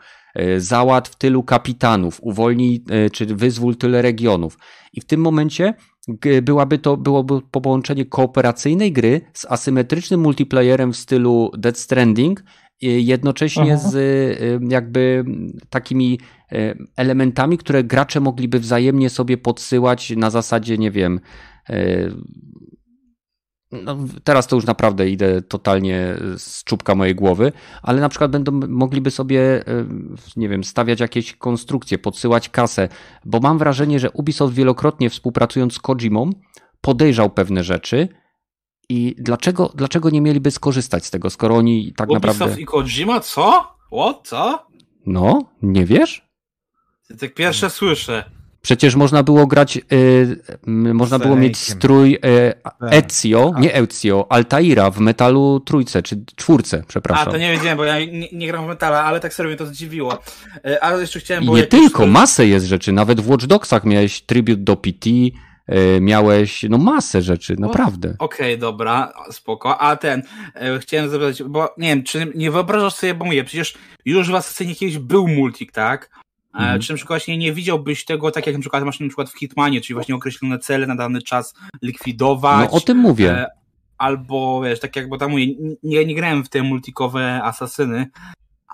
[0.58, 4.58] załatw tylu kapitanów, uwolnij e, czy wyzwól tyle regionów.
[4.92, 5.74] I w tym momencie
[6.42, 12.44] byłaby to, byłoby połączenie kooperacyjnej gry z asymetrycznym multiplayerem w stylu Dead Stranding,
[12.80, 13.90] jednocześnie Aha.
[13.90, 15.24] z e, jakby
[15.70, 16.18] takimi
[16.96, 21.20] elementami, które gracze mogliby wzajemnie sobie podsyłać na zasadzie, nie wiem,
[23.82, 27.52] no, teraz to już naprawdę idę totalnie z czubka mojej głowy,
[27.82, 29.86] ale na przykład będą mogliby sobie, e,
[30.36, 32.88] nie wiem, stawiać jakieś konstrukcje, podsyłać kasę,
[33.24, 36.30] bo mam wrażenie, że Ubisoft wielokrotnie współpracując z Kojimą
[36.80, 38.08] podejrzał pewne rzeczy
[38.88, 42.44] i dlaczego, dlaczego nie mieliby skorzystać z tego, skoro oni tak Ubisoft naprawdę...
[42.44, 43.20] Ubisoft i Kojima?
[43.20, 43.76] Co?
[43.92, 44.28] What?
[44.28, 44.66] Co?
[45.06, 46.28] No, nie wiesz?
[47.20, 48.30] Tak pierwsze słyszę.
[48.64, 55.00] Przecież można było grać, yy, można było mieć strój yy, Ezio, nie Ezio, Altaira w
[55.00, 57.28] metalu trójce, czy czwórce, przepraszam.
[57.28, 59.56] A, to nie wiedziałem, bo ja nie, nie gram w metala, ale tak serio mnie
[59.56, 60.18] to zdziwiło.
[60.64, 61.44] Yy, ale jeszcze chciałem...
[61.44, 65.34] I nie tylko, masę jest rzeczy, nawet w Watch Dogsach miałeś tribut do PT, yy,
[66.00, 68.14] miałeś no masę rzeczy, naprawdę.
[68.18, 69.78] Okej, okay, dobra, spoko.
[69.78, 70.22] A ten,
[70.60, 73.74] yy, chciałem zapytać, bo nie wiem, czy nie wyobrażasz sobie, bo mówię, przecież
[74.04, 76.23] już w Assassinie kiedyś był multik, tak?
[76.54, 76.80] Mhm.
[76.80, 79.38] Czy na przykład właśnie nie widziałbyś tego, tak jak na przykład masz na przykład w
[79.38, 82.70] Hitmanie, czyli właśnie określone cele na dany czas likwidować.
[82.70, 83.30] No o tym mówię.
[83.30, 83.46] E,
[83.98, 85.46] albo wiesz, tak jak, bo tam mówię,
[85.82, 88.06] nie, nie grałem w te multikowe asasyny,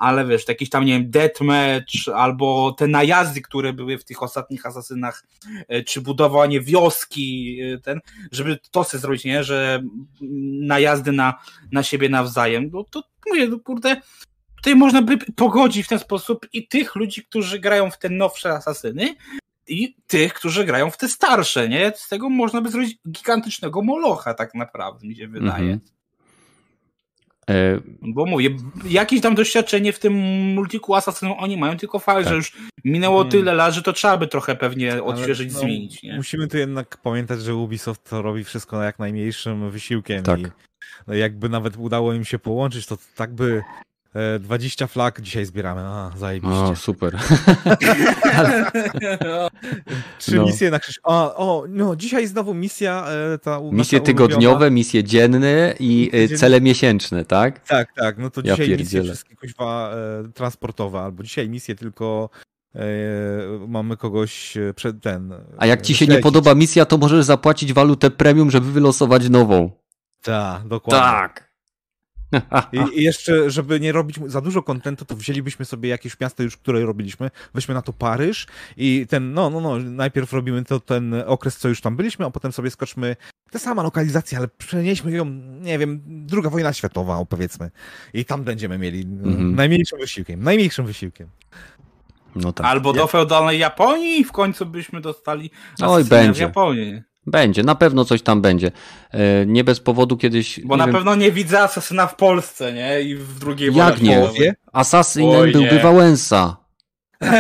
[0.01, 4.66] ale wiesz, jakiś tam, nie wiem, deathmatch, albo te najazdy, które były w tych ostatnich
[4.66, 5.24] asasynach,
[5.69, 8.01] e, czy budowanie wioski, e, ten,
[8.32, 9.82] żeby to sobie zrobić, nie, że
[10.61, 11.35] najazdy na,
[11.73, 14.01] na siebie nawzajem, no to mówię, no kurde,
[14.60, 18.52] tutaj można by pogodzić w ten sposób i tych ludzi, którzy grają w te nowsze
[18.52, 19.14] asasyny,
[19.70, 21.92] i tych, którzy grają w te starsze, nie?
[21.96, 25.72] Z tego można by zrobić gigantycznego molocha, tak naprawdę, mi się wydaje.
[25.72, 25.80] Mhm.
[27.50, 28.50] E, Bo mówię,
[28.84, 30.14] jakieś tam doświadczenie w tym
[30.54, 32.28] multiku Assassinów oni mają, tylko fakt, tak.
[32.28, 32.52] że już
[32.84, 33.30] minęło hmm.
[33.30, 36.02] tyle lat, że to trzeba by trochę pewnie odświeżyć, no, zmienić.
[36.02, 36.16] Nie?
[36.16, 40.40] Musimy tu jednak pamiętać, że Ubisoft to robi wszystko na jak najmniejszym wysiłkiem tak.
[40.40, 40.46] i
[41.06, 43.62] no, jakby nawet udało im się połączyć, to tak by
[44.40, 45.80] 20 e, flag dzisiaj zbieramy.
[45.80, 46.56] A, zajebiście.
[46.56, 47.18] O, super.
[50.18, 50.44] Trzy no.
[50.44, 51.00] misje na krzyż.
[51.02, 54.70] O, o, no, dzisiaj znowu misja e, ta Misje tygodniowe, ulubiona.
[54.70, 57.58] misje dzienne i e, cele miesięczne, tak?
[57.68, 58.18] Tak, tak.
[58.18, 58.84] No to ja dzisiaj pierdzielę.
[58.84, 59.94] misje wszystkie kuźwa
[60.34, 62.30] transportowe, albo dzisiaj misje tylko
[63.68, 65.34] mamy kogoś przed ten.
[65.58, 66.16] A jak ci się śledzić.
[66.16, 69.70] nie podoba misja, to możesz zapłacić walutę premium, żeby wylosować nową.
[70.22, 71.00] Tak, dokładnie.
[71.10, 71.49] Tak.
[72.73, 76.57] I, I, jeszcze, żeby nie robić za dużo kontentu, to wzięlibyśmy sobie jakieś miasto już,
[76.57, 78.47] które robiliśmy, weźmy na to Paryż
[78.77, 82.31] i ten, no, no, no, najpierw robimy to ten okres, co już tam byliśmy, a
[82.31, 83.16] potem sobie skoczmy
[83.51, 85.24] ta sama lokalizacja, ale przenieśmy ją,
[85.61, 87.70] nie wiem, druga wojna światowa, powiedzmy.
[88.15, 89.55] I tam będziemy mieli mhm.
[89.55, 91.28] najmniejszym wysiłkiem, najmniejszym wysiłkiem.
[92.35, 92.66] No tak.
[92.66, 95.51] Albo do feudalnej Japonii i w końcu byśmy dostali
[95.82, 96.39] Oj, będzie.
[96.39, 97.02] w Japonii.
[97.31, 98.73] Będzie, na pewno coś tam będzie.
[99.11, 100.61] E, nie bez powodu kiedyś.
[100.65, 100.94] Bo na wiem...
[100.94, 103.02] pewno nie widzę asasyna w Polsce, nie?
[103.02, 104.28] I w drugiej Jak nie?
[104.73, 106.57] Asasynem byłby Wałęsa.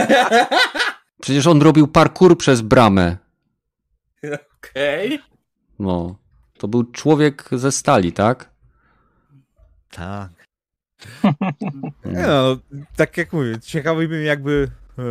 [1.22, 3.16] Przecież on robił parkour przez bramę.
[4.24, 5.06] Okej.
[5.06, 5.18] Okay.
[5.78, 6.16] No.
[6.58, 8.50] To był człowiek ze stali, tak?
[9.90, 10.30] Tak.
[12.04, 12.56] nie no,
[12.96, 15.02] tak jak mówię, ciekawy bym jakby e,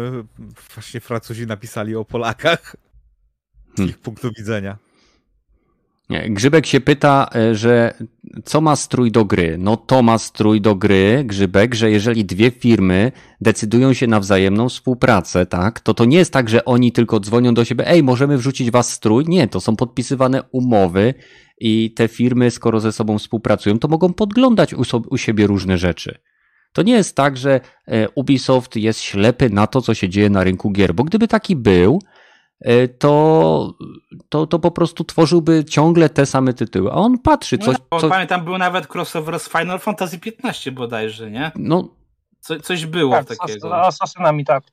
[0.76, 2.76] właśnie Francuzi napisali o Polakach
[3.80, 3.90] hmm.
[3.90, 4.78] ich punktu widzenia.
[6.30, 7.94] Grzybek się pyta, e, że
[8.46, 9.58] co ma strój do gry?
[9.58, 13.12] No to ma strój do gry, Grzybek, że jeżeli dwie firmy
[13.42, 17.54] decydują się na wzajemną współpracę, tak, to to nie jest tak, że oni tylko dzwonią
[17.54, 19.26] do siebie, ej, możemy wrzucić was strój.
[19.28, 21.14] Nie, to są podpisywane umowy
[21.60, 26.20] i te firmy, skoro ze sobą współpracują, to mogą podglądać u, u siebie różne rzeczy.
[26.74, 30.44] To nie jest tak, że e, Ubisoft jest ślepy na to, co się dzieje na
[30.44, 32.00] rynku gier, bo gdyby taki był,
[33.00, 33.74] to,
[34.30, 36.92] to, to po prostu tworzyłby ciągle te same tytuły.
[36.92, 37.72] A on patrzy, co...
[37.72, 38.10] No, co...
[38.10, 41.52] Pamiętam, był nawet crossover z Final Fantasy XV bodajże, nie?
[41.56, 41.90] No,
[42.40, 43.70] co, coś było tak, takiego.
[43.70, 44.64] Z asasynami, tak.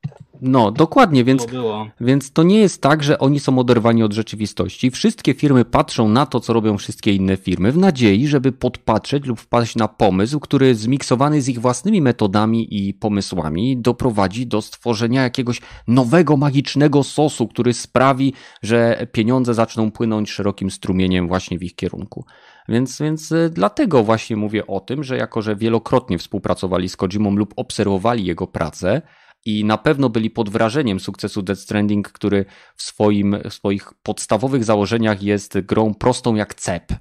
[0.40, 1.88] No, dokładnie, więc, było.
[2.00, 4.90] więc to nie jest tak, że oni są oderwani od rzeczywistości.
[4.90, 9.40] Wszystkie firmy patrzą na to, co robią wszystkie inne firmy, w nadziei, żeby podpatrzeć lub
[9.40, 15.60] wpaść na pomysł, który zmiksowany z ich własnymi metodami i pomysłami doprowadzi do stworzenia jakiegoś
[15.88, 18.32] nowego, magicznego sosu, który sprawi,
[18.62, 22.24] że pieniądze zaczną płynąć szerokim strumieniem właśnie w ich kierunku.
[22.68, 27.36] Więc, więc y, dlatego właśnie mówię o tym, że jako, że wielokrotnie współpracowali z Kojimą
[27.36, 29.02] lub obserwowali jego pracę,
[29.44, 32.44] i na pewno byli pod wrażeniem sukcesu Death Stranding, który
[32.76, 36.92] w, swoim, w swoich podstawowych założeniach jest grą prostą jak cep,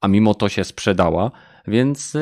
[0.00, 1.30] a mimo to się sprzedała,
[1.66, 2.16] więc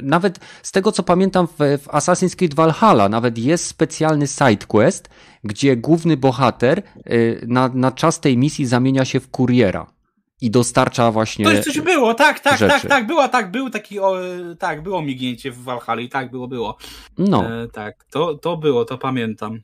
[0.00, 5.08] nawet z tego co pamiętam w, w Assassin's Creed Valhalla nawet jest specjalny side quest,
[5.44, 9.97] gdzie główny bohater y, na, na czas tej misji zamienia się w kuriera
[10.40, 11.44] i dostarcza właśnie.
[11.44, 12.72] To coś było, tak, tak, rzeczy.
[12.72, 14.16] tak, tak, była, tak, był taki, o,
[14.58, 16.76] tak, było mignięcie w Valhalla tak, było, było.
[17.18, 17.62] No.
[17.62, 19.60] E, tak, to, to było, to pamiętam.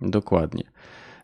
[0.00, 0.64] Dokładnie.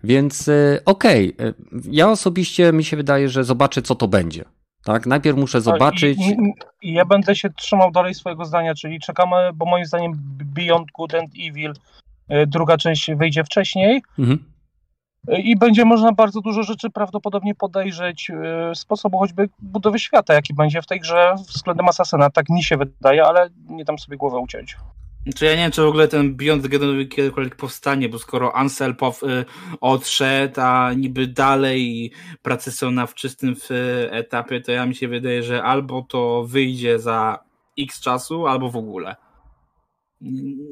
[0.04, 1.48] Więc e, okej, okay.
[1.48, 1.52] E,
[1.90, 4.44] ja osobiście mi się wydaje, że zobaczę, co to będzie.
[4.84, 6.18] Tak, najpierw muszę zobaczyć.
[6.18, 6.36] I, i,
[6.82, 10.12] i ja będę się trzymał dalej swojego zdania, czyli czekamy, bo moim zdaniem
[10.44, 11.72] Beyond Good and Evil
[12.28, 14.02] e, druga część wyjdzie wcześniej.
[14.18, 14.55] Mhm
[15.38, 20.82] i będzie można bardzo dużo rzeczy prawdopodobnie podejrzeć e, sposobu choćby budowy świata, jaki będzie
[20.82, 22.30] w tej grze względem Asasyna.
[22.30, 24.76] Tak mi się wydaje, ale nie dam sobie głowę uciąć.
[25.36, 28.96] Czy ja nie wiem, czy w ogóle ten Beyond Good kiedykolwiek powstanie, bo skoro Ansel
[28.96, 29.44] pow, y,
[29.80, 32.12] odszedł, a niby dalej
[32.42, 33.54] prace są na wczesnym
[34.10, 37.38] etapie, to ja mi się wydaje, że albo to wyjdzie za
[37.78, 39.16] x czasu, albo w ogóle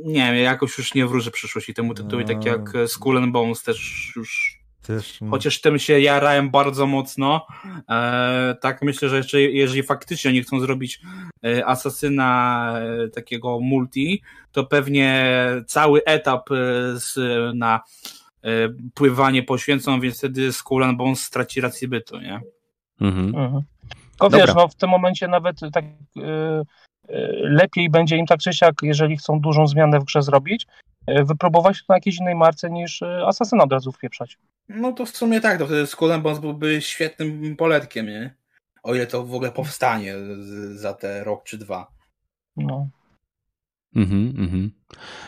[0.04, 4.12] nie wiem, jakoś już nie wróży przyszłości temu tytułowi, tak jak Skull and Bones też
[4.16, 5.18] już też...
[5.30, 7.46] Chociaż tym się jarałem bardzo mocno.
[7.88, 11.00] E, tak myślę, że jeszcze, jeżeli faktycznie oni chcą zrobić
[11.44, 14.22] e, asasyna e, takiego multi,
[14.52, 15.34] to pewnie
[15.66, 16.54] cały etap e,
[16.94, 17.18] z,
[17.54, 17.80] na
[18.42, 18.50] e,
[18.94, 22.40] pływanie poświęcą, więc wtedy Skull and Bones straci rację bytu, nie?
[23.00, 23.26] Mhm.
[23.28, 23.62] mhm.
[24.10, 25.84] Tylko wiesz, no w tym momencie nawet tak
[26.16, 26.62] e,
[27.42, 30.66] lepiej będzie im tak czy siak, jeżeli chcą dużą zmianę w grze zrobić,
[31.08, 34.38] wypróbować to na jakiejś innej marce niż Asasyna od razu wpieprzać.
[34.68, 38.34] No to w sumie tak, to wtedy Skull Bones byłby świetnym poletkiem, nie?
[38.82, 40.14] O ile to w ogóle powstanie
[40.74, 41.86] za te rok czy dwa.
[42.56, 42.88] No.
[43.96, 44.70] Mhm, mhm.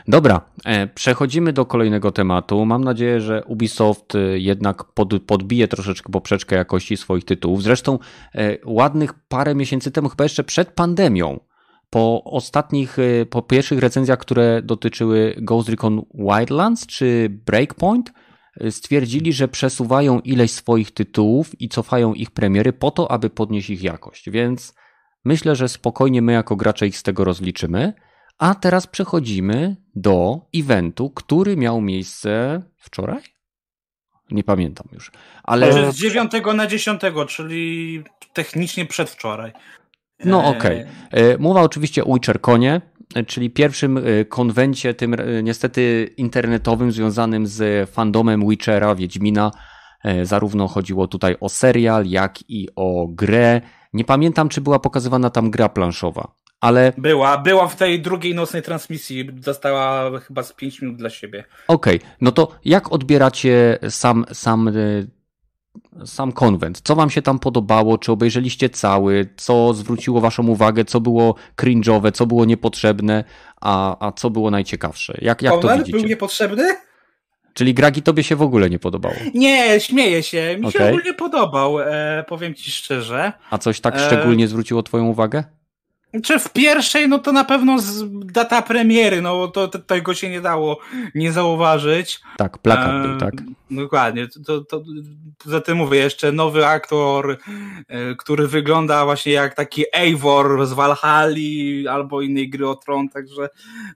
[0.09, 2.65] Dobra, e, przechodzimy do kolejnego tematu.
[2.65, 7.63] Mam nadzieję, że Ubisoft e, jednak pod, podbije troszeczkę poprzeczkę jakości swoich tytułów.
[7.63, 7.99] Zresztą
[8.35, 11.41] e, ładnych parę miesięcy temu, chyba jeszcze przed pandemią,
[11.91, 12.97] po ostatnich,
[13.31, 18.13] po pierwszych recenzjach, które dotyczyły Ghost Recon Wildlands czy Breakpoint,
[18.71, 23.83] stwierdzili, że przesuwają ileś swoich tytułów i cofają ich premiery po to, aby podnieść ich
[23.83, 24.31] jakość.
[24.31, 24.75] Więc
[25.25, 27.93] myślę, że spokojnie my jako gracze ich z tego rozliczymy.
[28.39, 33.23] A teraz przechodzimy do eventu, który miał miejsce wczoraj?
[34.31, 35.13] Nie pamiętam już.
[35.43, 35.93] Ale...
[35.93, 38.03] Z 9 na 10, czyli
[38.33, 39.53] technicznie przedwczoraj.
[40.25, 40.85] No okej.
[41.11, 41.33] Okay.
[41.33, 42.81] E, mowa oczywiście o Witcherconie,
[43.27, 49.51] czyli pierwszym e, konwencie, tym e, niestety internetowym, związanym z fandomem Witchera, Wiedźmina.
[50.23, 53.61] Zarówno chodziło tutaj o serial, jak i o grę.
[53.93, 56.93] Nie pamiętam, czy była pokazywana tam gra planszowa ale...
[56.99, 61.45] Była, była w tej drugiej nocnej transmisji, dostała chyba z 5 minut dla siebie.
[61.69, 62.11] Okej, okay.
[62.21, 64.71] no to jak odbieracie sam, sam,
[66.05, 66.81] sam konwent?
[66.85, 67.99] Co wam się tam podobało?
[67.99, 69.29] Czy obejrzeliście cały?
[69.37, 70.85] Co zwróciło waszą uwagę?
[70.85, 72.13] Co było cringe'owe?
[72.13, 73.25] Co było niepotrzebne?
[73.61, 75.19] A, a co było najciekawsze?
[75.23, 75.99] Jak, jak to widzicie?
[75.99, 76.77] był niepotrzebny?
[77.55, 79.15] Czyli Gragi tobie się w ogóle nie podobało?
[79.35, 80.57] Nie, śmieję się.
[80.61, 80.73] Mi okay.
[80.73, 83.33] się ogólnie podobał, e, powiem ci szczerze.
[83.51, 84.07] A coś tak e...
[84.07, 85.45] szczególnie zwróciło twoją uwagę?
[86.23, 87.77] Czy w pierwszej, no to na pewno
[88.25, 90.79] data premiery, no to, to tego się nie dało
[91.15, 92.21] nie zauważyć.
[92.37, 93.35] Tak, plakat był, tak.
[93.71, 94.29] Dokładnie.
[94.47, 94.83] To, to,
[95.39, 97.39] poza tym mówię, jeszcze nowy aktor,
[97.89, 101.37] e, który wygląda właśnie jak taki Eivor z Valhalla
[101.91, 103.49] albo innej gry o tron, także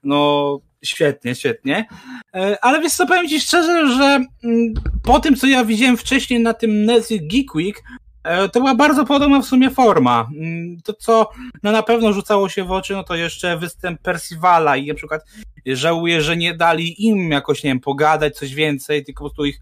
[0.03, 1.85] no świetnie, świetnie.
[2.33, 4.73] E, ale wiesz co, powiem ci szczerze, że mm,
[5.03, 7.83] po tym, co ja widziałem wcześniej na tym Nezy Geek Week,
[8.23, 10.29] to była bardzo podobna w sumie forma.
[10.37, 11.29] Mm, to, co
[11.63, 15.21] no na pewno rzucało się w oczy, no to jeszcze występ Percivala i na przykład
[15.65, 19.61] żałuję, że nie dali im jakoś, nie wiem, pogadać coś więcej, tylko po prostu ich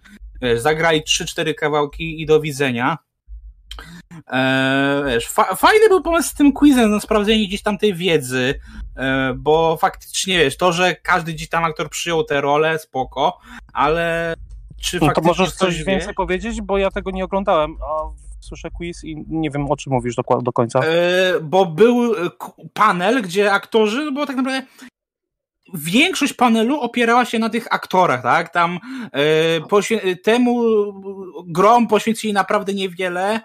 [0.56, 2.98] zagrali 3-4 kawałki i do widzenia.
[4.27, 8.60] Eee, wiesz, fa fajny był pomysł z tym quizem na sprawdzenie gdzieś tam tej wiedzy,
[8.95, 13.40] e, bo faktycznie, wiesz, to, że każdy gdzieś tam aktor przyjął tę rolę, spoko,
[13.73, 14.34] ale
[14.81, 19.03] czy no to możesz coś więcej powiedzieć, bo ja tego nie oglądałem, a słyszę quiz
[19.03, 20.80] i nie wiem, o czym mówisz do, do końca.
[20.80, 22.30] E, bo był e,
[22.74, 24.61] panel, gdzie aktorzy, bo tak naprawdę
[25.74, 28.53] większość panelu opierała się na tych aktorach, tak?
[28.53, 28.80] Tam
[29.11, 30.64] e, temu
[31.48, 33.41] grom poświęcili naprawdę niewiele.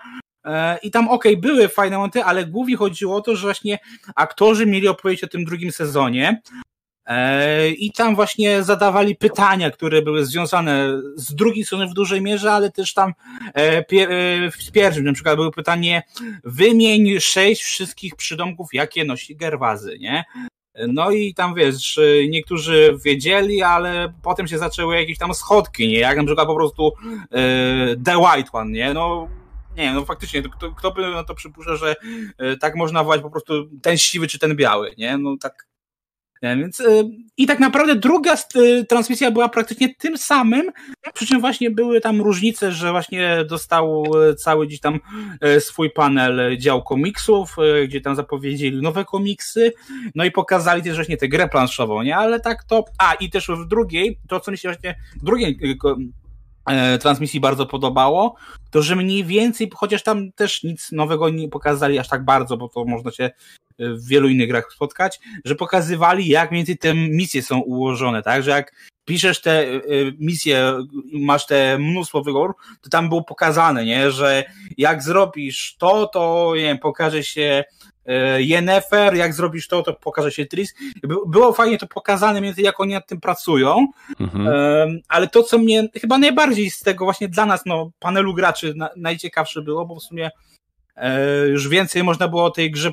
[0.82, 3.78] I tam, okej, okay, były fajne momenty, ale głównie chodziło o to, że właśnie
[4.14, 6.42] aktorzy mieli opowiedzieć o tym drugim sezonie.
[7.06, 12.52] E, I tam właśnie zadawali pytania, które były związane z drugiej strony w dużej mierze,
[12.52, 13.12] ale też tam
[13.54, 13.84] e, e,
[14.50, 16.02] w pierwszym, na przykład było pytanie,
[16.44, 20.24] wymień sześć wszystkich przydomków, jakie nosi Gerwazy, nie?
[20.88, 25.98] No i tam wiesz, niektórzy wiedzieli, ale potem się zaczęły jakieś tam schodki, nie?
[25.98, 26.92] Jak na przykład po prostu
[28.04, 28.94] The White One, nie?
[28.94, 29.28] No
[29.76, 31.96] nie, no faktycznie, kto, kto by na to przypuszczał, że
[32.60, 35.18] tak można wołać po prostu ten siwy czy ten biały, nie?
[35.18, 35.66] No tak
[36.44, 37.04] więc y,
[37.36, 40.70] i tak naprawdę druga y, transmisja była praktycznie tym samym,
[41.14, 44.04] przy czym właśnie były tam różnice, że właśnie dostał
[44.38, 45.00] cały gdzieś tam
[45.58, 47.56] swój panel dział komiksów,
[47.88, 49.72] gdzie tam zapowiedzieli nowe komiksy,
[50.14, 52.16] no i pokazali też właśnie tę grę planszową, nie?
[52.16, 55.58] Ale tak to, a i też w drugiej, to co mi się właśnie w drugiej
[56.66, 58.34] e, transmisji bardzo podobało,
[58.70, 62.68] to że mniej więcej, chociaż tam też nic nowego nie pokazali aż tak bardzo, bo
[62.68, 63.30] to można się
[63.78, 68.42] w wielu innych grach spotkać, że pokazywali, jak mniej więcej te misje są ułożone, tak?
[68.42, 68.72] Że jak
[69.04, 70.72] piszesz te y, y, misje,
[71.12, 74.10] masz te mnóstwo wybór, to tam było pokazane, nie?
[74.10, 74.44] Że
[74.78, 77.64] jak zrobisz to, to nie wiem, pokaże się
[78.08, 80.74] y, Yennefer, jak zrobisz to, to pokaże się Tris.
[81.26, 83.86] Było fajnie to pokazane, między jak oni nad tym pracują,
[84.20, 84.48] mhm.
[85.08, 89.62] ale to, co mnie chyba najbardziej z tego właśnie dla nas, no, panelu graczy najciekawsze
[89.62, 90.30] było, bo w sumie
[91.50, 92.88] już więcej można było o tej grze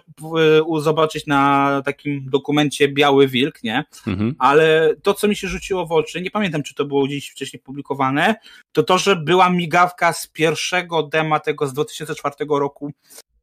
[0.76, 3.84] e, zobaczyć na takim dokumencie Biały Wilk, nie?
[4.07, 4.36] Mhm.
[4.40, 7.60] Ale to, co mi się rzuciło w oczy, nie pamiętam, czy to było gdzieś wcześniej
[7.60, 8.36] publikowane,
[8.72, 12.91] to to, że była migawka z pierwszego dema tego z 2004 roku,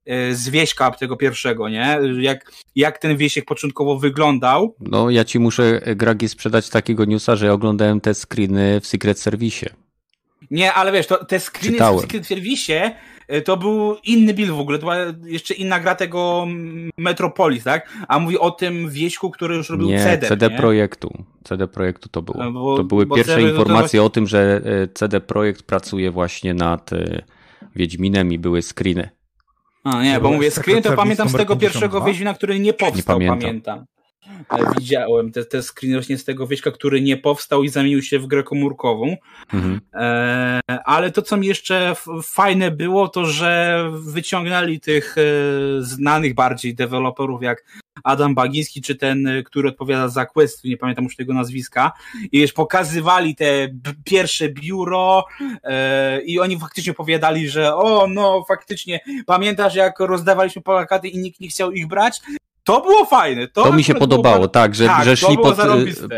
[0.07, 1.99] e, z wieśka tego pierwszego, nie?
[2.21, 4.75] Jak, jak ten wieśek początkowo wyglądał.
[4.81, 9.71] No, ja ci muszę, Gragi, sprzedać takiego newsa, że oglądałem te screeny w Secret Service.
[10.51, 11.99] Nie, ale wiesz, to te screeny Czytałem.
[11.99, 12.95] w Secret Service e,
[13.45, 16.47] to był inny Bill w ogóle, to była jeszcze inna gra tego
[16.97, 17.93] Metropolis, tak?
[18.09, 20.29] A mówi o tym wieśku, który już robił nie, CD.
[20.29, 20.57] CD nie?
[20.57, 21.25] Projektu.
[21.45, 22.53] CD Projektu to było.
[22.53, 24.03] Bo, to były pierwsze CD, informacje właśnie...
[24.03, 27.23] o tym, że e, CD Projekt pracuje właśnie nad e,
[27.77, 29.11] Wiedźminem i były screeny.
[29.85, 33.29] A nie, bo mówię, screen to pamiętam z tego pierwszego Wiedźmina, który nie powstał, nie
[33.29, 33.41] pamiętam.
[33.41, 33.98] pamiętam.
[34.51, 38.19] E, widziałem te, te screeny właśnie z tego wieśka, który nie powstał i zamienił się
[38.19, 39.17] w grę komórkową.
[39.53, 39.81] Mhm.
[39.95, 45.23] E, ale to, co mi jeszcze fajne było, to że wyciągnęli tych e,
[45.83, 47.65] znanych bardziej deweloperów jak
[48.05, 51.93] Adam Bagiński, czy ten, który odpowiada za Quest, nie pamiętam już tego nazwiska,
[52.33, 53.69] i już pokazywali te
[54.05, 55.25] pierwsze biuro
[56.25, 61.49] i oni faktycznie opowiadali, że o, no faktycznie, pamiętasz jak rozdawaliśmy plakaty i nikt nie
[61.49, 62.21] chciał ich brać?
[62.69, 63.49] To było fajne.
[63.49, 64.49] To, to mi się podobało, było...
[64.49, 65.57] tak, że, tak, że szli pod,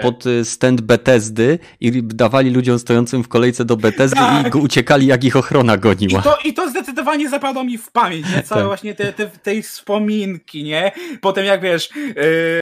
[0.02, 4.55] pod stand Bethesdy i dawali ludziom stojącym w kolejce do Bethesdy tak.
[4.55, 6.20] i uciekali, jak ich ochrona goniła.
[6.20, 8.43] I to, i to zdecydowanie zapadło mi w pamięć, nie?
[8.43, 8.66] Całe tak.
[8.66, 10.93] właśnie te, te, te wspominki, nie?
[11.20, 11.90] Potem jak wiesz...
[12.16, 12.60] Yy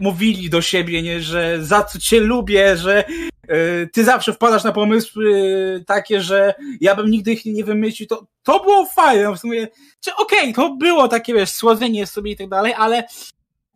[0.00, 3.04] mówili do siebie, nie, że za co cię lubię, że
[3.92, 8.26] ty zawsze wpadasz na pomysły yy, takie, że ja bym nigdy ich nie wymyślił, to,
[8.42, 9.68] to było fajne, no w sumie,
[10.18, 13.04] okej, okay, to było takie, wiesz, słodzenie sobie i tak dalej, ale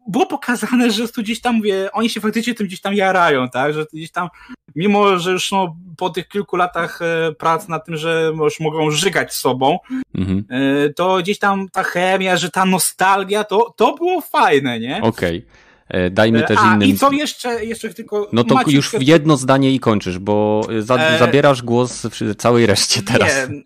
[0.09, 3.75] było pokazane, że tu gdzieś tam, mówię, oni się faktycznie tym gdzieś tam jarają, tak,
[3.75, 4.29] że gdzieś tam,
[4.75, 8.91] mimo, że już no, po tych kilku latach e, prac nad tym, że już mogą
[8.91, 9.79] żygać sobą,
[10.15, 10.45] mhm.
[10.51, 15.01] e, to gdzieś tam ta chemia, że ta nostalgia, to, to było fajne, nie?
[15.03, 15.39] Okej.
[15.39, 15.70] Okay.
[15.91, 16.89] E, dajmy też A, innym.
[16.89, 18.29] I co jeszcze, jeszcze tylko.
[18.33, 18.75] No to Maciek...
[18.75, 21.19] już jedno zdanie i kończysz, bo za, e...
[21.19, 23.49] zabierasz głos w całej reszcie teraz.
[23.49, 23.61] Nie.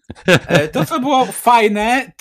[0.49, 2.13] E, to, co było fajne,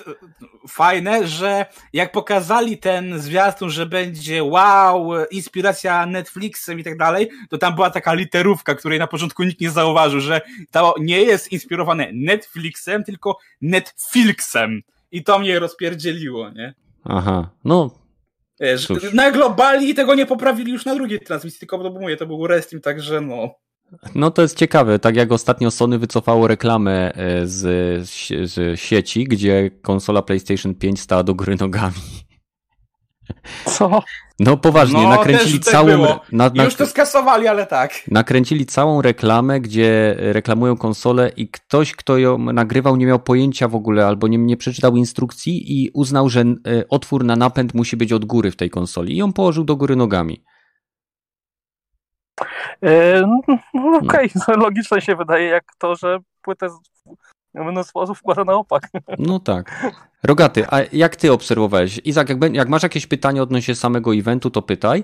[0.68, 7.58] fajne, że jak pokazali ten zwiastun, że będzie wow, inspiracja Netflixem i tak dalej, to
[7.58, 12.08] tam była taka literówka, której na początku nikt nie zauważył, że to nie jest inspirowane
[12.14, 14.82] Netflixem, tylko Netflixem.
[15.12, 16.74] I to mnie rozpierdzieliło, nie?
[17.04, 18.03] Aha, no
[18.60, 22.48] Wiesz, na globali tego nie poprawili już na drugiej transmisji, tylko bo mówię, to był
[22.48, 23.56] Restim, także no.
[24.16, 28.10] No to jest ciekawe, tak jak ostatnio Sony wycofało reklamę e, z,
[28.52, 32.23] z sieci, gdzie konsola PlayStation 5 stała do góry nogami.
[33.65, 34.03] Co?
[34.39, 36.19] No poważnie, no, nakręcili tak całą.
[36.31, 37.91] Na, na, Już to skasowali, ale tak.
[38.11, 43.76] Nakręcili całą reklamę, gdzie reklamują konsolę i ktoś, kto ją nagrywał, nie miał pojęcia w
[43.76, 46.55] ogóle albo nie, nie przeczytał instrukcji i uznał, że e,
[46.89, 49.95] otwór na napęd musi być od góry w tej konsoli i ją położył do góry
[49.95, 50.43] nogami.
[52.81, 54.43] E, no, no okej, okay.
[54.47, 54.55] no.
[54.64, 56.69] logiczne się wydaje, jak to, że płytę
[57.54, 58.90] mnóstwo osób wkłada na opak.
[59.20, 59.94] No tak.
[60.24, 62.02] Rogaty, a jak ty obserwowałeś?
[62.04, 65.04] Izak, jak, jak masz jakieś pytanie odnośnie samego eventu, to pytaj.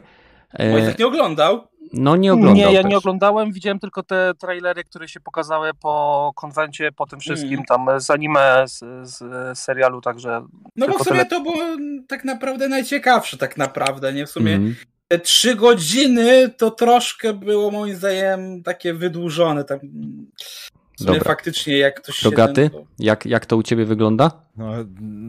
[0.53, 0.79] E...
[0.79, 1.67] Izak nie oglądał?
[1.93, 2.91] No nie oglądał Nie, ja też.
[2.91, 7.65] nie oglądałem, widziałem tylko te trailery, które się pokazały po konwencie, po tym wszystkim, mm.
[7.65, 10.45] tam z anime, z, z serialu, także...
[10.75, 11.25] No bo w sumie tyle...
[11.25, 11.57] to było
[12.07, 14.25] tak naprawdę najciekawsze, tak naprawdę, nie?
[14.25, 14.75] W sumie mm.
[15.07, 19.79] te trzy godziny to troszkę było moim zdaniem takie wydłużone, tam
[21.05, 21.23] Dobra.
[21.23, 22.69] faktycznie jak ktoś Rogaty, się...
[22.69, 22.87] Ten, to...
[22.99, 24.31] jak, jak to u ciebie wygląda?
[24.57, 24.73] No,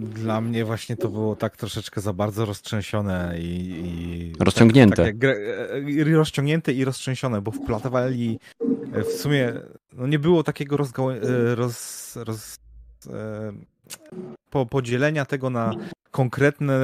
[0.03, 3.83] dla mnie właśnie to było tak troszeczkę za bardzo roztrzęsione i...
[3.85, 5.05] i rozciągnięte.
[5.05, 5.31] Tak, tak
[6.13, 8.39] rozciągnięte i roztrzęsione, bo wplatowali
[8.93, 9.53] e, w sumie,
[9.93, 11.15] no nie było takiego rozgo...
[11.15, 12.57] E, roz, roz,
[13.07, 13.53] e,
[14.51, 15.75] po, podzielenia tego na
[16.11, 16.81] konkretne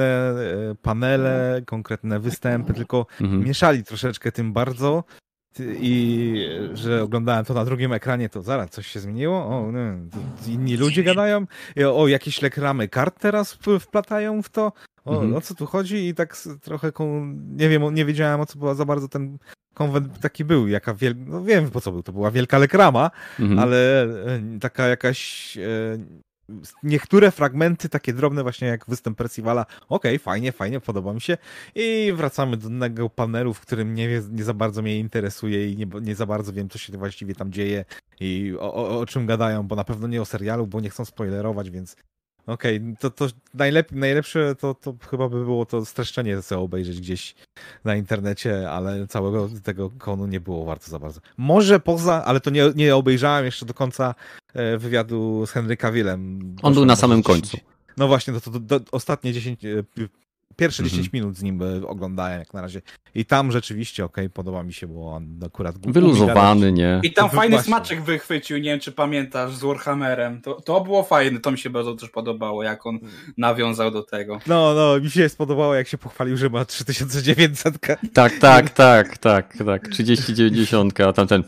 [0.81, 3.43] panele, konkretne występy, tylko mhm.
[3.43, 5.03] mieszali troszeczkę tym bardzo
[5.59, 9.37] i że oglądałem to na drugim ekranie, to zaraz coś się zmieniło.
[9.37, 9.71] O,
[10.47, 11.45] inni ludzie gadają.
[11.93, 14.71] O, jakieś reklamy kart teraz wplatają w to.
[15.05, 15.35] O, mhm.
[15.35, 16.07] o co tu chodzi?
[16.07, 16.91] I tak trochę
[17.57, 19.37] nie wiem, nie wiedziałem o co była za bardzo ten
[19.77, 21.15] konwent taki był, jaka wiel...
[21.17, 23.59] no wiem po co był, to była wielka reklama, mhm.
[23.59, 25.97] ale e, taka jakaś e,
[26.83, 31.37] niektóre fragmenty, takie drobne właśnie jak występ Percivala, okej, okay, fajnie, fajnie, podoba mi się.
[31.75, 35.85] I wracamy do innego panelu, w którym nie, nie za bardzo mnie interesuje i nie,
[36.01, 37.85] nie za bardzo wiem, co się właściwie tam dzieje
[38.19, 41.05] i o, o, o czym gadają, bo na pewno nie o serialu, bo nie chcą
[41.05, 41.95] spoilerować, więc
[42.47, 46.99] Okej, okay, to, to najlep najlepsze to, to chyba by było to streszczenie sobie obejrzeć
[47.01, 47.35] gdzieś
[47.83, 51.21] na internecie, ale całego tego konu nie było warto za bardzo.
[51.37, 54.15] Może poza, ale to nie, nie obejrzałem jeszcze do końca
[54.53, 56.55] e, wywiadu z Henryka Willem.
[56.61, 57.57] On był na samym 10, końcu.
[57.97, 59.59] No właśnie, to, to, to, ostatnie 10,
[60.57, 60.97] Pierwsze mhm.
[60.97, 62.81] 10 minut z nim oglądałem jak na razie.
[63.15, 65.91] I tam rzeczywiście, okej, okay, podoba mi się, bo on akurat...
[65.91, 66.99] Wyluzowany, nie?
[67.03, 67.67] I tam fajny właśnie.
[67.67, 70.41] smaczek wychwycił, nie wiem czy pamiętasz, z Warhammerem.
[70.41, 72.99] To, to było fajne, to mi się bardzo też podobało, jak on
[73.37, 74.39] nawiązał do tego.
[74.47, 77.77] No, no, mi się spodobało, jak się pochwalił, że ma 3900.
[78.13, 81.43] Tak, tak, tak, tak, tak, 3090, a tamten...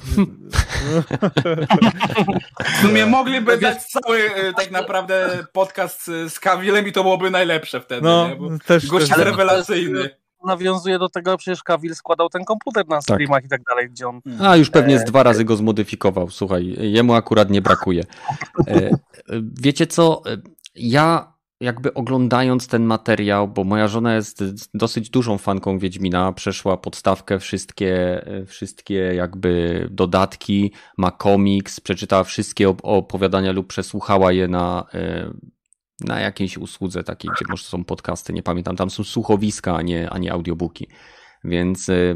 [2.65, 4.19] W sumie mogliby dać cały
[4.57, 8.01] tak naprawdę podcast z Kawilem i to byłoby najlepsze wtedy.
[8.01, 8.29] No,
[8.65, 10.09] też, Gość jest rewelacyjny
[10.45, 13.03] nawiązuje do tego, przecież Kawil składał ten komputer na tak.
[13.03, 13.45] streamach tak.
[13.45, 14.21] i tak dalej, gdzie on...
[14.39, 18.03] A, już pewnie z e, dwa razy go zmodyfikował, słuchaj, jemu akurat nie brakuje.
[18.67, 18.89] E,
[19.61, 20.21] wiecie co,
[20.75, 24.43] ja jakby oglądając ten materiał, bo moja żona jest
[24.73, 33.51] dosyć dużą fanką Wiedźmina, przeszła podstawkę, wszystkie, wszystkie jakby dodatki, ma komiks, przeczytała wszystkie opowiadania
[33.51, 35.31] lub przesłuchała je na, e,
[36.01, 40.09] na jakiejś usłudze takiej, gdzie może są podcasty, nie pamiętam, tam są słuchowiska, a nie,
[40.09, 40.87] a nie audiobooki.
[41.43, 42.15] Więc e,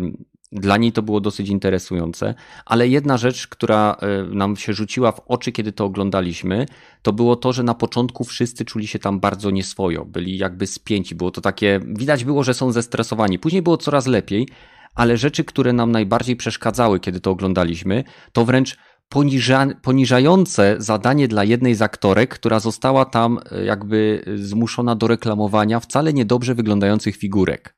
[0.52, 2.36] dla niej to było dosyć interesujące,
[2.66, 6.66] ale jedna rzecz, która e, nam się rzuciła w oczy, kiedy to oglądaliśmy,
[7.02, 11.16] to było to, że na początku wszyscy czuli się tam bardzo nieswojo, byli jakby spięci,
[11.16, 13.40] było to takie, widać było, że są zestresowani.
[13.40, 14.48] Później było coraz lepiej,
[14.96, 18.78] ale rzeczy, które nam najbardziej przeszkadzały, kiedy to oglądaliśmy, to wręcz
[19.14, 25.80] poniża, poniżające zadanie dla jednej z aktorek, która została tam e, jakby zmuszona do reklamowania
[25.80, 27.76] wcale niedobrze wyglądających figurek.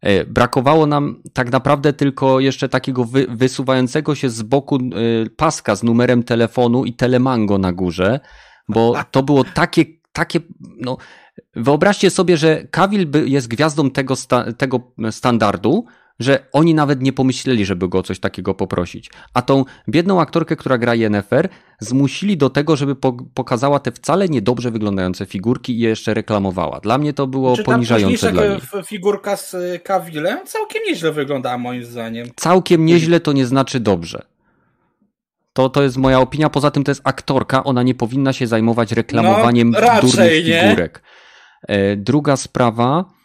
[0.00, 4.80] E, brakowało nam tak naprawdę tylko jeszcze takiego wy, wysuwającego się z boku e,
[5.36, 8.20] paska z numerem telefonu i telemango na górze,
[8.68, 10.40] bo to było takie, takie
[10.80, 10.96] no,
[11.56, 15.84] wyobraźcie sobie, że Kawil jest gwiazdą tego, sta, tego standardu,
[16.18, 19.10] że oni nawet nie pomyśleli, żeby go o coś takiego poprosić.
[19.34, 21.48] A tą biedną aktorkę, która gra Yennefer,
[21.80, 26.80] zmusili do tego, żeby po pokazała te wcale niedobrze wyglądające figurki i je jeszcze reklamowała.
[26.80, 28.64] Dla mnie to było Czy poniżające dla nich.
[28.86, 32.26] figurka z Kawilem całkiem nieźle wyglądała moim zdaniem.
[32.36, 34.22] Całkiem nieźle to nie znaczy dobrze.
[35.52, 36.50] To, to jest moja opinia.
[36.50, 41.02] Poza tym to jest aktorka, ona nie powinna się zajmować reklamowaniem no, durnych figurek.
[41.68, 41.96] Nie.
[41.96, 43.17] Druga sprawa, E,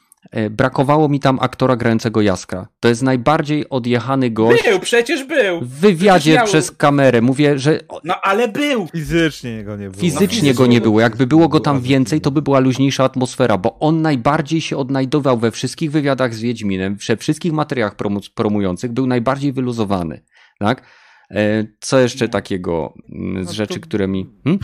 [0.50, 2.68] brakowało mi tam aktora grającego Jaskra.
[2.80, 4.64] To jest najbardziej odjechany gość.
[4.64, 5.62] Był, przecież był.
[5.62, 6.45] W wywiadzie miał...
[6.45, 7.22] przez kamerę.
[7.22, 7.80] Mówię, że.
[8.04, 8.88] No ale był.
[8.88, 10.02] Fizycznie go nie było.
[10.02, 11.00] Fizycznie no, go nie było.
[11.00, 15.38] Jakby było go tam więcej, to by była luźniejsza atmosfera, bo on najbardziej się odnajdował
[15.38, 17.95] we wszystkich wywiadach z Wiedźminem, we wszystkich materiałach
[18.36, 20.24] promujących, był najbardziej wyluzowany.
[20.60, 20.84] Tak?
[21.32, 24.30] E, co jeszcze takiego mm, z no rzeczy, które mi.
[24.44, 24.60] Hmm?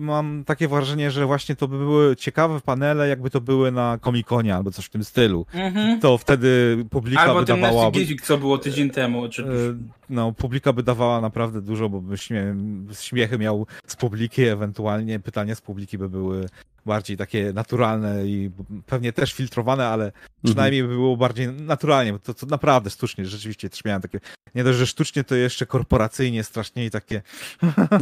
[0.00, 4.54] Mam takie wrażenie, że właśnie to by były ciekawe panele, jakby to były na Komikonie
[4.54, 5.46] albo coś w tym stylu.
[5.54, 6.00] Mm-hmm.
[6.00, 7.84] To wtedy publika albo by dawała...
[7.84, 9.22] Albo co było tydzień temu.
[9.22, 9.74] Oczywiście.
[10.10, 12.54] No, publika by dawała naprawdę dużo, bo by śmie...
[12.92, 16.48] śmiechy miał z publiki, ewentualnie pytania z publiki by były
[16.88, 18.50] bardziej takie naturalne i
[18.86, 20.22] pewnie też filtrowane, ale mhm.
[20.44, 24.20] przynajmniej by było bardziej naturalnie, bo to, to naprawdę sztucznie, rzeczywiście też miałem takie,
[24.54, 27.22] nie dość, że sztucznie, to jeszcze korporacyjnie strasznie i takie...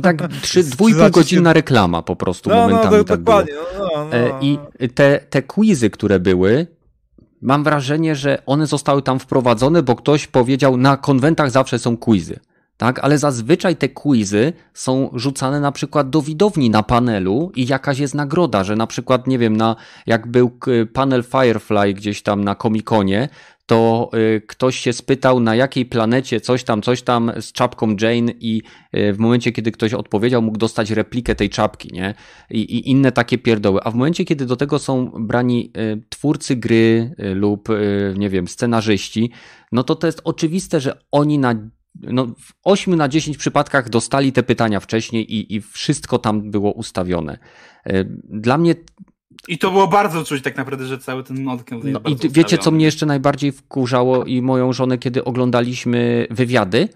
[0.02, 3.52] Tak, trzy, dwójpół godzinna reklama po prostu no, no momentami no, tak dokładnie.
[3.78, 4.40] No, no, no.
[4.40, 4.58] I
[4.94, 6.66] te, te quizy, które były,
[7.42, 12.40] mam wrażenie, że one zostały tam wprowadzone, bo ktoś powiedział, na konwentach zawsze są quizy
[12.76, 12.98] tak?
[13.04, 18.14] Ale zazwyczaj te quizy są rzucane na przykład do widowni na panelu i jakaś jest
[18.14, 19.76] nagroda, że na przykład, nie wiem, na,
[20.06, 20.58] jak był
[20.92, 23.28] panel Firefly gdzieś tam na Comiconie,
[23.66, 28.32] to y, ktoś się spytał, na jakiej planecie coś tam, coś tam z czapką Jane
[28.40, 28.62] i
[28.96, 32.14] y, w momencie, kiedy ktoś odpowiedział, mógł dostać replikę tej czapki, nie?
[32.50, 33.80] I, i inne takie pierdoły.
[33.84, 37.68] A w momencie, kiedy do tego są brani y, twórcy gry lub,
[38.16, 39.30] nie wiem, scenarzyści,
[39.72, 41.54] no to to jest oczywiste, że oni na
[42.02, 46.72] no, w 8 na 10 przypadkach dostali te pytania wcześniej i, i wszystko tam było
[46.72, 47.38] ustawione.
[47.84, 48.74] E, dla mnie.
[49.48, 51.80] I to było bardzo czuć tak naprawdę, że cały ten notkę.
[51.84, 56.88] No i wiecie, co mnie jeszcze najbardziej wkurzało i moją żonę, kiedy oglądaliśmy wywiady?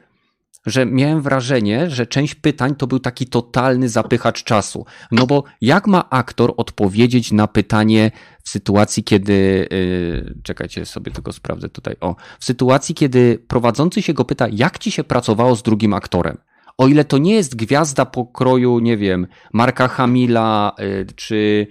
[0.66, 4.84] że miałem wrażenie, że część pytań to był taki totalny zapychacz czasu.
[5.12, 8.10] No bo jak ma aktor odpowiedzieć na pytanie
[8.44, 9.68] w sytuacji, kiedy.
[9.70, 11.96] Yy, czekajcie, sobie tylko sprawdzę tutaj.
[12.00, 16.38] O, w sytuacji, kiedy prowadzący się go pyta, jak ci się pracowało z drugim aktorem?
[16.78, 21.66] O ile to nie jest gwiazda pokroju, nie wiem, Marka Hamila, yy, czy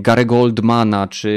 [0.00, 1.30] Garego Oldmana, czy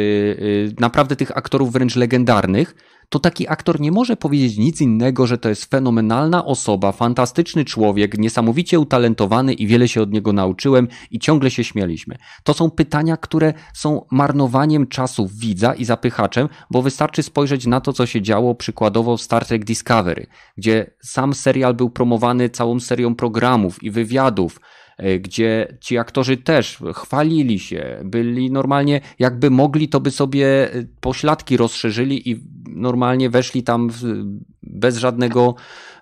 [0.69, 2.75] yy, naprawdę tych aktorów wręcz legendarnych,
[3.09, 8.17] to taki aktor nie może powiedzieć nic innego, że to jest fenomenalna osoba, fantastyczny człowiek,
[8.17, 12.17] niesamowicie utalentowany i wiele się od niego nauczyłem i ciągle się śmialiśmy.
[12.43, 17.93] To są pytania, które są marnowaniem czasu widza i zapychaczem, bo wystarczy spojrzeć na to,
[17.93, 20.27] co się działo przykładowo w Star Trek Discovery,
[20.57, 24.59] gdzie sam serial był promowany całą serią programów i wywiadów,
[25.19, 31.57] gdzie ci aktorzy też chwalili się, byli normalnie, jakby mogli, to by sobie e, pośladki
[31.57, 33.89] rozszerzyli i normalnie weszli tam
[34.63, 35.55] bez żadnego,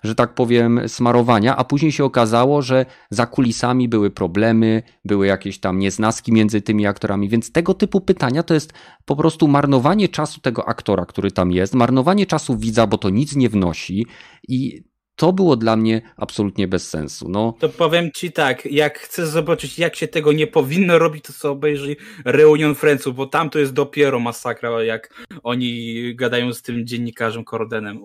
[0.04, 5.58] że tak powiem, smarowania, a później się okazało, że za kulisami były problemy, były jakieś
[5.58, 8.72] tam nieznaski między tymi aktorami, więc tego typu pytania to jest
[9.04, 13.36] po prostu marnowanie czasu tego aktora, który tam jest, marnowanie czasu widza, bo to nic
[13.36, 14.06] nie wnosi
[14.48, 14.84] i
[15.16, 17.28] to było dla mnie absolutnie bez sensu.
[17.28, 17.54] No.
[17.58, 21.52] To powiem ci tak, jak chcesz zobaczyć, jak się tego nie powinno robić, to sobie
[21.52, 27.44] obejrzyj Reunion Friendsów, bo tam to jest dopiero masakra, jak oni gadają z tym dziennikarzem
[27.44, 28.00] Kordenem.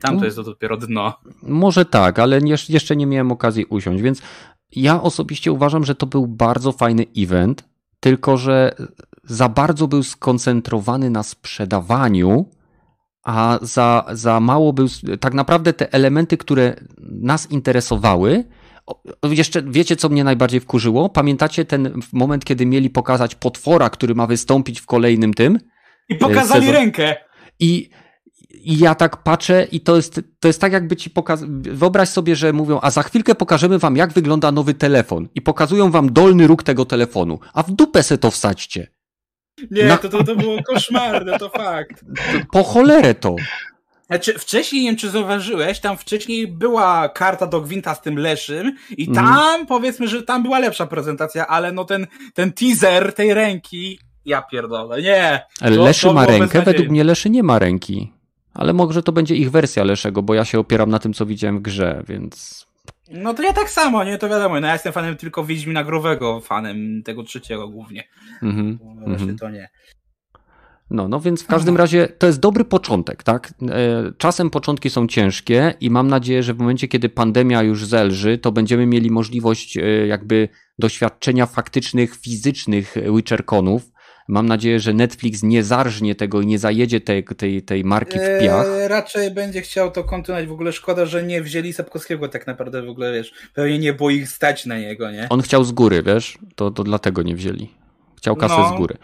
[0.00, 0.24] Tam to no.
[0.24, 1.14] jest to dopiero dno.
[1.42, 4.22] Może tak, ale jeszcze nie miałem okazji usiąść, więc
[4.72, 7.64] ja osobiście uważam, że to był bardzo fajny event,
[8.00, 8.74] tylko że
[9.24, 12.46] za bardzo był skoncentrowany na sprzedawaniu,
[13.28, 14.86] a za, za mało był.
[15.20, 18.44] Tak naprawdę te elementy, które nas interesowały,
[19.22, 21.08] jeszcze wiecie, co mnie najbardziej wkurzyło?
[21.08, 25.58] Pamiętacie ten moment, kiedy mieli pokazać potwora, który ma wystąpić w kolejnym tym?
[26.08, 26.74] I pokazali sezon...
[26.74, 27.16] rękę.
[27.60, 27.90] I
[28.50, 32.36] i ja tak patrzę i to jest, to jest tak jakby ci pokazać, wyobraź sobie,
[32.36, 36.46] że mówią, a za chwilkę pokażemy wam jak wygląda nowy telefon i pokazują wam dolny
[36.46, 38.97] róg tego telefonu, a w dupę se to wsadźcie.
[39.70, 39.96] Nie, Na...
[39.96, 42.04] to, to, to było koszmarne, to fakt.
[42.52, 43.36] Po cholerę to.
[44.06, 48.76] Znaczy, wcześniej, nie wiem czy zauważyłeś, tam wcześniej była karta do Gwinta z tym Leszym
[48.96, 49.26] i mhm.
[49.26, 49.66] tam mm.
[49.66, 55.02] powiedzmy, że tam była lepsza prezentacja, ale no ten, ten teaser tej ręki, ja pierdolę,
[55.02, 55.40] nie.
[55.60, 56.62] Ale to, Leszy to ma rękę?
[56.62, 58.12] Według mnie Leszy nie ma ręki.
[58.54, 61.58] Ale może to będzie ich wersja Leszego, bo ja się opieram na tym, co widziałem
[61.58, 62.66] w grze, więc...
[63.10, 64.18] No to ja tak samo, nie?
[64.18, 68.04] To wiadomo, no ja jestem fanem tylko Wiedźmina Growego, fanem tego trzeciego głównie.
[69.06, 69.68] Właśnie mm to nie.
[70.90, 73.54] No, no więc w każdym razie to jest dobry początek, tak?
[73.70, 78.38] E, czasem początki są ciężkie i mam nadzieję, że w momencie, kiedy pandemia już zelży,
[78.38, 80.48] to będziemy mieli możliwość e, jakby
[80.78, 83.90] doświadczenia faktycznych, fizycznych Witcherconów,
[84.28, 88.40] Mam nadzieję, że Netflix nie zarżnie tego i nie zajedzie tej, tej, tej marki w
[88.40, 88.66] piach.
[88.66, 90.48] Eee, raczej będzie chciał to kontynuować.
[90.48, 93.32] W ogóle szkoda, że nie wzięli Sapkowskiego tak naprawdę w ogóle, wiesz.
[93.54, 95.26] Pewnie nie było ich stać na niego, nie?
[95.30, 96.38] On chciał z góry, wiesz?
[96.54, 97.70] To, to dlatego nie wzięli.
[98.16, 98.74] Chciał kasę no.
[98.74, 98.96] z góry.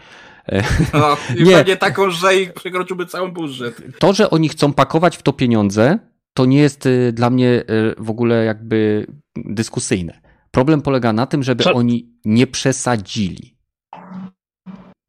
[0.93, 1.63] No, nie.
[1.67, 3.81] nie taką, że ich przekroczyłby cały budżet.
[3.99, 5.99] To, że oni chcą pakować w to pieniądze,
[6.33, 10.21] to nie jest y, dla mnie y, w ogóle jakby dyskusyjne.
[10.51, 11.73] Problem polega na tym, żeby Co?
[11.73, 13.54] oni nie przesadzili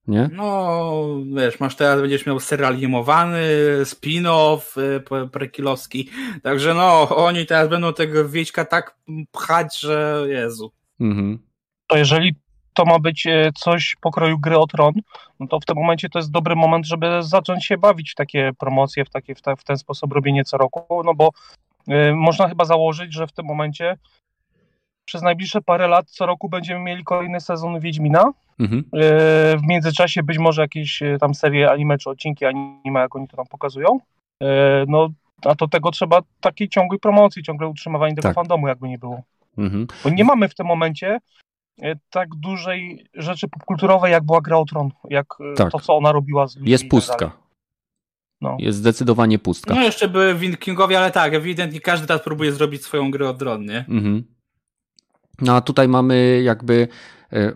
[0.08, 0.30] nie?
[0.32, 0.92] No,
[1.36, 3.40] wiesz, masz teraz, będziesz miał serial animowany,
[3.82, 4.80] spin-off
[5.24, 6.10] y, prekilowski,
[6.42, 8.96] także no, oni teraz będą tego wieśka tak
[9.32, 10.72] pchać, że Jezu.
[11.00, 11.38] Mhm.
[11.86, 12.34] To jeżeli
[12.74, 14.92] to ma być y, coś pokroju gry o tron,
[15.40, 18.50] no to w tym momencie to jest dobry moment, żeby zacząć się bawić w takie
[18.58, 21.30] promocje, w, takie, w, te, w ten sposób robienie co roku, no bo
[21.88, 23.96] y, można chyba założyć, że w tym momencie
[25.06, 28.32] przez najbliższe parę lat co roku będziemy mieli kolejny sezon Wiedźmina.
[28.58, 28.84] Mhm.
[28.92, 28.98] E,
[29.56, 33.36] w międzyczasie być może jakieś e, tam serie anime czy odcinki anime, jak oni to
[33.36, 34.00] tam pokazują.
[34.42, 35.08] E, no,
[35.44, 38.34] a do tego trzeba takiej ciągłej promocji, ciągle utrzymywania tego tak.
[38.34, 39.22] fandomu, jakby nie było.
[39.58, 39.86] Mhm.
[40.04, 41.18] Bo nie mamy w tym momencie
[42.10, 45.26] tak dużej rzeczy popkulturowej, jak była Gra o Tron, jak
[45.56, 45.72] tak.
[45.72, 46.70] to, co ona robiła z ludźmi.
[46.70, 47.30] Jest tak pustka.
[48.40, 48.56] No.
[48.60, 49.74] Jest zdecydowanie pustka.
[49.74, 53.64] No jeszcze były Wikingowie, ale tak, ewidentnie każdy teraz próbuje zrobić swoją grę o Tron,
[53.64, 53.84] nie?
[53.88, 54.35] Mhm.
[55.40, 56.88] No a tutaj mamy jakby
[57.32, 57.52] e,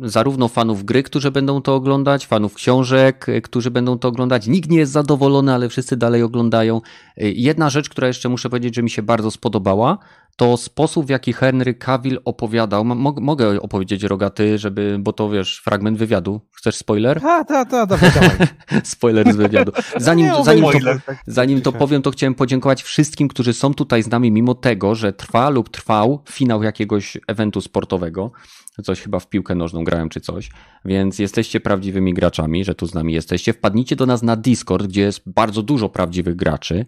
[0.00, 4.46] zarówno fanów gry, którzy będą to oglądać, fanów książek, e, którzy będą to oglądać.
[4.46, 6.80] Nikt nie jest zadowolony, ale wszyscy dalej oglądają.
[7.16, 9.98] E, jedna rzecz, która jeszcze muszę powiedzieć, że mi się bardzo spodobała,
[10.36, 12.84] to sposób, w jaki Henry Cavill opowiadał.
[12.84, 16.40] mogę opowiedzieć rogaty, żeby, bo to wiesz, fragment wywiadu.
[16.52, 17.20] Chcesz spoiler?
[17.20, 18.00] Tak, tak, tak, dawaj.
[18.84, 19.72] spoiler z wywiadu.
[19.96, 24.02] Zanim, nie, zanim, to, tak zanim to powiem, to chciałem podziękować wszystkim, którzy są tutaj
[24.02, 28.32] z nami, mimo tego, że trwa lub trwał finał jakiegoś eventu sportowego.
[28.84, 30.50] Coś chyba w piłkę nożną grałem czy coś,
[30.84, 33.52] więc jesteście prawdziwymi graczami, że tu z nami jesteście.
[33.52, 36.86] Wpadnijcie do nas na Discord, gdzie jest bardzo dużo prawdziwych graczy.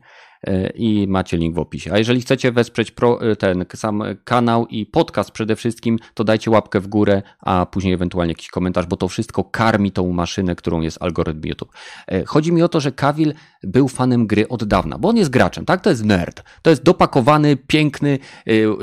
[0.75, 1.93] I macie link w opisie.
[1.93, 6.51] A jeżeli chcecie wesprzeć pro, e, ten sam kanał i podcast przede wszystkim, to dajcie
[6.51, 10.81] łapkę w górę, a później ewentualnie jakiś komentarz, bo to wszystko karmi tą maszynę, którą
[10.81, 11.73] jest algorytm YouTube.
[12.09, 13.35] E, chodzi mi o to, że Kawil
[13.67, 15.81] był fanem gry od dawna, bo on jest graczem, tak?
[15.81, 16.43] To jest nerd.
[16.63, 18.19] To jest dopakowany, piękny,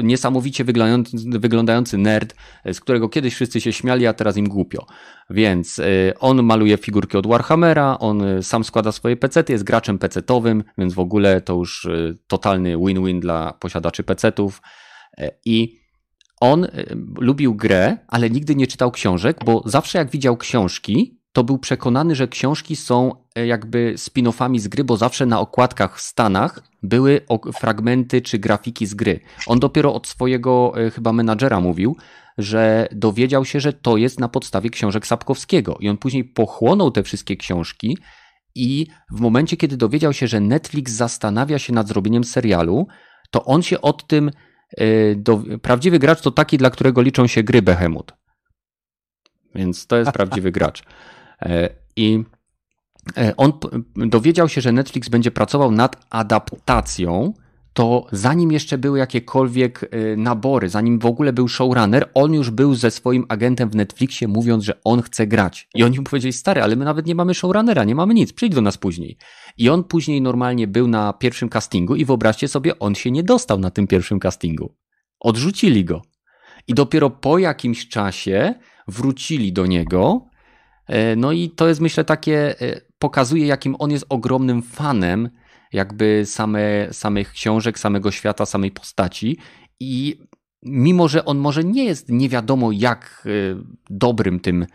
[0.04, 0.64] niesamowicie
[1.26, 2.36] wyglądający, nerd,
[2.74, 4.86] z którego kiedyś wszyscy się śmiali, a teraz im głupio.
[5.30, 9.98] Więc y, on maluje figurki od Warhammera, on y, sam składa swoje pecety, jest graczem
[10.00, 14.62] pecetowym, więc w ogóle to już y, totalny win-win dla posiadaczy pecetów.
[15.46, 15.82] I
[16.40, 16.68] on
[17.20, 22.16] lubił grę, ale nigdy nie czytał książek, bo zawsze jak widział książki, to był przekonany,
[22.16, 27.22] że książki są jakby spin-offami z gry, bo zawsze na okładkach w Stanach były
[27.60, 29.20] fragmenty czy grafiki z gry.
[29.48, 31.96] On dopiero od swojego chyba menadżera mówił,
[32.38, 35.78] że dowiedział się, że to jest na podstawie książek Sapkowskiego.
[35.80, 37.98] I on później pochłonął te wszystkie książki
[38.56, 42.88] i w momencie, kiedy dowiedział się, że Netflix zastanawia się nad zrobieniem serialu,
[43.32, 44.32] to on się od tym.
[44.78, 48.14] E, do, prawdziwy gracz to taki, dla którego liczą się gry Behemoth.
[49.56, 50.84] Więc to jest prawdziwy gracz.
[51.42, 52.24] E, I
[53.18, 53.54] e, on
[53.96, 57.34] dowiedział się, że Netflix będzie pracował nad adaptacją
[57.74, 62.76] to zanim jeszcze były jakiekolwiek y, nabory, zanim w ogóle był showrunner, on już był
[62.76, 65.70] ze swoim agentem w Netflixie, mówiąc, że on chce grać.
[65.76, 68.56] I oni mu powiedzieli, stary, ale my nawet nie mamy showrunnera, nie mamy nic, przyjdź
[68.56, 69.18] do nas później.
[69.58, 73.60] I on później normalnie był na pierwszym castingu i wyobraźcie sobie, on się nie dostał
[73.60, 74.76] na tym pierwszym castingu.
[75.20, 76.02] Odrzucili go.
[76.68, 78.54] I dopiero po jakimś czasie
[78.88, 80.26] wrócili do niego.
[80.92, 85.30] E, no i to jest myślę takie, e, pokazuje jakim on jest ogromnym fanem
[85.74, 89.38] jakby same, samych książek, samego świata, samej postaci
[89.80, 90.18] i
[90.64, 93.56] mimo, że on może nie jest nie wiadomo jak y,
[93.90, 94.66] dobrym tym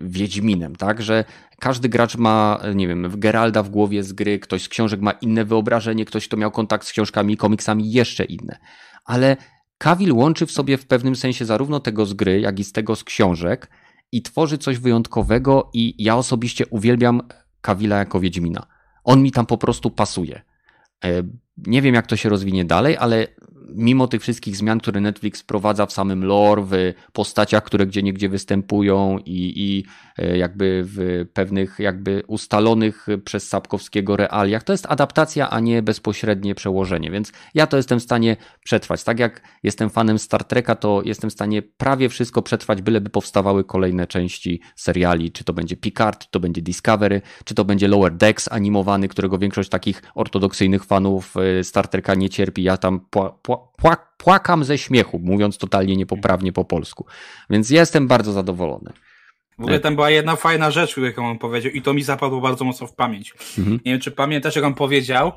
[0.00, 1.24] Wiedźminem, tak, że
[1.58, 5.44] każdy gracz ma, nie wiem, Geralda w głowie z gry, ktoś z książek ma inne
[5.44, 8.58] wyobrażenie, ktoś, kto miał kontakt z książkami, komiksami, jeszcze inne.
[9.04, 9.36] Ale
[9.78, 12.96] Kawil łączy w sobie w pewnym sensie zarówno tego z gry, jak i z tego
[12.96, 13.70] z książek
[14.14, 17.22] i tworzy coś wyjątkowego i ja osobiście uwielbiam
[17.60, 18.66] Kawila jako Wiedźmina.
[19.04, 20.42] On mi tam po prostu pasuje.
[21.58, 23.26] E, nie wiem, jak to się rozwinie dalej, ale
[23.74, 28.28] mimo tych wszystkich zmian, które Netflix wprowadza w samym lore, w postaciach, które gdzie niegdzie
[28.28, 29.84] występują i, i
[30.18, 36.54] e, jakby w pewnych jakby ustalonych przez Sapkowskiego realiach, to jest adaptacja, a nie bezpośrednie
[36.54, 39.04] przełożenie, więc ja to jestem w stanie przetrwać.
[39.04, 43.64] Tak jak jestem fanem Star Treka, to jestem w stanie prawie wszystko przetrwać, byleby powstawały
[43.64, 48.12] kolejne części seriali, czy to będzie Picard, czy to będzie Discovery, czy to będzie Lower
[48.12, 52.62] Decks animowany, którego większość takich ortodoksyjnych fanów e, Star Treka nie cierpi.
[52.62, 53.38] Ja tam pła,
[53.76, 57.06] pła, płakam ze śmiechu, mówiąc totalnie niepoprawnie po polsku.
[57.50, 58.92] Więc jestem bardzo zadowolony.
[59.58, 62.64] W ogóle tam była jedna fajna rzecz, jaką on powiedział, i to mi zapadło bardzo
[62.64, 63.34] mocno w pamięć.
[63.58, 63.80] Mhm.
[63.84, 65.32] Nie wiem, czy pamiętasz, jak on powiedział,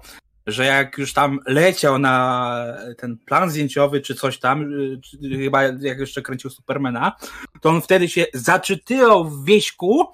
[0.47, 2.55] że jak już tam leciał na
[2.97, 4.71] ten plan zdjęciowy, czy coś tam,
[5.03, 7.15] czy, chyba jak jeszcze kręcił Supermana,
[7.61, 10.05] to on wtedy się zaczytywał w wieśku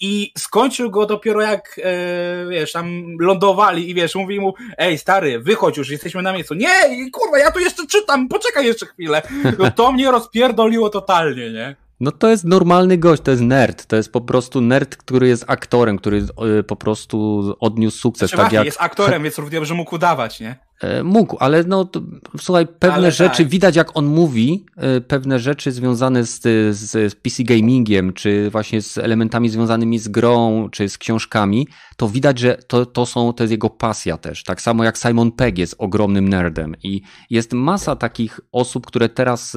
[0.00, 5.40] i skończył go dopiero jak, e, wiesz, tam lądowali i wiesz, mówi mu, ej stary,
[5.40, 6.54] wychodź już, jesteśmy na miejscu.
[6.54, 9.22] Nie, kurwa, ja tu jeszcze czytam, poczekaj jeszcze chwilę.
[9.58, 11.76] No to mnie rozpierdoliło totalnie, nie?
[12.00, 13.86] No to jest normalny gość, to jest nerd.
[13.86, 16.26] To jest po prostu nerd, który jest aktorem, który
[16.58, 18.30] e, po prostu odniósł sukces.
[18.30, 18.64] Znaczy, tak jak...
[18.64, 20.56] jest aktorem, więc równie dobrze mógł udawać, nie?
[20.80, 22.02] E, mógł, ale no to,
[22.40, 23.48] słuchaj, pewne ale rzeczy, tak.
[23.48, 26.40] widać jak on mówi, e, pewne rzeczy związane z,
[26.76, 32.38] z PC gamingiem, czy właśnie z elementami związanymi z grą, czy z książkami, to widać,
[32.38, 34.44] że to, to, są, to jest jego pasja też.
[34.44, 36.74] Tak samo jak Simon Pegg jest ogromnym nerdem.
[36.82, 39.56] I jest masa takich osób, które teraz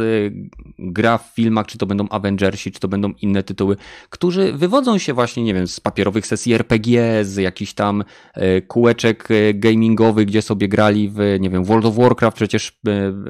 [0.80, 3.78] gra w filmach, czy to będą Avengersi, czy to będą inne tytuły,
[4.10, 8.04] którzy wywodzą się właśnie, nie wiem, z papierowych sesji RPG, z jakichś tam
[8.34, 12.80] e, kółeczek e, gamingowych, gdzie sobie grali w, nie wiem, World of Warcraft, przecież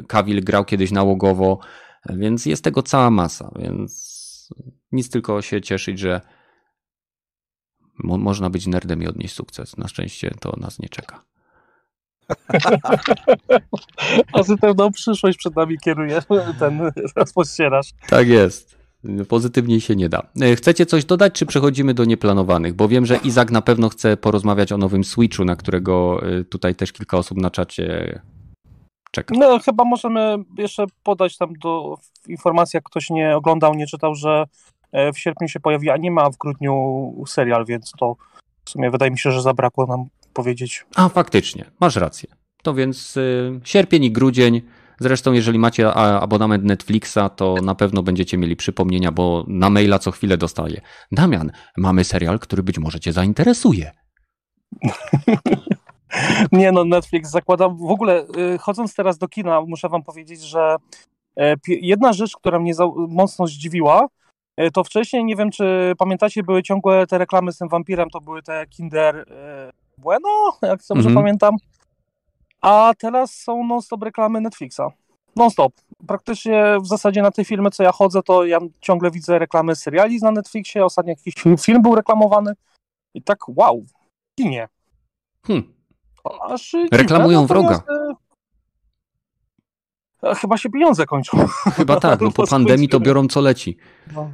[0.08, 1.60] Kawil grał kiedyś nałogowo,
[2.10, 4.18] więc jest tego cała masa, więc
[4.92, 6.22] nic tylko się cieszyć, że
[8.00, 9.78] mo można być nerdem i odnieść sukces.
[9.78, 11.24] Na szczęście to nas nie czeka.
[14.34, 16.22] A pewną przyszłość przed nami kieruje
[16.60, 17.90] ten rozpościerasz.
[18.10, 18.78] Tak jest.
[19.28, 20.28] Pozytywniej się nie da.
[20.42, 22.74] E, chcecie coś dodać, czy przechodzimy do nieplanowanych?
[22.74, 26.76] Bo wiem, że Izak na pewno chce porozmawiać o nowym Switchu, na którego e, tutaj
[26.76, 28.20] też kilka osób na czacie
[29.12, 29.36] czeka.
[29.38, 31.96] No, chyba możemy jeszcze podać tam do
[32.28, 34.46] informacji, jak ktoś nie oglądał, nie czytał, że
[35.14, 38.16] w sierpniu się pojawi anime, a w grudniu serial, więc to
[38.66, 40.86] w sumie wydaje mi się, że zabrakło nam powiedzieć.
[40.96, 42.30] A faktycznie, masz rację.
[42.64, 44.62] To więc y, sierpień i grudzień.
[45.00, 50.12] Zresztą, jeżeli macie abonament Netflixa, to na pewno będziecie mieli przypomnienia, bo na maila co
[50.12, 50.82] chwilę dostaję.
[51.12, 53.92] Damian, mamy serial, który być może Cię zainteresuje.
[56.52, 57.78] Nie no, Netflix zakładam.
[57.78, 60.76] W ogóle y, chodząc teraz do kina, muszę Wam powiedzieć, że
[61.40, 62.74] e, jedna rzecz, która mnie
[63.10, 64.08] mocno zdziwiła, e,
[64.74, 68.42] to wcześniej, nie wiem czy pamiętacie, były ciągłe te reklamy z tym wampirem, to były
[68.44, 70.30] te Kinder e, Bueno,
[70.62, 71.14] jak dobrze -hmm.
[71.14, 71.56] pamiętam.
[72.62, 74.82] A teraz są non-stop reklamy Netflixa.
[75.36, 75.74] Non-stop.
[76.08, 80.20] Praktycznie w zasadzie na te filmy, co ja chodzę, to ja ciągle widzę reklamy seriali
[80.22, 80.86] na Netflixie.
[80.86, 81.34] Ostatnio jakiś
[81.66, 82.54] film był reklamowany.
[83.14, 83.86] I tak, wow,
[84.40, 84.68] kinie.
[85.48, 85.74] Hmm.
[86.42, 87.82] Aż Reklamują dziwne, wroga.
[90.24, 91.38] E, chyba się pieniądze kończą.
[91.76, 93.78] Chyba tak, bo po pandemii to biorą co leci.
[94.14, 94.32] No.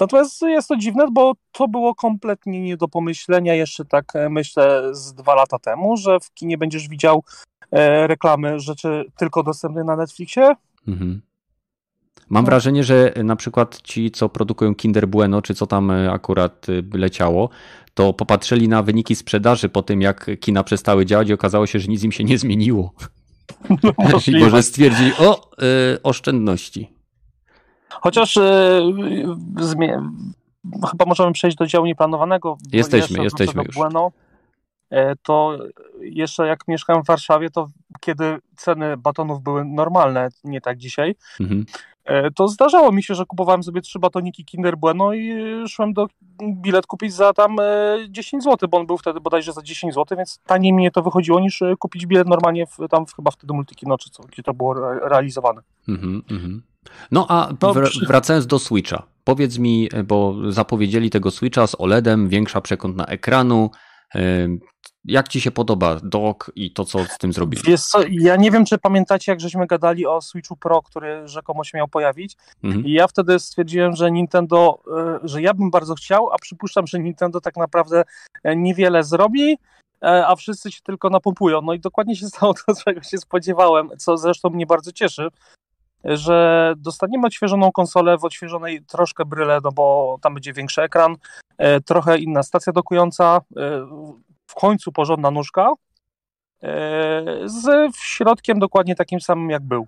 [0.00, 4.94] Natomiast jest to dziwne, bo to było kompletnie nie do pomyślenia jeszcze tak e, myślę
[4.94, 7.24] z dwa lata temu, że w kinie będziesz widział
[7.70, 10.54] e, reklamy rzeczy tylko dostępne na Netflixie.
[10.88, 11.22] Mhm.
[12.28, 12.46] Mam no.
[12.46, 17.48] wrażenie, że na przykład ci, co produkują Kinder Bueno, czy co tam e, akurat leciało,
[17.94, 21.88] to popatrzyli na wyniki sprzedaży po tym, jak kina przestały działać i okazało się, że
[21.88, 22.92] nic im się nie zmieniło.
[23.82, 23.92] No,
[24.26, 25.50] I może stwierdzili, o,
[26.02, 26.97] oszczędności.
[27.90, 29.26] Chociaż yy,
[30.90, 32.58] chyba możemy przejść do działu nieplanowanego.
[32.72, 33.74] Jesteśmy, jesteśmy już.
[33.74, 34.12] Bueno,
[34.90, 35.58] e, to
[36.00, 37.68] jeszcze jak mieszkałem w Warszawie, to
[38.00, 41.64] kiedy ceny batonów były normalne, nie tak dzisiaj, mhm.
[42.04, 45.34] E, to zdarzało mi się, że kupowałem sobie trzy batoniki Kinder Bueno i
[45.68, 46.06] szłem do
[46.42, 47.56] bilet kupić za tam
[48.08, 51.40] 10 zł, bo on był wtedy bodajże za 10 zł, więc taniej mi to wychodziło
[51.40, 54.74] niż kupić bilet normalnie w, tam chyba wtedy Multikino, czy co, gdzie to było
[55.08, 55.62] realizowane.
[55.88, 56.62] Mhm, mhm.
[57.10, 57.48] No a
[58.06, 63.70] wracając do Switcha, powiedz mi, bo zapowiedzieli tego Switcha z OLEDem, większa przekątna ekranu,
[65.04, 67.62] jak ci się podoba dock i to, co z tym zrobili?
[67.66, 71.64] Wiesz co, ja nie wiem, czy pamiętacie, jak żeśmy gadali o Switchu Pro, który rzekomo
[71.64, 72.36] się miał pojawić.
[72.62, 72.84] Mhm.
[72.84, 76.98] I ja wtedy stwierdziłem, że Nintendo, e, że ja bym bardzo chciał, a przypuszczam, że
[76.98, 78.04] Nintendo tak naprawdę
[78.44, 79.58] e, niewiele zrobi,
[80.02, 81.62] e, a wszyscy się tylko napompują.
[81.62, 85.28] No i dokładnie się stało to, czego się spodziewałem, co zresztą mnie bardzo cieszy,
[86.04, 91.16] że dostaniemy odświeżoną konsolę w odświeżonej troszkę bryle, no bo tam będzie większy ekran,
[91.84, 93.40] trochę inna stacja dokująca,
[94.48, 95.72] w końcu porządna nóżka
[96.62, 99.86] e, z środkiem dokładnie takim samym jak był.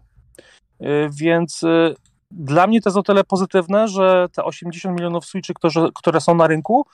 [0.81, 1.95] E, więc e,
[2.31, 6.35] dla mnie to jest o tyle pozytywne, że te 80 milionów Switchy, które, które są
[6.35, 6.87] na rynku,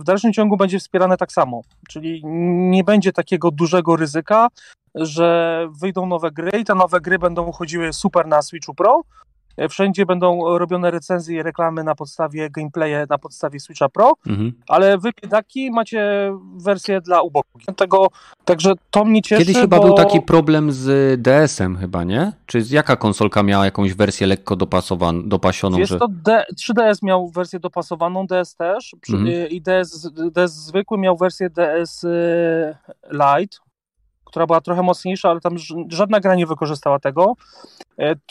[0.00, 1.60] w dalszym ciągu będzie wspierane tak samo.
[1.88, 2.22] Czyli
[2.70, 4.48] nie będzie takiego dużego ryzyka,
[4.94, 9.33] że wyjdą nowe gry i te nowe gry będą chodziły super na Switchu Pro, E,
[9.68, 14.52] wszędzie będą robione recenzje i reklamy na podstawie gameplaye, na podstawie Switcha Pro, mhm.
[14.68, 17.66] ale wy biedaki macie wersję dla ubogich.
[17.76, 18.08] Tego,
[18.44, 22.32] także to mnie cieszy, Kiedyś chyba był taki problem z DS-em chyba, nie?
[22.46, 25.78] Czy jaka konsolka miała jakąś wersję lekko dopasowaną, dopasioną?
[25.78, 25.98] Jest że...
[25.98, 29.48] to D 3DS miał wersję dopasowaną, DS też mhm.
[29.48, 32.76] i DS, DS zwykły miał wersję DS y,
[33.10, 33.56] Lite,
[34.34, 35.54] która była trochę mocniejsza, ale tam
[35.88, 37.34] żadna gra nie wykorzystała tego.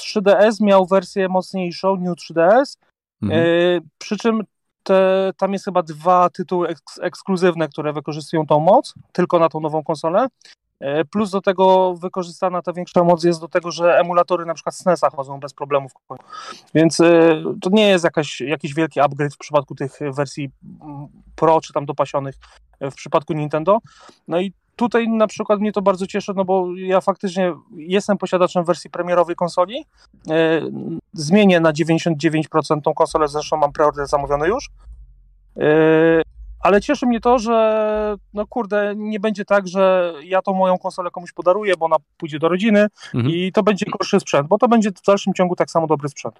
[0.01, 2.77] 3DS e, miał wersję mocniejszą, New 3DS,
[3.21, 3.41] mhm.
[3.41, 3.45] E,
[3.97, 4.41] przy czym
[4.83, 9.59] te, tam jest chyba dwa tytuły eks ekskluzywne, które wykorzystują tą moc, tylko na tą
[9.59, 10.27] nową konsolę.
[10.79, 14.75] E, plus do tego wykorzystana ta większa moc jest do tego, że emulatory na przykład
[14.75, 15.91] SNESa chodzą bez problemów.
[16.73, 16.97] Więc
[17.61, 20.49] to nie jest jakaś, jakiś wielki upgrade w przypadku tych wersji
[21.35, 22.35] Pro czy tam dopasionych
[22.81, 23.77] w przypadku Nintendo.
[24.27, 28.63] No i tutaj na przykład mnie to bardzo cieszy, no bo ja faktycznie jestem posiadaczem
[28.63, 29.85] wersji premierowej konsoli.
[30.29, 30.61] E,
[31.13, 34.69] zmienię na 99% tą konsolę, zresztą mam preorder zamówiony już.
[35.57, 36.21] E,
[36.59, 41.11] ale cieszy mnie to, że no kurde, nie będzie tak, że ja tą moją konsolę
[41.11, 43.33] komuś podaruję, bo ona pójdzie do rodziny mhm.
[43.33, 46.39] i to będzie gorszy sprzęt, bo to będzie w dalszym ciągu tak samo dobry sprzęt.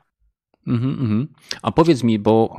[0.68, 1.28] Mm -hmm.
[1.62, 2.56] A powiedz mi, bo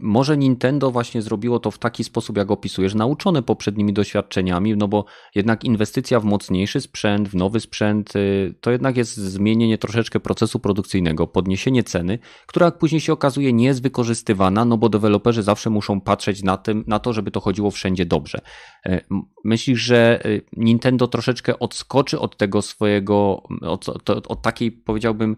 [0.00, 5.04] może Nintendo właśnie zrobiło to w taki sposób, jak opisujesz, nauczone poprzednimi doświadczeniami, no bo
[5.34, 10.58] jednak inwestycja w mocniejszy sprzęt, w nowy sprzęt, y, to jednak jest zmienienie troszeczkę procesu
[10.58, 15.70] produkcyjnego, podniesienie ceny, która jak później się okazuje nie jest wykorzystywana, no bo deweloperzy zawsze
[15.70, 18.38] muszą patrzeć na, tym, na to, żeby to chodziło wszędzie dobrze.
[18.86, 19.00] E,
[19.44, 25.36] myślisz, że y, Nintendo troszeczkę odskoczy od tego swojego, od, od, od takiej powiedziałbym,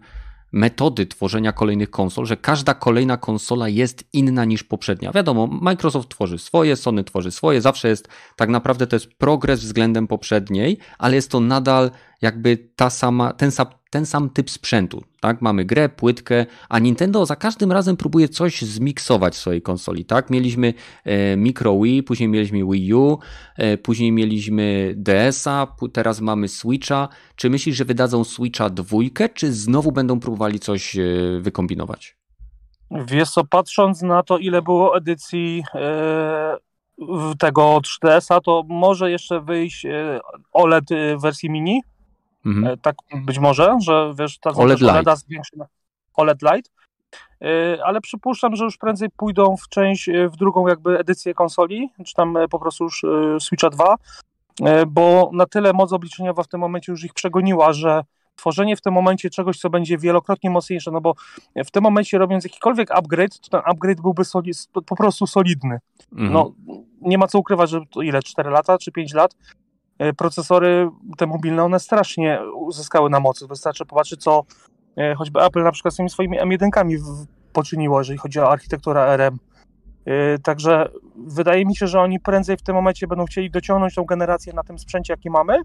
[0.52, 5.12] metody tworzenia kolejnych konsol, że każda kolejna konsola jest inna niż poprzednia.
[5.12, 10.06] Wiadomo, Microsoft tworzy swoje, Sony tworzy swoje, zawsze jest tak naprawdę to jest progres względem
[10.06, 11.90] poprzedniej, ale jest to nadal
[12.22, 15.02] jakby ta sama, ten, sam, ten sam typ sprzętu.
[15.20, 15.42] Tak?
[15.42, 20.05] Mamy grę, płytkę, a Nintendo za każdym razem próbuje coś zmiksować w swojej konsoli.
[20.05, 20.30] Tak?
[20.30, 20.74] Mieliśmy
[21.05, 23.18] e, Micro Wii, później mieliśmy Wii U,
[23.56, 27.09] e, później mieliśmy DS-a, teraz mamy Switcha.
[27.36, 31.02] Czy myślisz, że wydadzą Switcha dwójkę, czy znowu będą próbowali coś e,
[31.40, 32.16] wykombinować?
[33.06, 35.64] Wiesz co, patrząc na to, ile było edycji
[37.38, 39.86] tego 3DS-a, to może jeszcze wyjść
[40.52, 40.84] OLED
[41.18, 41.82] w wersji mini,
[42.46, 42.66] Mhm.
[42.66, 45.16] E, tak być może, że wiesz, ta OLED Lite.
[45.16, 45.66] zwiększona.
[46.14, 46.70] OLED Lite.
[47.42, 51.90] E, ale przypuszczam, że już prędzej pójdą w część, e, w drugą jakby edycję konsoli,
[52.06, 53.02] czy tam po prostu już
[53.40, 53.96] Switcha 2,
[54.86, 58.02] bo na tyle moc obliczeniowa w tym momencie już ich przegoniła, że
[58.36, 61.14] tworzenie w tym momencie czegoś, co będzie wielokrotnie mocniejsze, no bo
[61.56, 64.52] w tym momencie robiąc jakikolwiek upgrade, to ten upgrade byłby soli,
[64.86, 65.78] po prostu solidny.
[66.12, 66.32] Mhm.
[66.32, 66.52] No,
[67.00, 69.69] nie ma co ukrywać, że to ile, 4 lata czy 5 lat, E,
[70.16, 73.47] procesory te mobilne, one strasznie uzyskały na mocy.
[73.47, 74.44] Wystarczy popatrzeć, co
[74.97, 76.68] e, choćby Apple na przykład z tymi swoimi M1
[77.52, 79.39] poczyniło, jeżeli chodzi o architekturę RM.
[80.05, 84.05] E, także wydaje mi się, że oni prędzej w tym momencie będą chcieli dociągnąć tą
[84.05, 85.59] generację na tym sprzęcie, jaki mamy,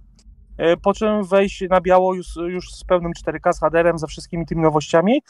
[0.82, 4.62] po czym wejść na biało już, już z pełnym 4K, z HDR-em, ze wszystkimi tymi
[4.62, 5.22] nowościami,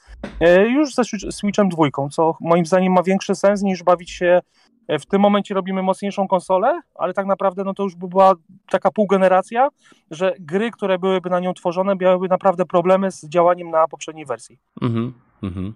[0.73, 5.05] już ze Switchem dwójką, co moim zdaniem ma większy sens niż bawić się E, w
[5.05, 8.33] tym momencie robimy mocniejszą konsolę, ale tak naprawdę no to już by była
[8.69, 9.69] taka półgeneracja,
[10.11, 14.59] że gry, które byłyby na nią tworzone, miałyby naprawdę problemy z działaniem na poprzedniej wersji.
[14.81, 15.13] Mhm,
[15.43, 15.73] mhm.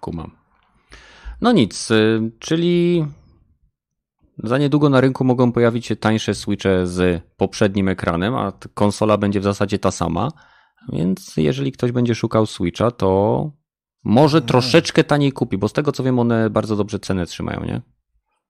[0.00, 0.30] Kumam.
[1.40, 3.04] No nic, y, czyli
[4.44, 9.40] Za niedługo na rynku mogą pojawić się tańsze switche z poprzednim ekranem, a konsola będzie
[9.40, 10.28] w zasadzie ta sama.
[10.92, 13.50] Więc jeżeli ktoś będzie szukał switcha, to
[14.06, 14.48] może hmm.
[14.48, 17.80] troszeczkę taniej kupi, bo z tego co wiem, one bardzo dobrze cenę trzymają, nie?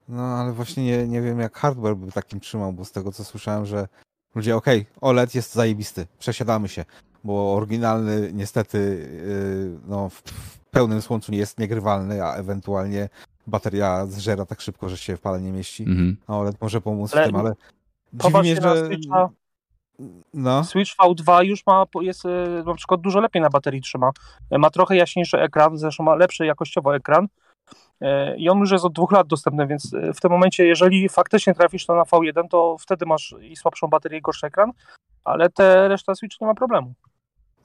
[0.08, 3.24] No ale właśnie nie, nie wiem, jak hardware by takim trzymał, bo z tego co
[3.24, 3.88] słyszałem, że
[4.34, 6.84] ludzie, okej, okay, OLED jest zajebisty, przesiadamy się,
[7.24, 8.78] bo oryginalny niestety
[9.26, 13.08] yy, no, w, w pełnym słońcu nie jest niegrywalny, a ewentualnie
[13.46, 16.16] bateria zżera tak szybko, że się w pale nie mieści, mhm.
[16.26, 17.54] a OLED może pomóc ale w tym, ale
[18.12, 18.86] dziwi mnie, że...
[18.86, 19.28] Switcha,
[20.34, 20.64] no.
[20.64, 24.10] Switch V2 już ma, jest e, na przykład dużo lepiej na baterii trzyma.
[24.50, 27.28] E, ma trochę jaśniejszy ekran, zresztą ma lepszy jakościowo ekran
[28.00, 31.54] e, i on już jest od dwóch lat dostępny, więc w tym momencie, jeżeli faktycznie
[31.54, 34.72] trafisz to na V1, to wtedy masz i słabszą baterię i gorszy ekran,
[35.24, 36.94] ale te reszta Switch nie ma problemu.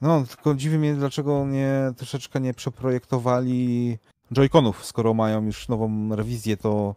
[0.00, 3.98] No, tylko dziwi mnie, dlaczego nie troszeczkę nie przeprojektowali
[4.32, 6.94] Joy-Conów, skoro mają już nową rewizję, to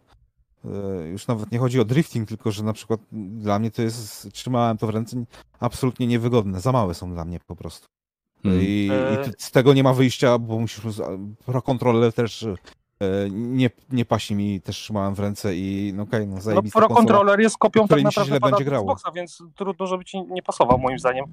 [1.10, 4.78] już nawet nie chodzi o drifting, tylko że na przykład dla mnie to jest, trzymałem
[4.78, 5.24] to w ręce,
[5.60, 7.88] absolutnie niewygodne, za małe są dla mnie po prostu.
[8.42, 8.62] Hmm.
[8.62, 9.30] I, I, e.
[9.38, 10.80] z tego nie ma wyjścia, bo musisz
[11.46, 12.46] pro kontroler też
[13.00, 16.80] E, nie, nie pasi mi, też trzymałem w ręce i no okej, okay, no zajebista
[16.80, 18.92] No Pro Controller jest kopią tak naprawdę będzie grało.
[18.92, 21.24] Xboxa, więc trudno, żeby ci nie pasował moim zdaniem.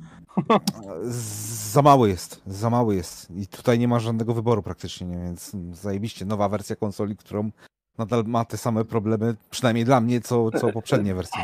[1.71, 5.17] za mały jest, za mały jest i tutaj nie ma żadnego wyboru praktycznie, nie?
[5.17, 7.51] więc zajebiście, nowa wersja konsoli, którą
[7.97, 11.41] nadal ma te same problemy, przynajmniej dla mnie, co, co poprzednie wersje.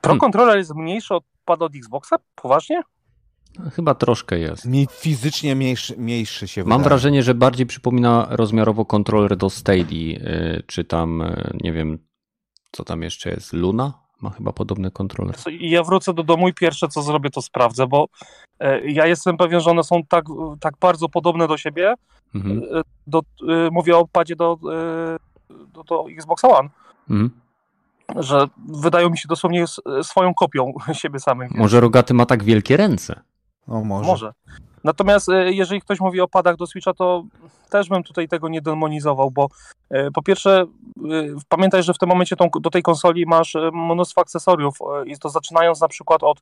[0.00, 2.16] Pro Controller jest mniejszy od pada od Xboxa?
[2.34, 2.82] Poważnie?
[3.72, 4.64] Chyba troszkę jest.
[4.64, 6.84] Mi fizycznie mniejszy, mniejszy się Mam wydaje.
[6.84, 11.98] wrażenie, że bardziej przypomina rozmiarowo kontroler do Stadia, y, czy tam, y, nie wiem,
[12.72, 14.03] co tam jeszcze jest, Luna?
[14.20, 15.36] Ma chyba podobny kontroler.
[15.60, 18.08] Ja wrócę do domu i pierwsze co zrobię to sprawdzę, bo
[18.60, 20.24] e, ja jestem pewien, że one są tak,
[20.60, 21.94] tak bardzo podobne do siebie.
[22.34, 22.62] Mhm.
[22.74, 24.58] E, do, e, mówię o padzie do,
[25.48, 26.68] do, do Xbox One.
[27.10, 27.44] Mhm
[28.16, 29.64] że wydają mi się dosłownie
[30.02, 31.50] swoją kopią siebie samych.
[31.50, 33.20] Może Rogaty ma tak wielkie ręce.
[33.66, 34.10] O, może.
[34.10, 34.32] może.
[34.84, 37.24] Natomiast e, jeżeli ktoś mówi o padach do Switcha, to
[37.70, 39.48] też bym tutaj tego nie demonizował, bo
[39.90, 40.66] e, po pierwsze e,
[41.48, 45.80] pamiętaj, że w tym momencie tą, do tej konsoli masz mnóstwo akcesoriów i to zaczynając
[45.80, 46.40] na przykład od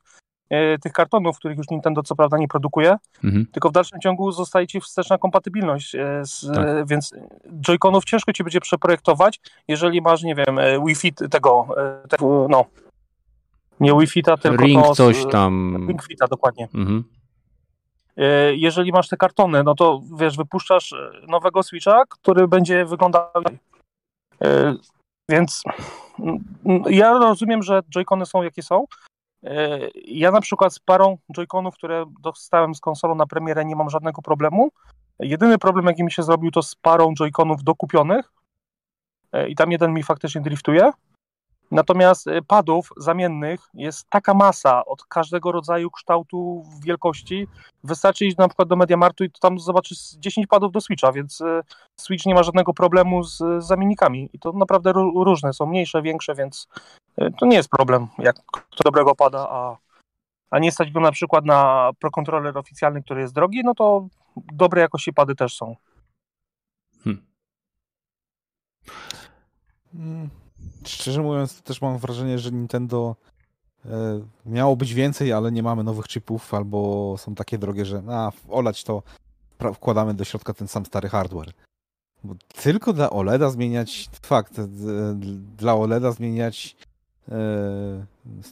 [0.81, 3.47] tych kartonów, których już Nintendo co prawda nie produkuje, mhm.
[3.51, 5.91] tylko w dalszym ciągu zostaje ci wsteczna kompatybilność,
[6.21, 6.87] z, tak.
[6.87, 7.11] więc
[7.67, 11.67] Joy-Conów ciężko ci będzie przeprojektować, jeżeli masz, nie wiem, Wi-Fi tego,
[12.09, 12.65] tego no,
[13.79, 15.85] nie Wi-Fi, tylko Ring to, coś tam.
[15.87, 16.67] Ring Fita, dokładnie.
[16.73, 17.03] Mhm.
[18.17, 23.27] E, jeżeli masz te kartony, no to wiesz, wypuszczasz e, nowego Switcha, który będzie wyglądał.
[24.41, 24.75] E,
[25.29, 25.63] więc
[26.89, 28.85] ja rozumiem, że Joy-Cony są jakie są.
[30.05, 34.21] Ja na przykład z parą Joy-Conów, które dostałem z konsolą na premierę, nie mam żadnego
[34.21, 34.71] problemu.
[35.19, 38.31] Jedyny problem, jaki mi się zrobił, to z parą Joy-Conów dokupionych.
[39.47, 40.91] I tam jeden mi faktycznie driftuje.
[41.73, 47.47] Natomiast y, padów zamiennych jest taka masa od każdego rodzaju kształtu, wielkości.
[47.83, 51.61] Wystarczy iść na przykład do Mediamartu i tam zobaczysz 10 padów do Switcha, więc y,
[51.99, 54.29] Switch nie ma żadnego problemu z, z zamiennikami.
[54.33, 54.93] I to naprawdę
[55.25, 56.67] różne, są mniejsze, większe, więc
[57.21, 59.77] y, to nie jest problem, jak kto dobrego pada, a,
[60.51, 64.07] a nie stać go na przykład na Pro Controller oficjalny, który jest drogi, no to
[64.53, 65.75] dobre jakości pady też są.
[67.03, 67.23] Hmm.
[70.89, 73.15] Szczerze mówiąc, też mam wrażenie, że Nintendo
[73.85, 73.89] e,
[74.45, 78.83] miało być więcej, ale nie mamy nowych chipów, albo są takie drogie, że a, olać
[78.83, 79.03] to
[79.73, 81.53] wkładamy do środka ten sam stary hardware.
[82.23, 84.61] Bo tylko dla OLEDa zmieniać, fakt,
[85.57, 86.92] dla OLEDa zmieniać E,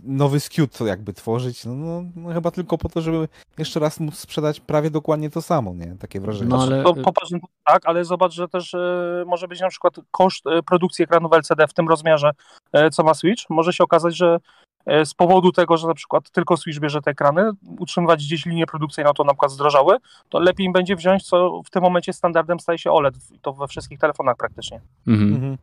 [0.04, 3.28] nowy skewt jakby tworzyć, no, no, no, chyba tylko po to, żeby
[3.58, 5.96] jeszcze raz móc sprzedać prawie dokładnie to samo, nie?
[6.00, 6.50] Takie wrażenie.
[6.50, 6.84] No, ale...
[6.84, 7.32] to, popatrz,
[7.66, 11.68] tak, ale zobacz, że też e, może być na przykład koszt e, produkcji ekranów LCD
[11.68, 12.32] w tym rozmiarze,
[12.74, 14.38] e, co ma Switch, może się okazać, że
[14.86, 18.66] e, z powodu tego, że na przykład tylko Switch bierze te ekrany, utrzymywać gdzieś linię
[18.66, 19.98] produkcyjną, to na przykład zdrożały,
[20.30, 23.68] to lepiej im będzie wziąć, co w tym momencie standardem staje się OLED, to we
[23.68, 24.82] wszystkich telefonach praktycznie.
[25.08, 25.34] Mhm.
[25.34, 25.58] mhm.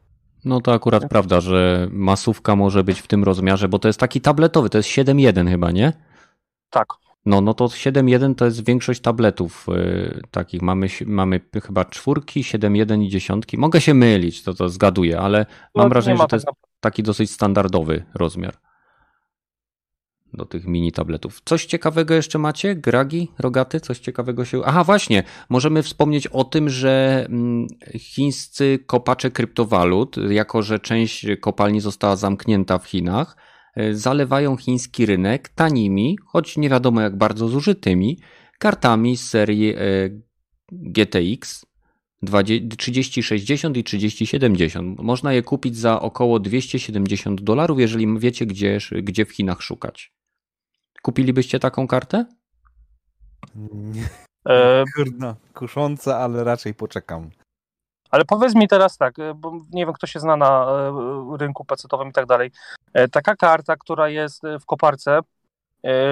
[0.44, 1.10] No to akurat tak.
[1.10, 4.88] prawda, że masówka może być w tym rozmiarze, bo to jest taki tabletowy, to jest
[4.88, 5.92] 7.1 chyba, nie?
[6.70, 6.86] Tak.
[7.26, 10.62] No, no to 7.1 to jest większość tabletów yy, takich.
[10.62, 13.58] Mamy, mamy chyba czwórki, 7.1 i dziesiątki.
[13.58, 16.46] Mogę się mylić, to to zgaduję, ale no, mam wrażenie, że to jest
[16.80, 18.67] taki dosyć standardowy rozmiar
[20.34, 21.40] do tych mini tabletów.
[21.44, 22.74] Coś ciekawego jeszcze macie?
[22.74, 23.80] Gragi, rogaty?
[23.80, 24.60] Coś ciekawego się.
[24.64, 25.22] Aha, właśnie.
[25.48, 27.66] Możemy wspomnieć o tym, że mm,
[27.98, 33.36] chińscy kopacze kryptowalut, jako że część kopalni została zamknięta w Chinach,
[33.74, 38.18] e, zalewają chiński rynek tanimi, choć nie wiadomo jak bardzo zużytymi,
[38.58, 39.78] kartami z serii e,
[40.72, 41.66] GTX,
[42.78, 45.00] 3060 i 3070.
[45.02, 50.17] Można je kupić za około 270 dolarów, jeżeli wiecie, gdzie, gdzie w Chinach szukać.
[51.08, 52.24] Kupilibyście taką kartę?
[53.72, 54.08] Nie.
[54.48, 54.84] E...
[54.96, 57.30] Kurno, kuszące, ale raczej poczekam.
[58.10, 61.64] Ale powiedz mi teraz tak, e, bo nie wiem, kto się zna na e, rynku
[61.64, 62.50] pecetowym i tak dalej.
[62.92, 65.20] E, taka karta, która jest w koparce,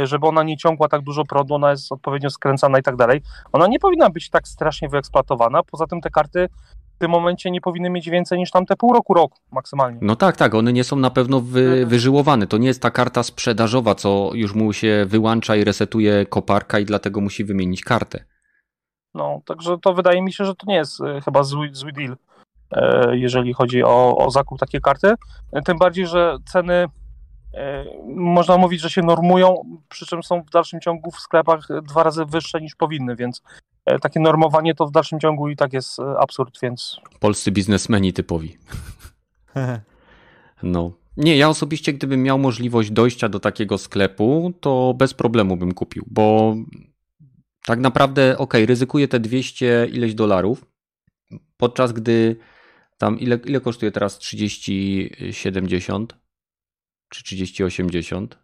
[0.04, 3.22] żeby ona nie ciągła tak dużo prądu, ona jest odpowiednio skręcana i tak dalej,
[3.52, 5.62] ona nie powinna być tak strasznie wyeksploatowana.
[5.62, 6.48] Poza tym te karty
[6.96, 9.98] w tym momencie nie powinny mieć więcej niż tamte pół roku, rok maksymalnie.
[10.02, 11.88] No tak, tak, one nie są na pewno wy, mhm.
[11.88, 12.46] wyżyłowane.
[12.46, 16.84] To nie jest ta karta sprzedażowa, co już mu się wyłącza i resetuje koparka i
[16.84, 18.24] dlatego musi wymienić kartę.
[19.14, 22.16] No, także to wydaje mi się, że to nie jest e, chyba zły, zły deal,
[22.72, 25.14] e, jeżeli chodzi o, o zakup takiej karty.
[25.64, 26.88] Tym bardziej, że ceny e,
[28.06, 32.24] można mówić, że się normują, przy czym są w dalszym ciągu w sklepach dwa razy
[32.24, 33.42] wyższe niż powinny, więc
[34.02, 37.00] takie normowanie to w dalszym ciągu i tak jest absurd, więc...
[37.20, 38.56] Polscy biznesmeni typowi.
[40.62, 40.92] No.
[41.16, 46.04] Nie, ja osobiście, gdybym miał możliwość dojścia do takiego sklepu, to bez problemu bym kupił,
[46.10, 46.56] bo
[47.66, 50.66] tak naprawdę, ok, ryzykuję te 200 ileś dolarów,
[51.56, 52.36] podczas gdy
[52.98, 56.16] tam ile, ile kosztuje teraz 3070
[57.08, 58.38] czy 3080?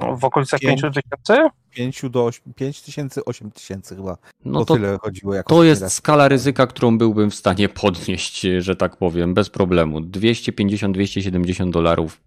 [0.00, 1.48] No, w okolicach 5 tysięcy?
[1.70, 4.16] 5 do 5 tysięcy, 8 tysięcy chyba.
[4.44, 5.34] No to, tyle chodziło.
[5.42, 10.00] To jest skala ryzyka, którą byłbym w stanie podnieść, że tak powiem, bez problemu.
[10.00, 12.20] 250-270 dolarów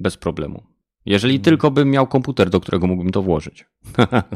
[0.00, 0.62] bez problemu.
[1.06, 1.44] Jeżeli hmm.
[1.44, 3.66] tylko bym miał komputer, do którego mógłbym to włożyć.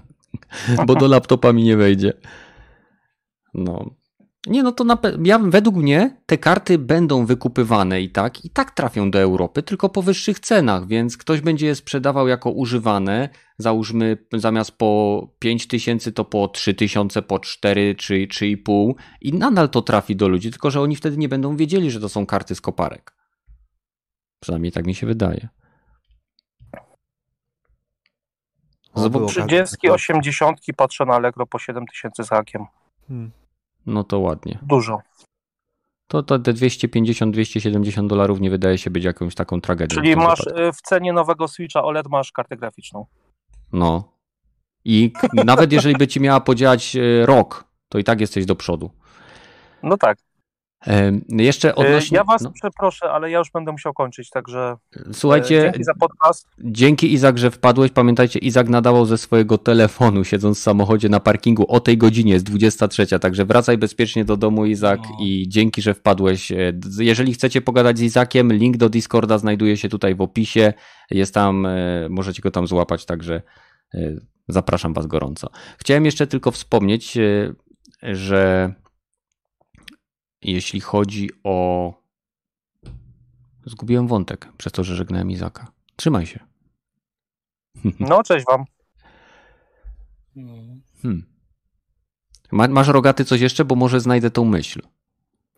[0.87, 2.13] bo do laptopa mi nie wejdzie.
[3.55, 3.91] No.
[4.47, 8.71] Nie, no to na ja, według mnie te karty będą wykupywane i tak, i tak
[8.71, 14.17] trafią do Europy, tylko po wyższych cenach, więc ktoś będzie je sprzedawał jako używane, załóżmy
[14.33, 19.83] zamiast po 5 tysięcy to po 3 tysiące, po 4 czy 3,5 i nadal to
[19.83, 22.61] trafi do ludzi, tylko że oni wtedy nie będą wiedzieli, że to są karty z
[22.61, 23.15] koparek.
[24.41, 25.49] Przynajmniej tak mi się wydaje.
[28.95, 32.67] Z 30, 80 patrzę na Allegro po 7 tysięcy z hakiem.
[33.09, 33.40] Hmm.
[33.91, 34.59] No to ładnie.
[34.63, 34.99] Dużo.
[36.07, 39.95] To, to te 250-270 dolarów nie wydaje się być jakąś taką tragedią.
[39.95, 40.61] Czyli masz wypadku.
[40.61, 43.07] Y, w cenie nowego Switcha OLED masz kartę graficzną.
[43.73, 44.13] No.
[44.85, 45.13] I
[45.45, 48.91] nawet jeżeli by ci miała podziałać y, rok, to i tak jesteś do przodu.
[49.83, 50.19] No tak.
[51.29, 52.17] Jeszcze e, odnośnie...
[52.17, 52.53] Ja was no.
[52.53, 54.77] przeproszę, ale ja już będę musiał kończyć, także
[55.13, 56.49] Słuchajcie, dzięki za podcast.
[56.59, 57.91] Dzięki Izak, że wpadłeś.
[57.91, 62.45] Pamiętajcie, Izak nadawał ze swojego telefonu, siedząc w samochodzie na parkingu o tej godzinie, jest
[62.45, 65.17] 23, także wracaj bezpiecznie do domu Izak no.
[65.21, 66.53] i dzięki, że wpadłeś.
[66.53, 70.73] E, jeżeli chcecie pogadać z Izakiem, link do Discorda znajduje się tutaj w opisie,
[71.11, 73.43] jest tam, e, możecie go tam złapać, także
[74.49, 75.51] zapraszam was gorąco.
[75.79, 77.19] Chciałem jeszcze tylko wspomnieć,
[78.03, 78.75] że
[80.43, 81.93] jeśli chodzi o.
[83.67, 85.73] Zgubiłem wątek przez to, że żegnałem Izaka.
[85.97, 86.41] Trzymaj się.
[88.01, 88.65] No, cześć wam.
[91.03, 91.27] Hmm.
[92.53, 94.83] Masz rogaty coś jeszcze, bo może znajdę tą myśl.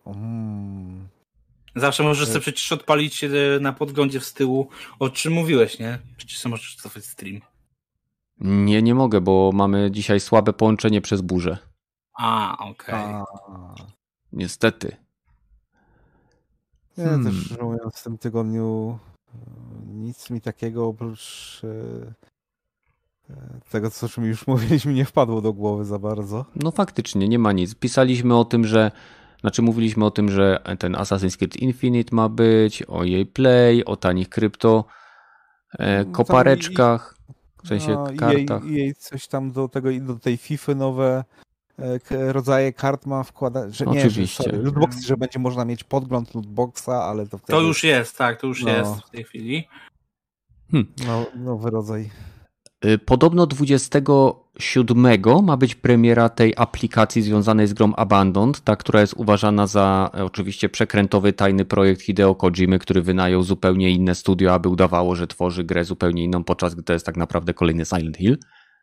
[0.04, 1.08] Hmm.
[1.76, 3.24] Zawsze możesz sobie przecież odpalić
[3.60, 4.68] na podglądzie z tyłu,
[4.98, 5.98] o czym mówiłeś, nie?
[6.16, 7.40] Przecież sobie możesz cofać stream.
[8.40, 11.58] Nie, nie mogę, bo mamy dzisiaj słabe połączenie przez burzę.
[12.18, 12.94] A, okej.
[13.14, 13.92] Okay.
[14.32, 14.96] Niestety.
[16.96, 17.24] Ja hmm.
[17.24, 18.98] też mówiąc w tym tygodniu
[19.34, 19.38] e,
[19.86, 25.84] nic mi takiego oprócz e, e, tego, co mi już mówiliśmy, nie wpadło do głowy
[25.84, 26.44] za bardzo.
[26.56, 27.74] No faktycznie, nie ma nic.
[27.74, 28.90] Pisaliśmy o tym, że
[29.40, 33.96] znaczy mówiliśmy o tym, że ten Assassin's Creed Infinite ma być, o jej play, o
[33.96, 34.84] tanich krypto
[35.78, 37.16] no, kopareczkach,
[37.64, 38.64] w sensie no, kartach.
[38.64, 41.24] I jej coś tam do tego do tej FIFA nowe E,
[42.10, 44.44] rodzaje kart ma wkładać, że nie, Oczywiście.
[44.44, 47.52] Że, lootboxy, że będzie można mieć podgląd lootboxa, ale to wtedy...
[47.52, 48.70] To już jest, tak, to już no.
[48.70, 49.68] jest w tej chwili.
[50.70, 50.92] Hmm.
[51.06, 52.10] No, nowy rodzaj.
[52.84, 55.06] Y, podobno 27
[55.42, 60.24] ma być premiera tej aplikacji związanej z grą Abandoned, ta, która jest uważana za e,
[60.24, 65.64] oczywiście przekrętowy tajny projekt Hideo Kojimy, który wynajął zupełnie inne studio, aby udawało, że tworzy
[65.64, 68.38] grę zupełnie inną, podczas gdy to jest tak naprawdę kolejny Silent Hill.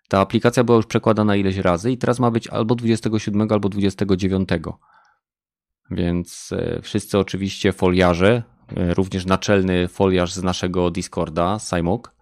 [0.09, 4.49] Ta aplikacja była już przekładana ileś razy i teraz ma być albo 27, albo 29.
[5.91, 8.43] Więc e, wszyscy oczywiście foliarze,
[8.77, 12.15] e, również naczelny foliarz z naszego Discorda, Simok,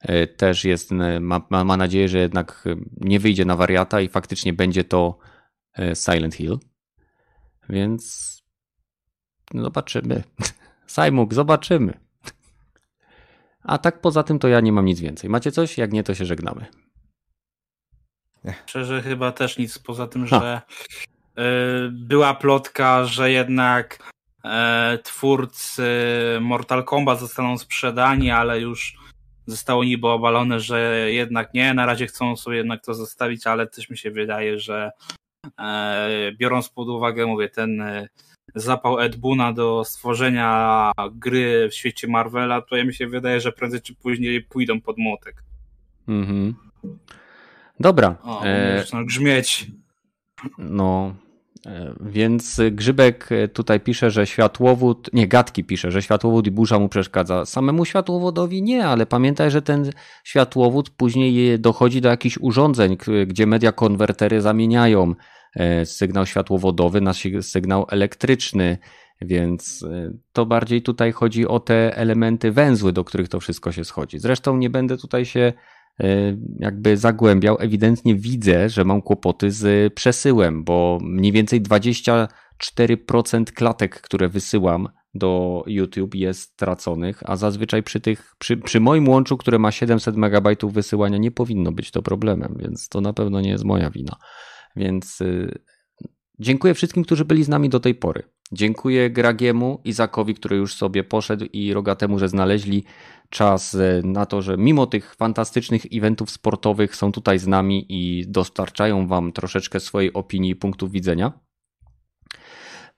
[0.00, 0.90] e, też jest,
[1.20, 2.64] ma, ma, ma nadzieję, że jednak
[2.96, 5.18] nie wyjdzie na wariata i faktycznie będzie to
[5.94, 6.58] Silent Hill.
[7.68, 8.32] Więc
[9.54, 10.22] zobaczymy.
[10.94, 12.05] Simuk, zobaczymy.
[13.66, 15.30] A tak poza tym to ja nie mam nic więcej.
[15.30, 15.78] Macie coś?
[15.78, 16.66] Jak nie, to się żegnamy.
[18.66, 20.60] Szczerze chyba też nic poza tym, że
[21.90, 24.12] była plotka, że jednak
[25.02, 25.88] twórcy
[26.40, 28.96] Mortal Kombat zostaną sprzedani, ale już
[29.46, 33.90] zostało niby obalone, że jednak nie, na razie chcą sobie jednak to zostawić, ale też
[33.90, 34.90] mi się wydaje, że
[36.38, 37.82] biorąc pod uwagę, mówię, ten
[38.54, 43.52] zapał Ed Boona do stworzenia gry w świecie Marvela, to ja mi się wydaje, że
[43.52, 45.42] prędzej czy później pójdą pod młotek.
[46.08, 46.54] Mhm.
[47.80, 48.16] Dobra.
[48.22, 48.84] O, e...
[49.04, 49.66] grzmieć.
[50.58, 51.14] No,
[51.66, 56.88] e, więc Grzybek tutaj pisze, że światłowód, nie, Gadki pisze, że światłowód i burza mu
[56.88, 57.46] przeszkadza.
[57.46, 59.90] Samemu światłowodowi nie, ale pamiętaj, że ten
[60.24, 62.96] światłowód później dochodzi do jakichś urządzeń,
[63.26, 65.14] gdzie media konwertery zamieniają
[65.84, 68.78] sygnał światłowodowy na sygnał elektryczny,
[69.20, 73.84] więc e, to bardziej tutaj chodzi o te elementy węzły, do których to wszystko się
[73.84, 74.18] schodzi.
[74.18, 75.52] Zresztą nie będę tutaj się
[76.00, 77.56] e, jakby zagłębiał.
[77.60, 85.64] Ewidentnie widzę, że mam kłopoty z przesyłem, bo mniej więcej 24% klatek, które wysyłam do
[85.66, 90.48] YouTube jest straconych, a zazwyczaj przy tych, przy, przy moim łączu, które ma 700 MB
[90.70, 94.16] wysyłania, nie powinno być to problemem, więc to na pewno nie jest moja wina.
[94.76, 95.58] Więc y,
[96.38, 98.22] dziękuję wszystkim, którzy byli z nami do tej pory.
[98.52, 102.84] Dziękuję Gragiemu, Izakowi, który już sobie poszedł i Rogatemu, że znaleźli
[103.30, 108.24] czas y, na to, że mimo tych fantastycznych eventów sportowych są tutaj z nami i
[108.28, 111.32] dostarczają wam troszeczkę swojej opinii i punktów widzenia.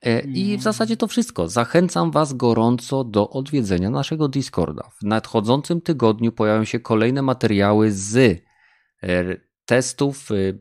[0.02, 0.60] E, I w mm.
[0.60, 1.48] zasadzie to wszystko.
[1.48, 4.90] Zachęcam Was gorąco do odwiedzenia naszego Discorda.
[5.00, 8.16] W nadchodzącym tygodniu pojawią się kolejne materiały z
[9.02, 10.58] e, testów y,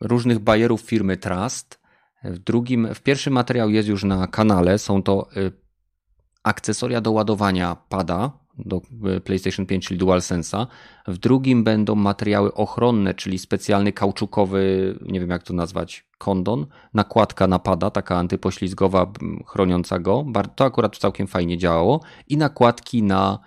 [0.00, 1.80] różnych bajerów firmy Trust.
[2.24, 4.78] W drugim, w pierwszym materiał jest już na kanale.
[4.78, 5.52] Są to y,
[6.42, 8.80] akcesoria do ładowania pada do
[9.16, 10.66] y, PlayStation 5, czyli DualSense'a.
[11.08, 17.46] W drugim będą materiały ochronne, czyli specjalny kauczukowy, nie wiem jak to nazwać, kondon, nakładka
[17.46, 19.12] na pada, taka antypoślizgowa,
[19.46, 20.26] chroniąca go.
[20.56, 22.00] To akurat całkiem fajnie działało.
[22.28, 23.38] I nakładki na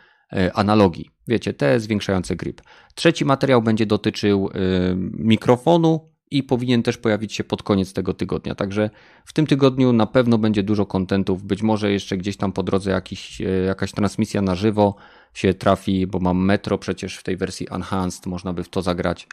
[0.53, 1.09] analogii.
[1.31, 2.61] Wiecie, te zwiększające grip.
[2.95, 4.51] Trzeci materiał będzie dotyczył y,
[5.13, 8.55] mikrofonu i powinien też pojawić się pod koniec tego tygodnia.
[8.55, 8.89] Także
[9.25, 11.43] w tym tygodniu na pewno będzie dużo kontentów.
[11.43, 14.95] Być może jeszcze gdzieś tam po drodze jakiś, y, jakaś transmisja na żywo
[15.33, 19.27] się trafi, bo mam Metro przecież w tej wersji Enhanced, można by w to zagrać.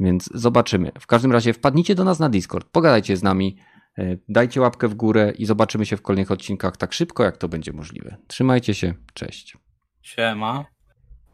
[0.00, 0.92] Więc zobaczymy.
[1.00, 3.56] W każdym razie wpadnijcie do nas na Discord, pogadajcie z nami,
[3.98, 7.48] y, dajcie łapkę w górę i zobaczymy się w kolejnych odcinkach tak szybko, jak to
[7.48, 8.16] będzie możliwe.
[8.26, 9.56] Trzymajcie się, cześć.
[10.02, 10.77] Siema.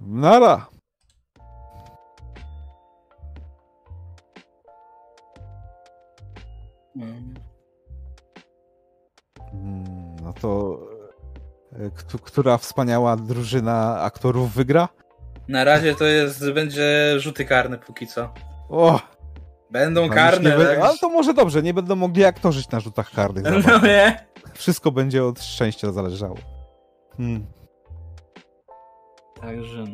[0.00, 0.66] Nara.
[6.94, 7.34] Hmm.
[10.22, 10.78] No to
[11.72, 14.88] e, która wspaniała drużyna aktorów wygra?
[15.48, 18.34] Na razie to jest, będzie rzuty karne póki co.
[18.68, 19.00] O!
[19.70, 20.50] Będą karne.
[20.66, 20.78] tak?
[20.78, 23.44] Ale to może dobrze, nie będą mogli aktorzyć na rzutach karnych.
[23.66, 24.26] No nie?
[24.54, 26.36] Wszystko będzie od szczęścia zależało.
[27.16, 27.46] Hmm.
[29.44, 29.84] Także.